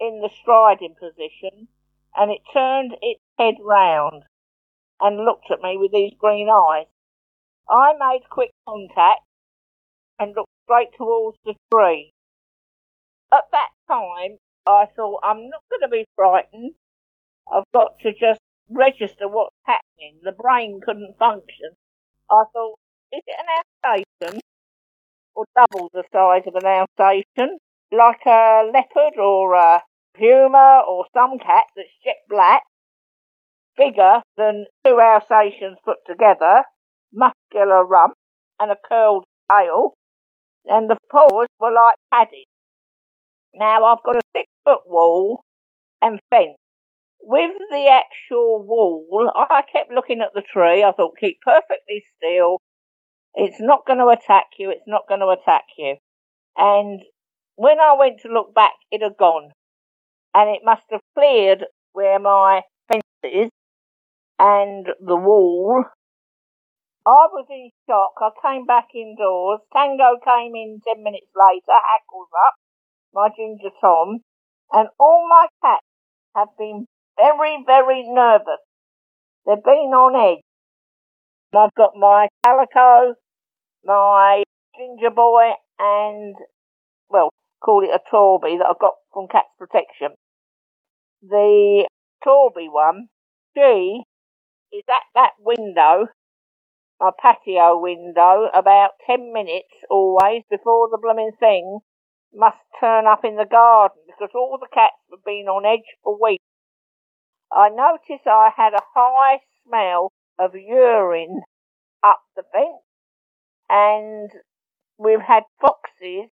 in 0.00 0.20
the 0.20 0.30
striding 0.40 0.96
position, 0.98 1.68
and 2.16 2.30
it 2.30 2.40
turned 2.52 2.96
its 3.00 3.20
head 3.38 3.54
round 3.60 4.24
and 5.00 5.24
looked 5.24 5.50
at 5.50 5.60
me 5.60 5.76
with 5.76 5.92
these 5.92 6.14
green 6.18 6.48
eyes. 6.48 6.86
I 7.68 7.92
made 7.98 8.28
quick 8.28 8.50
contact 8.68 9.22
and 10.18 10.34
looked 10.34 10.50
straight 10.64 10.90
towards 10.96 11.38
the 11.44 11.54
tree. 11.72 12.12
At 13.32 13.44
that 13.52 13.70
time, 13.86 14.38
I 14.66 14.86
thought, 14.94 15.20
I'm 15.22 15.48
not 15.48 15.62
going 15.70 15.80
to 15.82 15.88
be 15.88 16.06
frightened. 16.16 16.72
I've 17.52 17.64
got 17.72 17.98
to 18.00 18.12
just 18.12 18.40
register 18.68 19.28
what's 19.28 19.56
happening. 19.64 20.20
The 20.22 20.32
brain 20.32 20.80
couldn't 20.84 21.18
function. 21.18 21.70
I 22.30 22.44
thought, 22.52 22.78
is 23.12 23.22
it 23.26 23.36
an 23.38 24.02
Alsatian? 24.22 24.40
Or 25.34 25.44
double 25.56 25.90
the 25.92 26.04
size 26.12 26.42
of 26.46 26.54
an 26.54 26.66
Alsatian? 26.66 27.58
Like 27.92 28.20
a 28.26 28.70
leopard 28.72 29.18
or 29.18 29.54
a 29.54 29.82
puma 30.16 30.82
or 30.86 31.06
some 31.14 31.38
cat 31.38 31.64
that's 31.74 31.88
jet 32.04 32.18
black? 32.28 32.62
Bigger 33.76 34.22
than 34.36 34.66
two 34.84 35.00
Alsatians 35.00 35.78
put 35.84 35.98
together, 36.06 36.64
muscular 37.12 37.84
rump 37.84 38.14
and 38.60 38.70
a 38.70 38.76
curled 38.88 39.24
tail, 39.50 39.94
and 40.66 40.90
the 40.90 40.96
paws 41.10 41.48
were 41.58 41.72
like 41.72 41.96
padded. 42.12 42.46
Now 43.54 43.84
I've 43.84 44.02
got 44.04 44.16
a 44.16 44.22
six 44.34 44.48
foot 44.64 44.80
wall 44.86 45.44
and 46.00 46.20
fence. 46.30 46.56
With 47.22 47.52
the 47.70 47.86
actual 47.88 48.64
wall, 48.66 49.30
I 49.34 49.62
kept 49.70 49.90
looking 49.90 50.20
at 50.22 50.32
the 50.34 50.42
tree. 50.42 50.82
I 50.82 50.92
thought, 50.92 51.18
keep 51.20 51.40
perfectly 51.42 52.04
still. 52.16 52.58
It's 53.34 53.60
not 53.60 53.86
going 53.86 53.98
to 53.98 54.08
attack 54.08 54.46
you. 54.58 54.70
It's 54.70 54.86
not 54.86 55.06
going 55.08 55.20
to 55.20 55.28
attack 55.28 55.64
you. 55.76 55.96
And 56.56 57.00
when 57.56 57.78
I 57.78 57.94
went 57.98 58.20
to 58.22 58.32
look 58.32 58.54
back, 58.54 58.72
it 58.90 59.02
had 59.02 59.16
gone. 59.18 59.50
And 60.34 60.48
it 60.48 60.62
must 60.64 60.84
have 60.90 61.02
cleared 61.14 61.66
where 61.92 62.18
my 62.18 62.62
fence 62.88 63.02
is 63.22 63.50
and 64.38 64.86
the 65.04 65.16
wall. 65.16 65.84
I 67.06 67.26
was 67.32 67.46
in 67.50 67.70
shock. 67.88 68.12
I 68.20 68.30
came 68.42 68.64
back 68.64 68.88
indoors. 68.94 69.60
Tango 69.72 70.18
came 70.24 70.54
in 70.54 70.80
ten 70.86 71.02
minutes 71.02 71.30
later, 71.36 71.76
hackles 71.76 72.28
up, 72.46 72.54
my 73.14 73.28
ginger 73.36 73.70
Tom, 73.80 74.20
and 74.72 74.88
all 74.98 75.26
my 75.28 75.46
cats 75.62 75.84
have 76.36 76.48
been 76.58 76.86
very, 77.16 77.62
very 77.66 78.04
nervous. 78.06 78.60
They've 79.46 79.62
been 79.62 79.92
on 79.92 80.36
edge. 80.36 80.42
I've 81.52 81.74
got 81.74 81.92
my 81.96 82.28
calico, 82.44 83.14
my 83.84 84.44
ginger 84.76 85.10
boy, 85.10 85.52
and, 85.78 86.36
well, 87.08 87.30
call 87.60 87.82
it 87.82 87.90
a 87.90 88.00
Torby 88.14 88.58
that 88.58 88.66
I've 88.70 88.78
got 88.78 88.94
from 89.12 89.26
Cats 89.26 89.48
Protection. 89.58 90.14
The 91.22 91.88
Torby 92.24 92.70
one, 92.70 93.08
she 93.56 94.02
is 94.72 94.84
at 94.88 95.02
that 95.14 95.32
window, 95.40 96.06
my 97.00 97.10
patio 97.20 97.80
window, 97.80 98.48
about 98.54 98.90
ten 99.06 99.32
minutes 99.32 99.74
always 99.90 100.42
before 100.48 100.88
the 100.90 100.98
blooming 101.02 101.32
thing 101.40 101.80
must 102.34 102.58
turn 102.78 103.06
up 103.06 103.24
in 103.24 103.36
the 103.36 103.44
garden 103.44 103.98
because 104.06 104.30
all 104.34 104.58
the 104.60 104.68
cats 104.72 104.96
have 105.10 105.24
been 105.24 105.46
on 105.48 105.66
edge 105.66 105.86
for 106.02 106.20
weeks. 106.20 106.44
I 107.52 107.68
noticed 107.68 108.26
I 108.26 108.50
had 108.56 108.74
a 108.74 108.82
high 108.94 109.40
smell 109.66 110.12
of 110.38 110.54
urine 110.54 111.42
up 112.02 112.20
the 112.36 112.42
fence 112.52 112.82
and 113.68 114.30
we've 114.98 115.20
had 115.20 115.44
foxes 115.60 116.30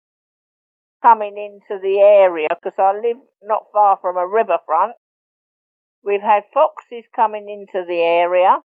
coming 1.02 1.36
into 1.36 1.80
the 1.80 1.98
area 1.98 2.48
because 2.50 2.78
I 2.78 2.92
live 2.92 3.18
not 3.42 3.64
far 3.72 3.98
from 4.00 4.16
a 4.16 4.26
riverfront. 4.26 4.94
We've 6.04 6.22
had 6.22 6.44
foxes 6.52 7.04
coming 7.14 7.48
into 7.48 7.84
the 7.86 8.00
area. 8.00 8.58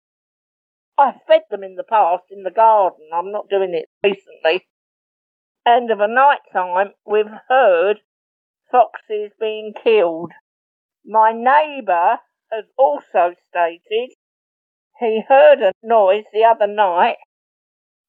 I've 0.99 1.21
fed 1.27 1.43
them 1.51 1.62
in 1.62 1.75
the 1.77 1.85
past 1.85 2.25
in 2.31 2.43
the 2.43 2.51
garden. 2.51 3.09
I'm 3.12 3.31
not 3.33 3.49
doing 3.51 3.75
it 3.75 3.89
recently. 4.03 4.67
And 5.67 5.91
of 5.91 5.99
a 5.99 6.07
night 6.07 6.43
time, 6.53 6.93
we've 7.05 7.27
heard 7.49 7.97
foxes 8.71 9.33
being 9.41 9.75
killed. 9.83 10.31
My 11.05 11.33
neighbour 11.33 12.21
has 12.53 12.65
also 12.79 13.35
stated 13.51 14.15
he 15.01 15.23
heard 15.29 15.61
a 15.61 15.73
noise 15.83 16.25
the 16.33 16.45
other 16.45 16.67
night 16.67 17.17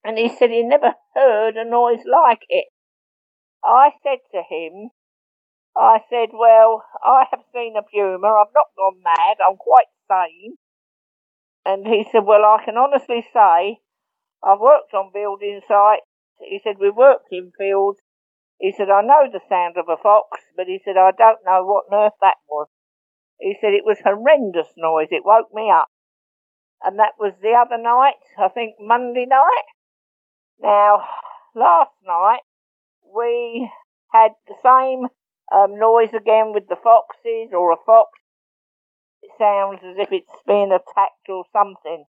and 0.03 0.17
he 0.17 0.29
said 0.29 0.51
he 0.51 0.63
never 0.63 0.93
heard 1.15 1.57
a 1.57 1.65
noise 1.65 2.03
like 2.05 2.43
it. 2.47 2.67
I 3.63 3.89
said 4.03 4.19
to 4.31 4.43
him, 4.47 4.91
I 5.75 5.99
said, 6.09 6.29
well, 6.33 6.83
I 7.03 7.25
have 7.31 7.41
seen 7.53 7.75
a 7.77 7.81
puma. 7.81 8.27
I've 8.27 8.53
not 8.53 8.67
gone 8.77 9.01
mad. 9.03 9.37
I'm 9.45 9.57
quite 9.57 9.87
sane. 10.09 10.55
And 11.65 11.85
he 11.85 12.05
said, 12.11 12.23
well, 12.23 12.45
I 12.45 12.63
can 12.63 12.77
honestly 12.77 13.25
say 13.33 13.79
I've 14.43 14.59
worked 14.59 14.93
on 14.93 15.11
building 15.13 15.61
sites. 15.67 16.06
He 16.39 16.59
said, 16.63 16.77
we 16.79 16.89
worked 16.89 17.27
in 17.31 17.51
fields. 17.57 17.99
He 18.59 18.71
said, 18.71 18.89
I 18.89 19.01
know 19.01 19.29
the 19.31 19.41
sound 19.49 19.77
of 19.77 19.89
a 19.89 19.97
fox, 20.01 20.41
but 20.55 20.67
he 20.67 20.79
said, 20.83 20.97
I 20.97 21.11
don't 21.11 21.45
know 21.45 21.63
what 21.63 21.85
on 21.91 22.05
earth 22.07 22.17
that 22.21 22.37
was. 22.49 22.67
He 23.39 23.55
said, 23.59 23.73
it 23.73 23.85
was 23.85 23.99
horrendous 24.03 24.73
noise. 24.77 25.09
It 25.11 25.25
woke 25.25 25.53
me 25.53 25.69
up. 25.69 25.89
And 26.83 26.99
that 26.99 27.13
was 27.19 27.33
the 27.41 27.53
other 27.53 27.81
night, 27.81 28.21
I 28.37 28.49
think 28.49 28.75
Monday 28.79 29.25
night. 29.25 29.67
Now, 30.59 31.03
last 31.55 31.93
night 32.05 32.41
we 33.03 33.69
had 34.11 34.31
the 34.47 34.55
same 34.63 35.07
um, 35.53 35.79
noise 35.79 36.13
again 36.13 36.53
with 36.53 36.67
the 36.67 36.75
foxes 36.75 37.53
or 37.53 37.71
a 37.71 37.77
fox. 37.85 38.09
It 39.21 39.31
sounds 39.37 39.79
as 39.83 39.97
if 39.97 40.11
it's 40.11 40.41
been 40.45 40.71
attacked 40.71 41.29
or 41.29 41.45
something. 41.51 42.05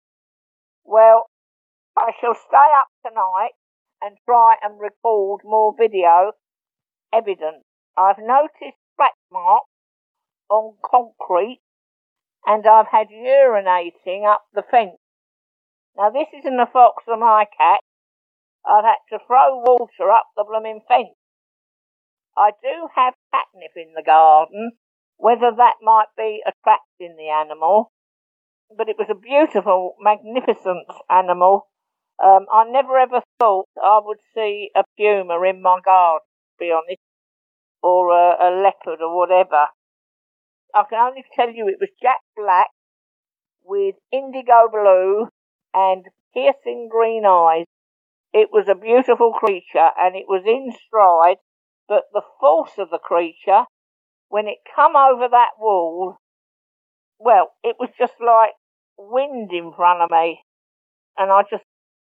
Well, 0.83 1.29
I 1.97 2.11
shall 2.19 2.35
stay 2.35 2.69
up 2.77 2.89
tonight 3.05 3.53
and 4.05 4.17
try 4.23 4.55
and 4.61 4.79
record 4.79 5.41
more 5.43 5.73
video 5.75 6.33
evidence. 7.11 7.63
I've 7.97 8.19
noticed 8.19 8.77
scratch 8.93 9.17
marks 9.31 9.65
on 10.47 10.75
concrete 10.85 11.61
and 12.45 12.67
I've 12.67 12.91
had 12.91 13.07
urinating 13.07 14.31
up 14.31 14.43
the 14.53 14.61
fence. 14.69 14.99
Now 15.97 16.11
this 16.11 16.27
isn't 16.37 16.59
a 16.59 16.67
fox 16.71 17.03
or 17.07 17.17
my 17.17 17.45
cat. 17.57 17.79
I've 18.63 18.85
had 18.85 19.01
to 19.09 19.19
throw 19.25 19.57
water 19.57 20.11
up 20.11 20.27
the 20.37 20.45
blooming 20.47 20.81
fence. 20.87 21.17
I 22.37 22.51
do 22.61 22.89
have 22.95 23.13
catnip 23.33 23.71
in 23.75 23.93
the 23.95 24.03
garden, 24.03 24.73
whether 25.17 25.51
that 25.55 25.75
might 25.81 26.13
be 26.15 26.43
attracting 26.45 27.15
the 27.17 27.29
animal, 27.29 27.91
but 28.75 28.89
it 28.89 28.97
was 28.99 29.07
a 29.09 29.15
beautiful, 29.15 29.95
magnificent 29.99 30.85
animal. 31.09 31.69
Um, 32.23 32.45
I 32.51 32.63
never 32.65 32.97
ever 32.97 33.21
thought 33.39 33.67
I 33.81 33.99
would 34.03 34.19
see 34.33 34.71
a 34.75 34.83
puma 34.97 35.41
in 35.43 35.61
my 35.61 35.79
garden, 35.83 36.25
to 36.25 36.57
be 36.59 36.71
honest, 36.71 37.01
or 37.83 38.11
a, 38.11 38.37
a 38.39 38.49
leopard 38.61 39.01
or 39.01 39.15
whatever. 39.15 39.67
I 40.73 40.83
can 40.89 40.99
only 40.99 41.23
tell 41.33 41.49
you 41.49 41.67
it 41.67 41.79
was 41.79 41.89
jet 42.01 42.19
black 42.35 42.69
with 43.63 43.95
indigo 44.11 44.69
blue 44.71 45.27
and 45.73 46.05
piercing 46.33 46.89
green 46.89 47.25
eyes. 47.25 47.65
It 48.33 48.49
was 48.51 48.67
a 48.67 48.75
beautiful 48.75 49.33
creature 49.33 49.89
and 49.97 50.15
it 50.15 50.25
was 50.27 50.43
in 50.45 50.71
stride, 50.87 51.37
but 51.87 52.03
the 52.13 52.23
force 52.39 52.77
of 52.77 52.89
the 52.89 52.99
creature, 52.99 53.63
when 54.29 54.47
it 54.47 54.57
come 54.75 54.95
over 54.95 55.27
that 55.29 55.51
wall, 55.59 56.17
well, 57.19 57.53
it 57.63 57.77
was 57.79 57.89
just 57.97 58.15
like 58.19 58.51
wind 58.97 59.51
in 59.51 59.71
front 59.73 60.01
of 60.01 60.09
me. 60.11 60.41
And 61.17 61.31
I 61.31 61.43
just 61.49 61.63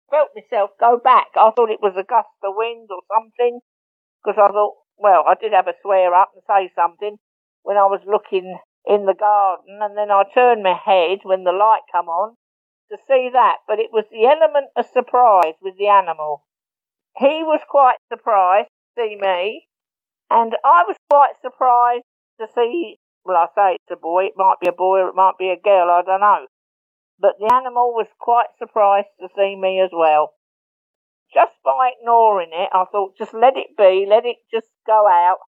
felt 0.09 0.29
myself 0.35 0.71
go 0.79 0.97
back. 0.97 1.27
I 1.35 1.51
thought 1.51 1.71
it 1.71 1.81
was 1.81 1.95
a 1.97 2.03
gust 2.03 2.29
of 2.43 2.53
wind 2.55 2.89
or 2.91 3.01
something. 3.13 3.59
Because 4.23 4.39
I 4.39 4.51
thought, 4.51 4.75
well, 4.97 5.23
I 5.27 5.35
did 5.35 5.53
have 5.53 5.67
a 5.67 5.73
swear 5.81 6.13
up 6.13 6.31
and 6.33 6.43
say 6.47 6.71
something 6.75 7.17
when 7.63 7.77
I 7.77 7.85
was 7.85 8.01
looking 8.05 8.57
in 8.85 9.05
the 9.05 9.13
garden. 9.13 9.79
And 9.81 9.97
then 9.97 10.11
I 10.11 10.23
turned 10.33 10.63
my 10.63 10.75
head 10.75 11.19
when 11.23 11.43
the 11.43 11.51
light 11.51 11.81
come 11.91 12.09
on 12.09 12.35
to 12.91 12.97
see 13.07 13.29
that, 13.33 13.57
but 13.67 13.79
it 13.79 13.91
was 13.91 14.05
the 14.11 14.25
element 14.25 14.67
of 14.75 14.85
surprise 14.93 15.55
with 15.61 15.77
the 15.77 15.87
animal. 15.87 16.43
He 17.17 17.43
was 17.43 17.61
quite 17.69 17.97
surprised 18.09 18.69
to 18.97 19.03
see 19.03 19.15
me, 19.19 19.67
And 20.29 20.55
I 20.63 20.83
was 20.87 20.97
quite 21.09 21.33
surprised 21.41 22.05
to 22.39 22.47
see, 22.53 22.97
well, 23.25 23.37
I 23.37 23.47
say 23.55 23.75
it's 23.75 23.91
a 23.91 23.95
boy, 23.95 24.25
it 24.25 24.33
might 24.37 24.59
be 24.61 24.67
a 24.67 24.73
boy 24.73 24.99
or 24.99 25.09
it 25.09 25.15
might 25.15 25.37
be 25.39 25.49
a 25.49 25.59
girl, 25.59 25.89
I 25.89 26.01
don't 26.03 26.21
know. 26.21 26.47
But 27.19 27.39
the 27.39 27.51
animal 27.51 27.93
was 27.93 28.07
quite 28.19 28.53
surprised 28.59 29.09
to 29.19 29.27
see 29.35 29.55
me 29.55 29.81
as 29.81 29.89
well. 29.91 30.33
Just 31.33 31.55
by 31.63 31.91
ignoring 31.99 32.51
it, 32.53 32.69
I 32.71 32.85
thought 32.91 33.17
just 33.17 33.33
let 33.33 33.57
it 33.57 33.75
be, 33.77 34.05
let 34.07 34.25
it 34.25 34.37
just 34.53 34.67
go 34.85 35.07
out. 35.07 35.39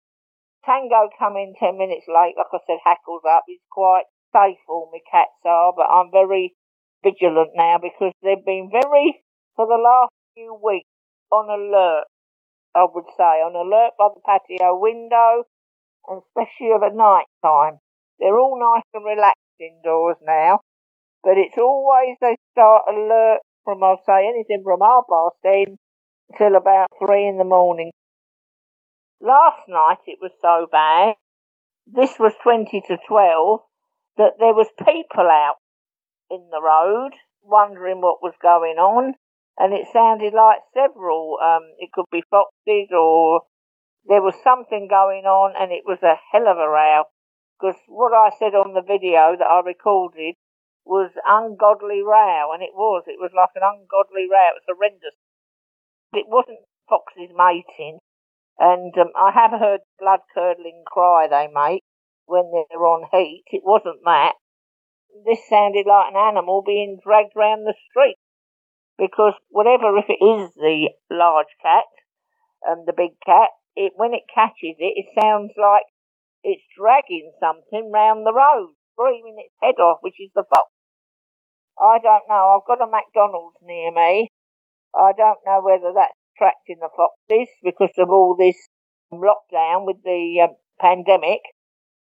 Tango 0.65 1.09
come 1.17 1.37
in 1.37 1.53
ten 1.57 1.77
minutes 1.77 2.05
late, 2.07 2.35
like 2.37 2.51
I 2.51 2.59
said, 2.67 2.79
hackles 2.83 3.21
up. 3.23 3.43
He's 3.47 3.63
quite 3.71 4.03
safe, 4.33 4.59
all 4.67 4.89
my 4.91 4.99
cats 5.09 5.39
are, 5.45 5.73
but 5.75 5.87
I'm 5.87 6.11
very 6.11 6.55
vigilant 7.03 7.51
now 7.55 7.77
because 7.81 8.13
they've 8.21 8.45
been 8.45 8.69
very, 8.71 9.23
for 9.55 9.65
the 9.65 9.81
last 9.81 10.11
few 10.33 10.59
weeks, 10.61 10.89
on 11.31 11.49
alert, 11.49 12.05
I 12.75 12.85
would 12.91 13.05
say, 13.15 13.39
on 13.41 13.55
alert 13.55 13.93
by 13.97 14.09
the 14.13 14.21
patio 14.25 14.77
window, 14.77 15.45
and 16.07 16.21
especially 16.27 16.73
at 16.73 16.95
night 16.95 17.25
time. 17.41 17.79
They're 18.19 18.37
all 18.37 18.59
nice 18.59 18.83
and 18.93 19.05
relaxed 19.05 19.39
indoors 19.59 20.17
now, 20.21 20.59
but 21.23 21.37
it's 21.37 21.57
always 21.57 22.17
they 22.21 22.37
start 22.51 22.83
alert 22.87 23.39
from, 23.63 23.83
I'll 23.83 24.01
say, 24.05 24.27
anything 24.27 24.61
from 24.63 24.81
half 24.81 25.05
past 25.09 25.35
ten 25.43 25.77
till 26.37 26.55
about 26.55 26.89
three 26.99 27.27
in 27.27 27.37
the 27.37 27.43
morning. 27.43 27.91
Last 29.21 29.67
night 29.67 29.99
it 30.07 30.19
was 30.21 30.31
so 30.41 30.67
bad, 30.71 31.15
this 31.85 32.17
was 32.19 32.33
20 32.43 32.81
to 32.87 32.97
12, 33.07 33.59
that 34.17 34.33
there 34.39 34.53
was 34.53 34.67
people 34.77 35.27
out 35.27 35.57
in 36.29 36.47
the 36.51 36.61
road 36.61 37.11
wondering 37.41 38.01
what 38.01 38.21
was 38.21 38.33
going 38.41 38.77
on 38.77 39.15
and 39.59 39.73
it 39.73 39.87
sounded 39.91 40.33
like 40.33 40.59
several. 40.73 41.37
Um, 41.43 41.63
it 41.77 41.91
could 41.91 42.05
be 42.11 42.23
foxes 42.31 42.89
or 42.95 43.41
there 44.07 44.21
was 44.21 44.35
something 44.41 44.87
going 44.89 45.25
on, 45.25 45.53
and 45.59 45.71
it 45.71 45.83
was 45.85 45.99
a 46.01 46.15
hell 46.31 46.47
of 46.47 46.57
a 46.57 46.67
row. 46.67 47.03
Because 47.59 47.79
what 47.87 48.13
I 48.13 48.31
said 48.39 48.55
on 48.55 48.73
the 48.73 48.81
video 48.81 49.35
that 49.37 49.45
I 49.45 49.59
recorded 49.59 50.35
was 50.85 51.11
ungodly 51.25 52.01
row, 52.01 52.51
and 52.53 52.63
it 52.63 52.73
was. 52.73 53.03
It 53.07 53.19
was 53.19 53.31
like 53.35 53.51
an 53.55 53.63
ungodly 53.63 54.27
row. 54.29 54.49
It 54.53 54.61
was 54.61 54.67
horrendous. 54.67 55.15
It 56.13 56.27
wasn't 56.27 56.59
foxes 56.87 57.31
mating, 57.35 57.99
and 58.59 58.97
um, 58.97 59.11
I 59.15 59.31
have 59.31 59.51
heard 59.59 59.81
blood 59.99 60.21
curdling 60.33 60.83
cry 60.85 61.27
they 61.27 61.47
make 61.47 61.83
when 62.25 62.51
they're 62.51 62.85
on 62.85 63.09
heat. 63.11 63.45
It 63.47 63.63
wasn't 63.63 64.03
that. 64.05 64.33
This 65.25 65.47
sounded 65.47 65.85
like 65.87 66.11
an 66.11 66.17
animal 66.17 66.61
being 66.63 66.99
dragged 67.03 67.33
round 67.35 67.65
the 67.67 67.75
street 67.89 68.17
because 68.97 69.33
whatever, 69.49 69.97
if 69.97 70.05
it 70.09 70.23
is 70.23 70.53
the 70.55 70.89
large 71.09 71.55
cat 71.61 71.85
and 72.63 72.87
the 72.87 72.93
big 72.93 73.19
cat, 73.25 73.49
it 73.75 73.93
when 73.95 74.13
it 74.13 74.23
catches 74.33 74.75
it, 74.79 75.05
it 75.05 75.07
sounds 75.19 75.51
like 75.57 75.85
it's 76.43 76.63
dragging 76.77 77.31
something 77.39 77.91
round 77.91 78.25
the 78.25 78.33
road, 78.33 78.73
screaming 78.99 79.35
its 79.39 79.55
head 79.61 79.79
off, 79.81 79.99
which 80.01 80.19
is 80.19 80.29
the 80.35 80.43
fox. 80.53 80.69
I 81.79 81.99
don't 82.03 82.27
know. 82.27 82.59
I've 82.59 82.67
got 82.67 82.83
a 82.83 82.91
McDonald's 82.91 83.55
near 83.63 83.91
me. 83.91 84.29
I 84.93 85.11
don't 85.15 85.39
know 85.45 85.61
whether 85.63 85.93
that's 85.95 86.11
attracting 86.35 86.79
the 86.81 86.89
foxes 86.95 87.47
because 87.63 87.95
of 87.97 88.09
all 88.09 88.35
this 88.35 88.57
lockdown 89.13 89.85
with 89.85 90.03
the 90.03 90.41
um, 90.43 90.55
pandemic. 90.79 91.39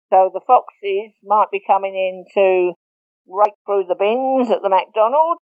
So 0.08 0.30
the 0.32 0.40
foxes 0.46 1.12
might 1.22 1.50
be 1.52 1.60
coming 1.66 1.94
in 1.94 2.24
to 2.34 2.72
rake 3.28 3.58
through 3.66 3.84
the 3.88 3.96
bins 3.96 4.50
at 4.50 4.62
the 4.62 4.70
McDonald's 4.70 5.42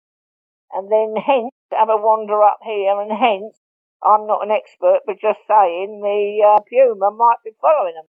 and 0.71 0.91
then 0.91 1.15
hence 1.21 1.51
have 1.71 1.89
a 1.89 1.97
wander 1.97 2.41
up 2.43 2.59
here, 2.63 2.99
and 2.99 3.11
hence 3.11 3.55
I'm 4.03 4.27
not 4.27 4.43
an 4.43 4.51
expert, 4.51 5.01
but 5.05 5.19
just 5.21 5.39
saying 5.47 6.01
the 6.01 6.45
uh, 6.45 6.59
puma 6.69 7.11
might 7.11 7.41
be 7.43 7.51
following 7.61 7.95
them. 7.95 8.07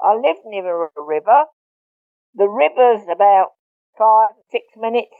I 0.00 0.14
live 0.14 0.36
near 0.44 0.84
a 0.84 0.90
river. 0.96 1.44
The 2.36 2.48
river's 2.48 3.08
about 3.10 3.52
five, 3.96 4.36
six 4.50 4.66
minutes. 4.76 5.16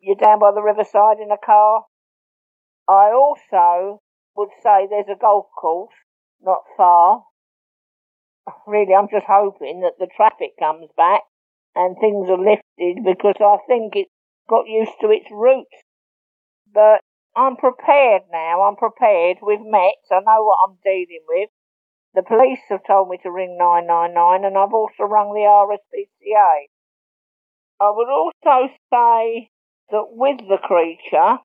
You're 0.00 0.16
down 0.16 0.40
by 0.40 0.50
the 0.50 0.62
riverside 0.62 1.20
in 1.22 1.30
a 1.30 1.38
car. 1.38 1.84
I 2.88 3.12
also 3.12 4.00
would 4.36 4.50
say 4.60 4.88
there's 4.90 5.08
a 5.08 5.18
golf 5.18 5.46
course 5.56 5.94
not 6.42 6.64
far. 6.76 7.22
Really, 8.66 8.94
I'm 8.94 9.08
just 9.08 9.26
hoping 9.28 9.80
that 9.82 9.94
the 10.00 10.08
traffic 10.16 10.58
comes 10.58 10.90
back 10.96 11.22
and 11.76 11.96
things 12.00 12.28
are 12.28 12.36
lifted 12.36 13.04
because 13.04 13.36
I 13.40 13.58
think 13.68 13.94
it's 13.94 14.10
got 14.48 14.66
used 14.66 14.98
to 15.02 15.10
its 15.10 15.30
routes. 15.30 15.84
But 16.66 17.00
I'm 17.36 17.54
prepared 17.56 18.22
now. 18.32 18.62
I'm 18.62 18.76
prepared. 18.76 19.38
We've 19.40 19.64
met. 19.64 20.02
I 20.10 20.18
know 20.18 20.42
what 20.42 20.58
I'm 20.66 20.78
dealing 20.82 21.24
with. 21.28 21.50
The 22.14 22.22
police 22.22 22.60
have 22.68 22.86
told 22.86 23.08
me 23.08 23.18
to 23.22 23.30
ring 23.30 23.56
999 23.58 24.44
and 24.44 24.56
I've 24.56 24.72
also 24.72 25.02
rung 25.02 25.34
the 25.34 25.46
RSPCA. 25.50 26.70
I 27.80 27.90
would 27.90 28.08
also 28.08 28.70
say 28.92 29.50
that 29.90 30.06
with 30.10 30.38
the 30.48 30.58
creature, 30.62 31.38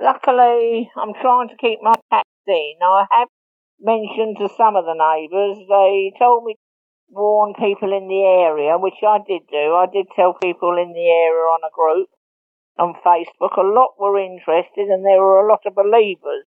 luckily 0.00 0.90
I'm 0.96 1.14
trying 1.14 1.48
to 1.48 1.56
keep 1.56 1.78
my 1.82 1.94
cats 2.10 2.28
in. 2.46 2.74
I 2.82 3.06
have 3.10 3.28
mentioned 3.80 4.38
to 4.40 4.48
some 4.56 4.74
of 4.74 4.84
the 4.84 4.98
neighbours, 4.98 5.58
they 5.68 6.12
told 6.18 6.44
me 6.44 6.54
to 6.54 6.60
warn 7.14 7.54
people 7.54 7.96
in 7.96 8.08
the 8.08 8.24
area, 8.24 8.76
which 8.76 8.98
I 9.06 9.18
did 9.18 9.46
do. 9.48 9.74
I 9.74 9.86
did 9.86 10.06
tell 10.16 10.34
people 10.34 10.76
in 10.76 10.92
the 10.92 11.08
area 11.08 11.46
on 11.46 11.62
a 11.62 11.70
group 11.70 12.08
on 12.78 12.94
Facebook, 13.04 13.58
a 13.58 13.66
lot 13.66 13.98
were 13.98 14.18
interested 14.18 14.88
and 14.88 15.04
there 15.04 15.20
were 15.20 15.44
a 15.44 15.48
lot 15.48 15.66
of 15.66 15.74
believers. 15.74 16.46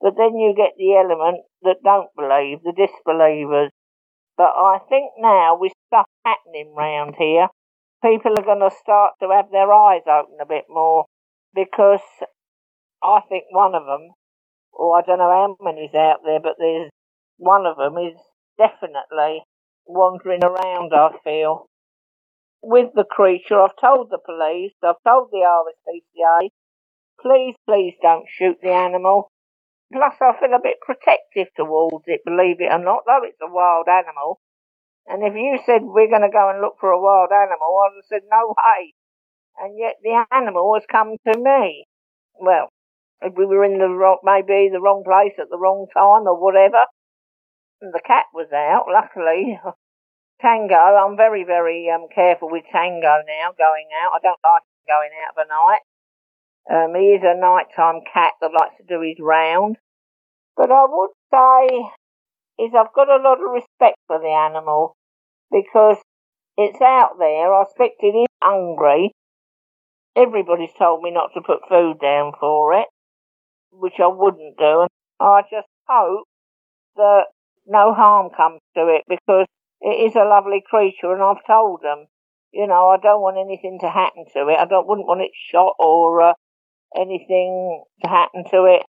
But 0.00 0.16
then 0.16 0.36
you 0.38 0.54
get 0.56 0.74
the 0.76 0.94
element 0.94 1.44
that 1.64 1.82
don't 1.84 2.10
believe, 2.16 2.62
the 2.62 2.72
disbelievers. 2.72 3.70
But 4.36 4.52
I 4.56 4.78
think 4.88 5.12
now 5.18 5.56
with 5.58 5.72
stuff 5.88 6.06
happening 6.24 6.74
round 6.76 7.14
here, 7.18 7.48
people 8.02 8.32
are 8.38 8.44
going 8.44 8.60
to 8.68 8.76
start 8.82 9.12
to 9.20 9.28
have 9.30 9.50
their 9.50 9.72
eyes 9.72 10.02
open 10.06 10.36
a 10.40 10.46
bit 10.46 10.64
more 10.68 11.06
because 11.54 12.04
I 13.02 13.20
think 13.28 13.44
one 13.50 13.74
of 13.74 13.86
them, 13.86 14.10
or 14.72 14.98
I 14.98 15.02
don't 15.02 15.18
know 15.18 15.30
how 15.30 15.56
many's 15.60 15.94
out 15.94 16.20
there, 16.24 16.40
but 16.40 16.56
there's 16.58 16.90
one 17.36 17.66
of 17.66 17.76
them 17.76 17.96
is 17.98 18.18
definitely 18.58 19.42
wandering 19.86 20.42
around, 20.42 20.92
I 20.94 21.10
feel 21.22 21.66
with 22.64 22.90
the 22.94 23.04
creature. 23.04 23.60
I've 23.60 23.76
told 23.80 24.08
the 24.10 24.18
police, 24.24 24.72
I've 24.82 25.02
told 25.06 25.28
the 25.30 25.44
RSPCA, 25.44 26.48
please, 27.20 27.54
please 27.68 27.94
don't 28.02 28.24
shoot 28.28 28.56
the 28.62 28.70
animal. 28.70 29.30
Plus, 29.94 30.18
I 30.18 30.34
feel 30.40 30.50
a 30.50 30.58
bit 30.58 30.82
protective 30.82 31.54
towards 31.54 32.02
it, 32.10 32.26
believe 32.26 32.58
it 32.58 32.72
or 32.72 32.82
not, 32.82 33.06
though 33.06 33.22
it's 33.22 33.38
a 33.40 33.46
wild 33.46 33.86
animal. 33.86 34.40
And 35.06 35.22
if 35.22 35.34
you 35.38 35.54
said 35.64 35.86
we're 35.86 36.10
going 36.10 36.26
to 36.26 36.34
go 36.34 36.50
and 36.50 36.60
look 36.60 36.82
for 36.82 36.90
a 36.90 37.00
wild 37.00 37.30
animal, 37.30 37.70
I'd 37.78 37.94
have 37.94 38.10
said 38.10 38.26
no 38.26 38.58
way. 38.58 38.94
And 39.54 39.78
yet 39.78 40.02
the 40.02 40.26
animal 40.34 40.74
has 40.74 40.82
come 40.90 41.14
to 41.30 41.38
me. 41.38 41.86
Well, 42.34 42.70
we 43.22 43.46
were 43.46 43.64
in 43.64 43.78
the 43.78 43.86
wrong, 43.86 44.18
maybe 44.24 44.66
the 44.66 44.82
wrong 44.82 45.04
place 45.06 45.38
at 45.38 45.46
the 45.48 45.62
wrong 45.62 45.86
time 45.94 46.26
or 46.26 46.42
whatever. 46.42 46.90
And 47.80 47.94
the 47.94 48.02
cat 48.04 48.26
was 48.34 48.50
out, 48.50 48.90
luckily. 48.90 49.60
Tango, 50.42 50.74
I'm 50.74 51.16
very, 51.16 51.44
very 51.44 51.88
um, 51.94 52.08
careful 52.12 52.50
with 52.50 52.64
Tango 52.72 53.22
now 53.22 53.54
going 53.56 53.94
out. 54.02 54.10
I 54.10 54.18
don't 54.18 54.42
like 54.42 54.66
him 54.66 54.90
going 54.90 55.10
out 55.22 55.38
of 55.38 55.46
the 55.46 55.54
night. 55.54 55.84
Um, 56.66 56.94
he 56.98 57.14
is 57.14 57.22
a 57.22 57.38
nighttime 57.38 58.02
cat 58.12 58.32
that 58.40 58.50
likes 58.52 58.74
to 58.78 58.82
do 58.82 59.00
his 59.02 59.20
round. 59.20 59.76
But 60.56 60.70
I 60.70 60.84
would 60.88 61.10
say 61.30 61.90
is 62.58 62.72
I've 62.74 62.94
got 62.94 63.08
a 63.08 63.22
lot 63.22 63.38
of 63.42 63.50
respect 63.52 63.98
for 64.06 64.18
the 64.18 64.28
animal 64.28 64.96
because 65.50 65.98
it's 66.56 66.80
out 66.80 67.18
there. 67.18 67.52
I 67.52 67.62
expect 67.62 67.96
it 68.00 68.16
is 68.16 68.28
hungry. 68.42 69.12
Everybody's 70.16 70.74
told 70.78 71.02
me 71.02 71.10
not 71.10 71.30
to 71.34 71.40
put 71.40 71.68
food 71.68 71.98
down 72.00 72.32
for 72.38 72.72
it, 72.74 72.86
which 73.72 73.98
I 73.98 74.06
wouldn't 74.06 74.56
do. 74.56 74.82
And 74.82 74.90
I 75.20 75.42
just 75.50 75.66
hope 75.88 76.26
that 76.96 77.24
no 77.66 77.92
harm 77.92 78.30
comes 78.36 78.60
to 78.76 78.86
it 78.88 79.02
because 79.08 79.46
it 79.80 80.08
is 80.08 80.14
a 80.14 80.24
lovely 80.24 80.62
creature, 80.64 81.12
and 81.12 81.22
I've 81.22 81.44
told 81.46 81.82
them, 81.82 82.06
you 82.52 82.66
know, 82.66 82.88
I 82.88 82.96
don't 83.02 83.20
want 83.20 83.36
anything 83.36 83.78
to 83.80 83.90
happen 83.90 84.24
to 84.32 84.48
it. 84.48 84.58
I 84.58 84.66
don't 84.66 84.86
wouldn't 84.86 85.08
want 85.08 85.22
it 85.22 85.32
shot 85.34 85.74
or 85.78 86.22
uh, 86.22 86.32
anything 86.96 87.82
to 88.02 88.08
happen 88.08 88.44
to 88.52 88.64
it. 88.66 88.82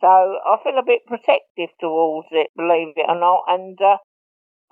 So 0.00 0.08
I 0.08 0.56
feel 0.64 0.78
a 0.78 0.84
bit 0.84 1.06
protective 1.06 1.70
towards 1.80 2.28
it, 2.32 2.48
believe 2.56 2.94
it 2.96 3.08
or 3.08 3.18
not, 3.18 3.44
and 3.48 3.78
uh, 3.80 3.98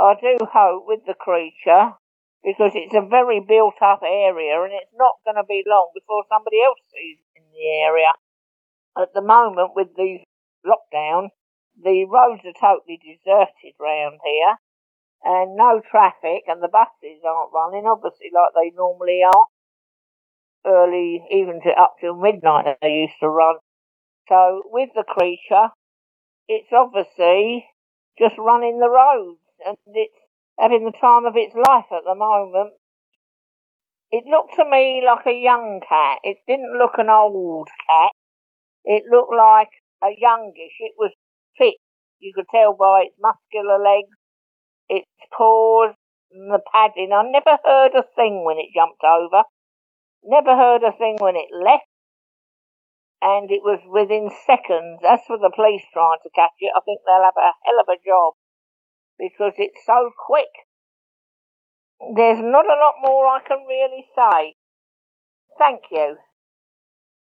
I 0.01 0.15
do 0.21 0.39
hope 0.41 0.85
with 0.87 1.01
the 1.07 1.15
creature 1.15 1.95
because 2.43 2.73
it's 2.75 2.95
a 2.95 3.05
very 3.05 3.41
built 3.41 3.83
up 3.83 4.01
area 4.03 4.63
and 4.63 4.73
it's 4.73 4.95
not 4.95 5.21
going 5.25 5.37
to 5.37 5.45
be 5.45 5.65
long 5.67 5.91
before 5.93 6.25
somebody 6.31 6.63
else 6.63 6.79
sees 6.95 7.19
it 7.19 7.43
in 7.43 7.47
the 7.53 7.67
area. 7.85 8.13
At 8.97 9.13
the 9.13 9.23
moment, 9.23 9.73
with 9.75 9.89
these 9.97 10.25
lockdown, 10.65 11.29
the 11.77 12.07
roads 12.07 12.43
are 12.47 12.57
totally 12.59 12.99
deserted 13.03 13.75
round 13.79 14.21
here 14.25 14.57
and 15.25 15.57
no 15.57 15.81
traffic, 15.91 16.45
and 16.47 16.63
the 16.63 16.69
buses 16.69 17.23
aren't 17.27 17.53
running, 17.53 17.87
obviously, 17.87 18.31
like 18.33 18.55
they 18.55 18.75
normally 18.77 19.23
are. 19.23 19.47
Early, 20.67 21.25
even 21.31 21.61
to 21.63 21.71
up 21.71 21.97
till 22.01 22.15
midnight, 22.15 22.77
they 22.83 23.07
used 23.09 23.19
to 23.21 23.29
run. 23.29 23.57
So, 24.29 24.63
with 24.67 24.91
the 24.95 25.05
creature, 25.05 25.71
it's 26.49 26.69
obviously 26.73 27.67
just 28.19 28.37
running 28.39 28.79
the 28.81 28.91
roads, 28.91 29.41
and 29.65 29.77
it's 29.87 30.15
having 30.59 30.85
the 30.85 30.93
time 30.93 31.25
of 31.27 31.37
its 31.37 31.55
life 31.55 31.87
at 31.93 32.05
the 32.05 32.15
moment. 32.15 32.75
It 34.11 34.25
looked 34.27 34.55
to 34.57 34.65
me 34.65 35.03
like 35.05 35.27
a 35.27 35.33
young 35.39 35.81
cat. 35.87 36.21
It 36.25 36.39
didn't 36.47 36.79
look 36.79 36.99
an 36.99 37.11
old 37.11 37.69
cat. 37.87 38.13
It 38.85 39.05
looked 39.11 39.35
like 39.35 39.71
a 40.03 40.11
youngish. 40.19 40.77
It 40.81 40.95
was 40.99 41.13
fit. 41.59 41.75
You 42.21 42.33
could 42.35 42.49
tell 42.51 42.75
by 42.75 43.05
its 43.07 43.17
muscular 43.21 43.79
legs, 43.83 44.17
its 44.89 45.09
paws, 45.37 45.95
and 46.33 46.53
the 46.53 46.61
padding. 46.73 47.13
I 47.13 47.23
never 47.25 47.59
heard 47.65 47.95
a 47.95 48.05
thing 48.17 48.45
when 48.45 48.59
it 48.59 48.75
jumped 48.75 49.05
over. 49.05 49.43
Never 50.25 50.57
heard 50.57 50.83
a 50.85 50.93
thing 50.93 51.17
when 51.21 51.37
it 51.37 51.49
left. 51.53 51.88
And 53.21 53.51
it 53.51 53.63
was 53.63 53.81
within 53.91 54.31
seconds. 54.47 55.03
As 55.03 55.21
for 55.27 55.39
the 55.39 55.53
police 55.55 55.83
trying 55.93 56.23
to 56.23 56.31
catch 56.35 56.55
it, 56.61 56.73
I 56.75 56.81
think 56.85 57.01
they'll 57.05 57.25
have 57.25 57.37
a 57.37 57.53
hell 57.67 57.81
of 57.81 57.89
a 57.91 57.99
job 57.99 58.35
because 59.19 59.53
it's 59.59 59.85
so 59.85 60.11
quick. 60.15 60.53
There's 62.15 62.39
not 62.39 62.65
a 62.65 62.79
lot 62.79 62.95
more 63.03 63.27
I 63.27 63.41
can 63.47 63.59
really 63.67 64.07
say. 64.15 64.55
Thank 65.59 65.83
you. 65.91 66.17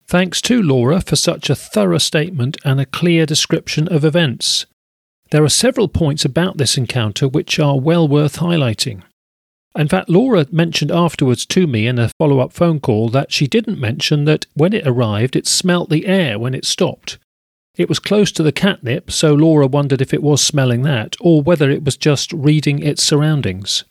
Thanks 0.07 0.41
to 0.41 0.61
Laura 0.61 1.01
for 1.01 1.15
such 1.15 1.49
a 1.49 1.55
thorough 1.55 1.99
statement 1.99 2.57
and 2.65 2.81
a 2.81 2.85
clear 2.85 3.25
description 3.25 3.87
of 3.87 4.03
events. 4.03 4.65
There 5.31 5.43
are 5.43 5.49
several 5.49 5.87
points 5.87 6.25
about 6.25 6.57
this 6.57 6.77
encounter 6.77 7.27
which 7.27 7.59
are 7.59 7.79
well 7.79 8.07
worth 8.07 8.37
highlighting. 8.37 9.03
In 9.75 9.87
fact, 9.87 10.09
Laura 10.09 10.45
mentioned 10.51 10.91
afterwards 10.91 11.45
to 11.47 11.67
me 11.67 11.87
in 11.87 11.99
a 11.99 12.09
follow 12.17 12.39
up 12.39 12.51
phone 12.51 12.79
call 12.79 13.09
that 13.09 13.31
she 13.31 13.47
didn't 13.47 13.79
mention 13.79 14.25
that 14.25 14.45
when 14.53 14.73
it 14.73 14.87
arrived, 14.87 15.35
it 15.35 15.47
smelt 15.47 15.89
the 15.89 16.07
air 16.07 16.39
when 16.39 16.55
it 16.55 16.65
stopped. 16.65 17.17
It 17.77 17.87
was 17.87 17.99
close 17.99 18.31
to 18.33 18.43
the 18.43 18.51
catnip, 18.51 19.11
so 19.11 19.33
Laura 19.33 19.67
wondered 19.67 20.01
if 20.01 20.13
it 20.13 20.23
was 20.23 20.41
smelling 20.41 20.81
that, 20.81 21.15
or 21.21 21.41
whether 21.41 21.69
it 21.69 21.85
was 21.85 21.95
just 21.95 22.33
reading 22.33 22.79
its 22.79 23.03
surroundings. 23.03 23.85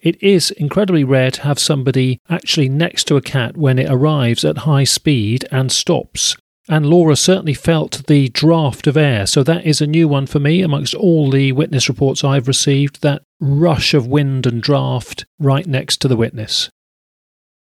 It 0.00 0.22
is 0.22 0.50
incredibly 0.52 1.04
rare 1.04 1.30
to 1.32 1.42
have 1.42 1.58
somebody 1.58 2.20
actually 2.28 2.68
next 2.68 3.04
to 3.08 3.16
a 3.16 3.22
cat 3.22 3.56
when 3.56 3.78
it 3.78 3.90
arrives 3.90 4.44
at 4.44 4.58
high 4.58 4.84
speed 4.84 5.46
and 5.50 5.72
stops. 5.72 6.36
And 6.68 6.86
Laura 6.86 7.14
certainly 7.14 7.54
felt 7.54 8.06
the 8.08 8.28
draft 8.30 8.88
of 8.88 8.96
air, 8.96 9.26
so 9.26 9.44
that 9.44 9.64
is 9.64 9.80
a 9.80 9.86
new 9.86 10.08
one 10.08 10.26
for 10.26 10.40
me 10.40 10.62
amongst 10.62 10.94
all 10.94 11.30
the 11.30 11.52
witness 11.52 11.88
reports 11.88 12.24
I've 12.24 12.48
received 12.48 13.02
that 13.02 13.22
rush 13.40 13.94
of 13.94 14.08
wind 14.08 14.46
and 14.46 14.60
draft 14.60 15.26
right 15.38 15.66
next 15.66 15.98
to 15.98 16.08
the 16.08 16.16
witness. 16.16 16.68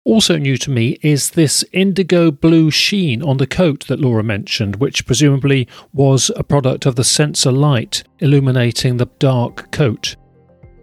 Also 0.04 0.38
new 0.38 0.58
to 0.58 0.72
me 0.72 0.98
is 1.02 1.32
this 1.32 1.64
indigo 1.72 2.32
blue 2.32 2.72
sheen 2.72 3.22
on 3.22 3.38
the 3.38 3.48
coat 3.48 3.86
that 3.88 4.00
Laura 4.00 4.24
mentioned, 4.24 4.78
which 4.78 5.06
presumably 5.06 5.68
was 5.94 6.32
a 6.36 6.44
product 6.44 6.86
of 6.86 6.96
the 6.96 7.04
sensor 7.04 7.52
light 7.52 8.04
illuminating 8.20 8.98
the 8.98 9.10
dark 9.20 9.72
coat. 9.72 10.16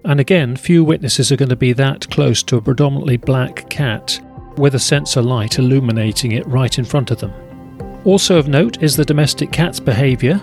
And 0.05 0.21
again, 0.21 0.57
few 0.57 0.85
witnesses 0.85 1.33
are 1.33 1.37
going 1.37 1.49
to 1.49 1.57
be 1.57 1.73
that 1.73 2.09
close 2.11 2.43
to 2.45 2.57
a 2.57 2.63
predominantly 2.63 3.17
black 3.17 3.69
cat 3.69 4.21
with 4.57 4.75
a 4.75 4.79
sensor 4.79 5.23
light 5.23 5.59
illuminating 5.59 6.33
it 6.33 6.47
right 6.47 6.79
in 6.79 6.85
front 6.85 7.11
of 7.11 7.19
them. 7.19 7.33
Also 8.07 8.39
of 8.39 8.47
note 8.47 8.81
is 8.85 8.95
the 8.95 9.05
domestic 9.05 9.51
cat's 9.51 9.81
behaviour, 9.81 10.41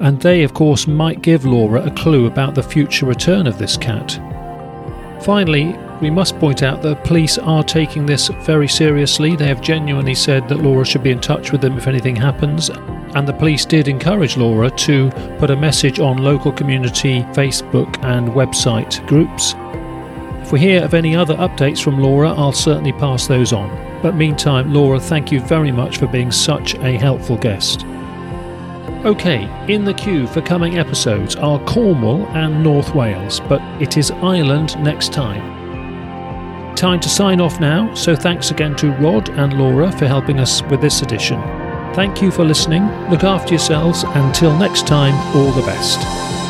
and 0.00 0.20
they, 0.20 0.42
of 0.42 0.52
course, 0.52 0.88
might 0.88 1.22
give 1.22 1.44
Laura 1.44 1.80
a 1.86 1.90
clue 1.92 2.26
about 2.26 2.56
the 2.56 2.62
future 2.62 3.06
return 3.06 3.46
of 3.46 3.56
this 3.56 3.76
cat. 3.76 4.20
Finally, 5.22 5.76
we 6.02 6.10
must 6.10 6.36
point 6.40 6.64
out 6.64 6.82
that 6.82 7.04
police 7.04 7.38
are 7.38 7.62
taking 7.62 8.04
this 8.04 8.26
very 8.42 8.66
seriously. 8.66 9.36
They 9.36 9.46
have 9.46 9.60
genuinely 9.60 10.16
said 10.16 10.48
that 10.48 10.58
Laura 10.58 10.84
should 10.84 11.04
be 11.04 11.12
in 11.12 11.20
touch 11.20 11.52
with 11.52 11.60
them 11.60 11.78
if 11.78 11.86
anything 11.86 12.16
happens, 12.16 12.68
and 12.68 13.28
the 13.28 13.32
police 13.32 13.64
did 13.64 13.86
encourage 13.86 14.36
Laura 14.36 14.68
to 14.68 15.08
put 15.38 15.50
a 15.50 15.56
message 15.56 16.00
on 16.00 16.18
local 16.18 16.50
community 16.50 17.20
Facebook 17.32 17.96
and 18.04 18.30
website 18.30 19.06
groups. 19.06 19.54
If 20.44 20.52
we 20.52 20.60
hear 20.60 20.84
of 20.84 20.92
any 20.92 21.16
other 21.16 21.34
updates 21.36 21.82
from 21.82 21.98
Laura, 21.98 22.28
I'll 22.34 22.52
certainly 22.52 22.92
pass 22.92 23.26
those 23.26 23.54
on. 23.54 23.70
But 24.02 24.14
meantime, 24.14 24.74
Laura, 24.74 25.00
thank 25.00 25.32
you 25.32 25.40
very 25.40 25.72
much 25.72 25.96
for 25.96 26.06
being 26.06 26.30
such 26.30 26.74
a 26.74 26.98
helpful 26.98 27.38
guest. 27.38 27.86
Okay, 29.06 29.48
in 29.72 29.86
the 29.86 29.94
queue 29.94 30.26
for 30.26 30.42
coming 30.42 30.78
episodes 30.78 31.34
are 31.36 31.58
Cornwall 31.60 32.26
and 32.36 32.62
North 32.62 32.94
Wales, 32.94 33.40
but 33.48 33.62
it 33.80 33.96
is 33.96 34.10
Ireland 34.10 34.78
next 34.84 35.14
time. 35.14 36.74
Time 36.74 37.00
to 37.00 37.08
sign 37.08 37.40
off 37.40 37.58
now, 37.58 37.94
so 37.94 38.14
thanks 38.14 38.50
again 38.50 38.76
to 38.76 38.92
Rod 38.96 39.30
and 39.30 39.58
Laura 39.58 39.90
for 39.92 40.06
helping 40.06 40.40
us 40.40 40.62
with 40.64 40.82
this 40.82 41.00
edition. 41.00 41.40
Thank 41.94 42.20
you 42.20 42.30
for 42.30 42.44
listening, 42.44 42.82
look 43.08 43.24
after 43.24 43.54
yourselves, 43.54 44.04
until 44.08 44.54
next 44.58 44.86
time, 44.86 45.14
all 45.34 45.52
the 45.52 45.62
best. 45.62 46.43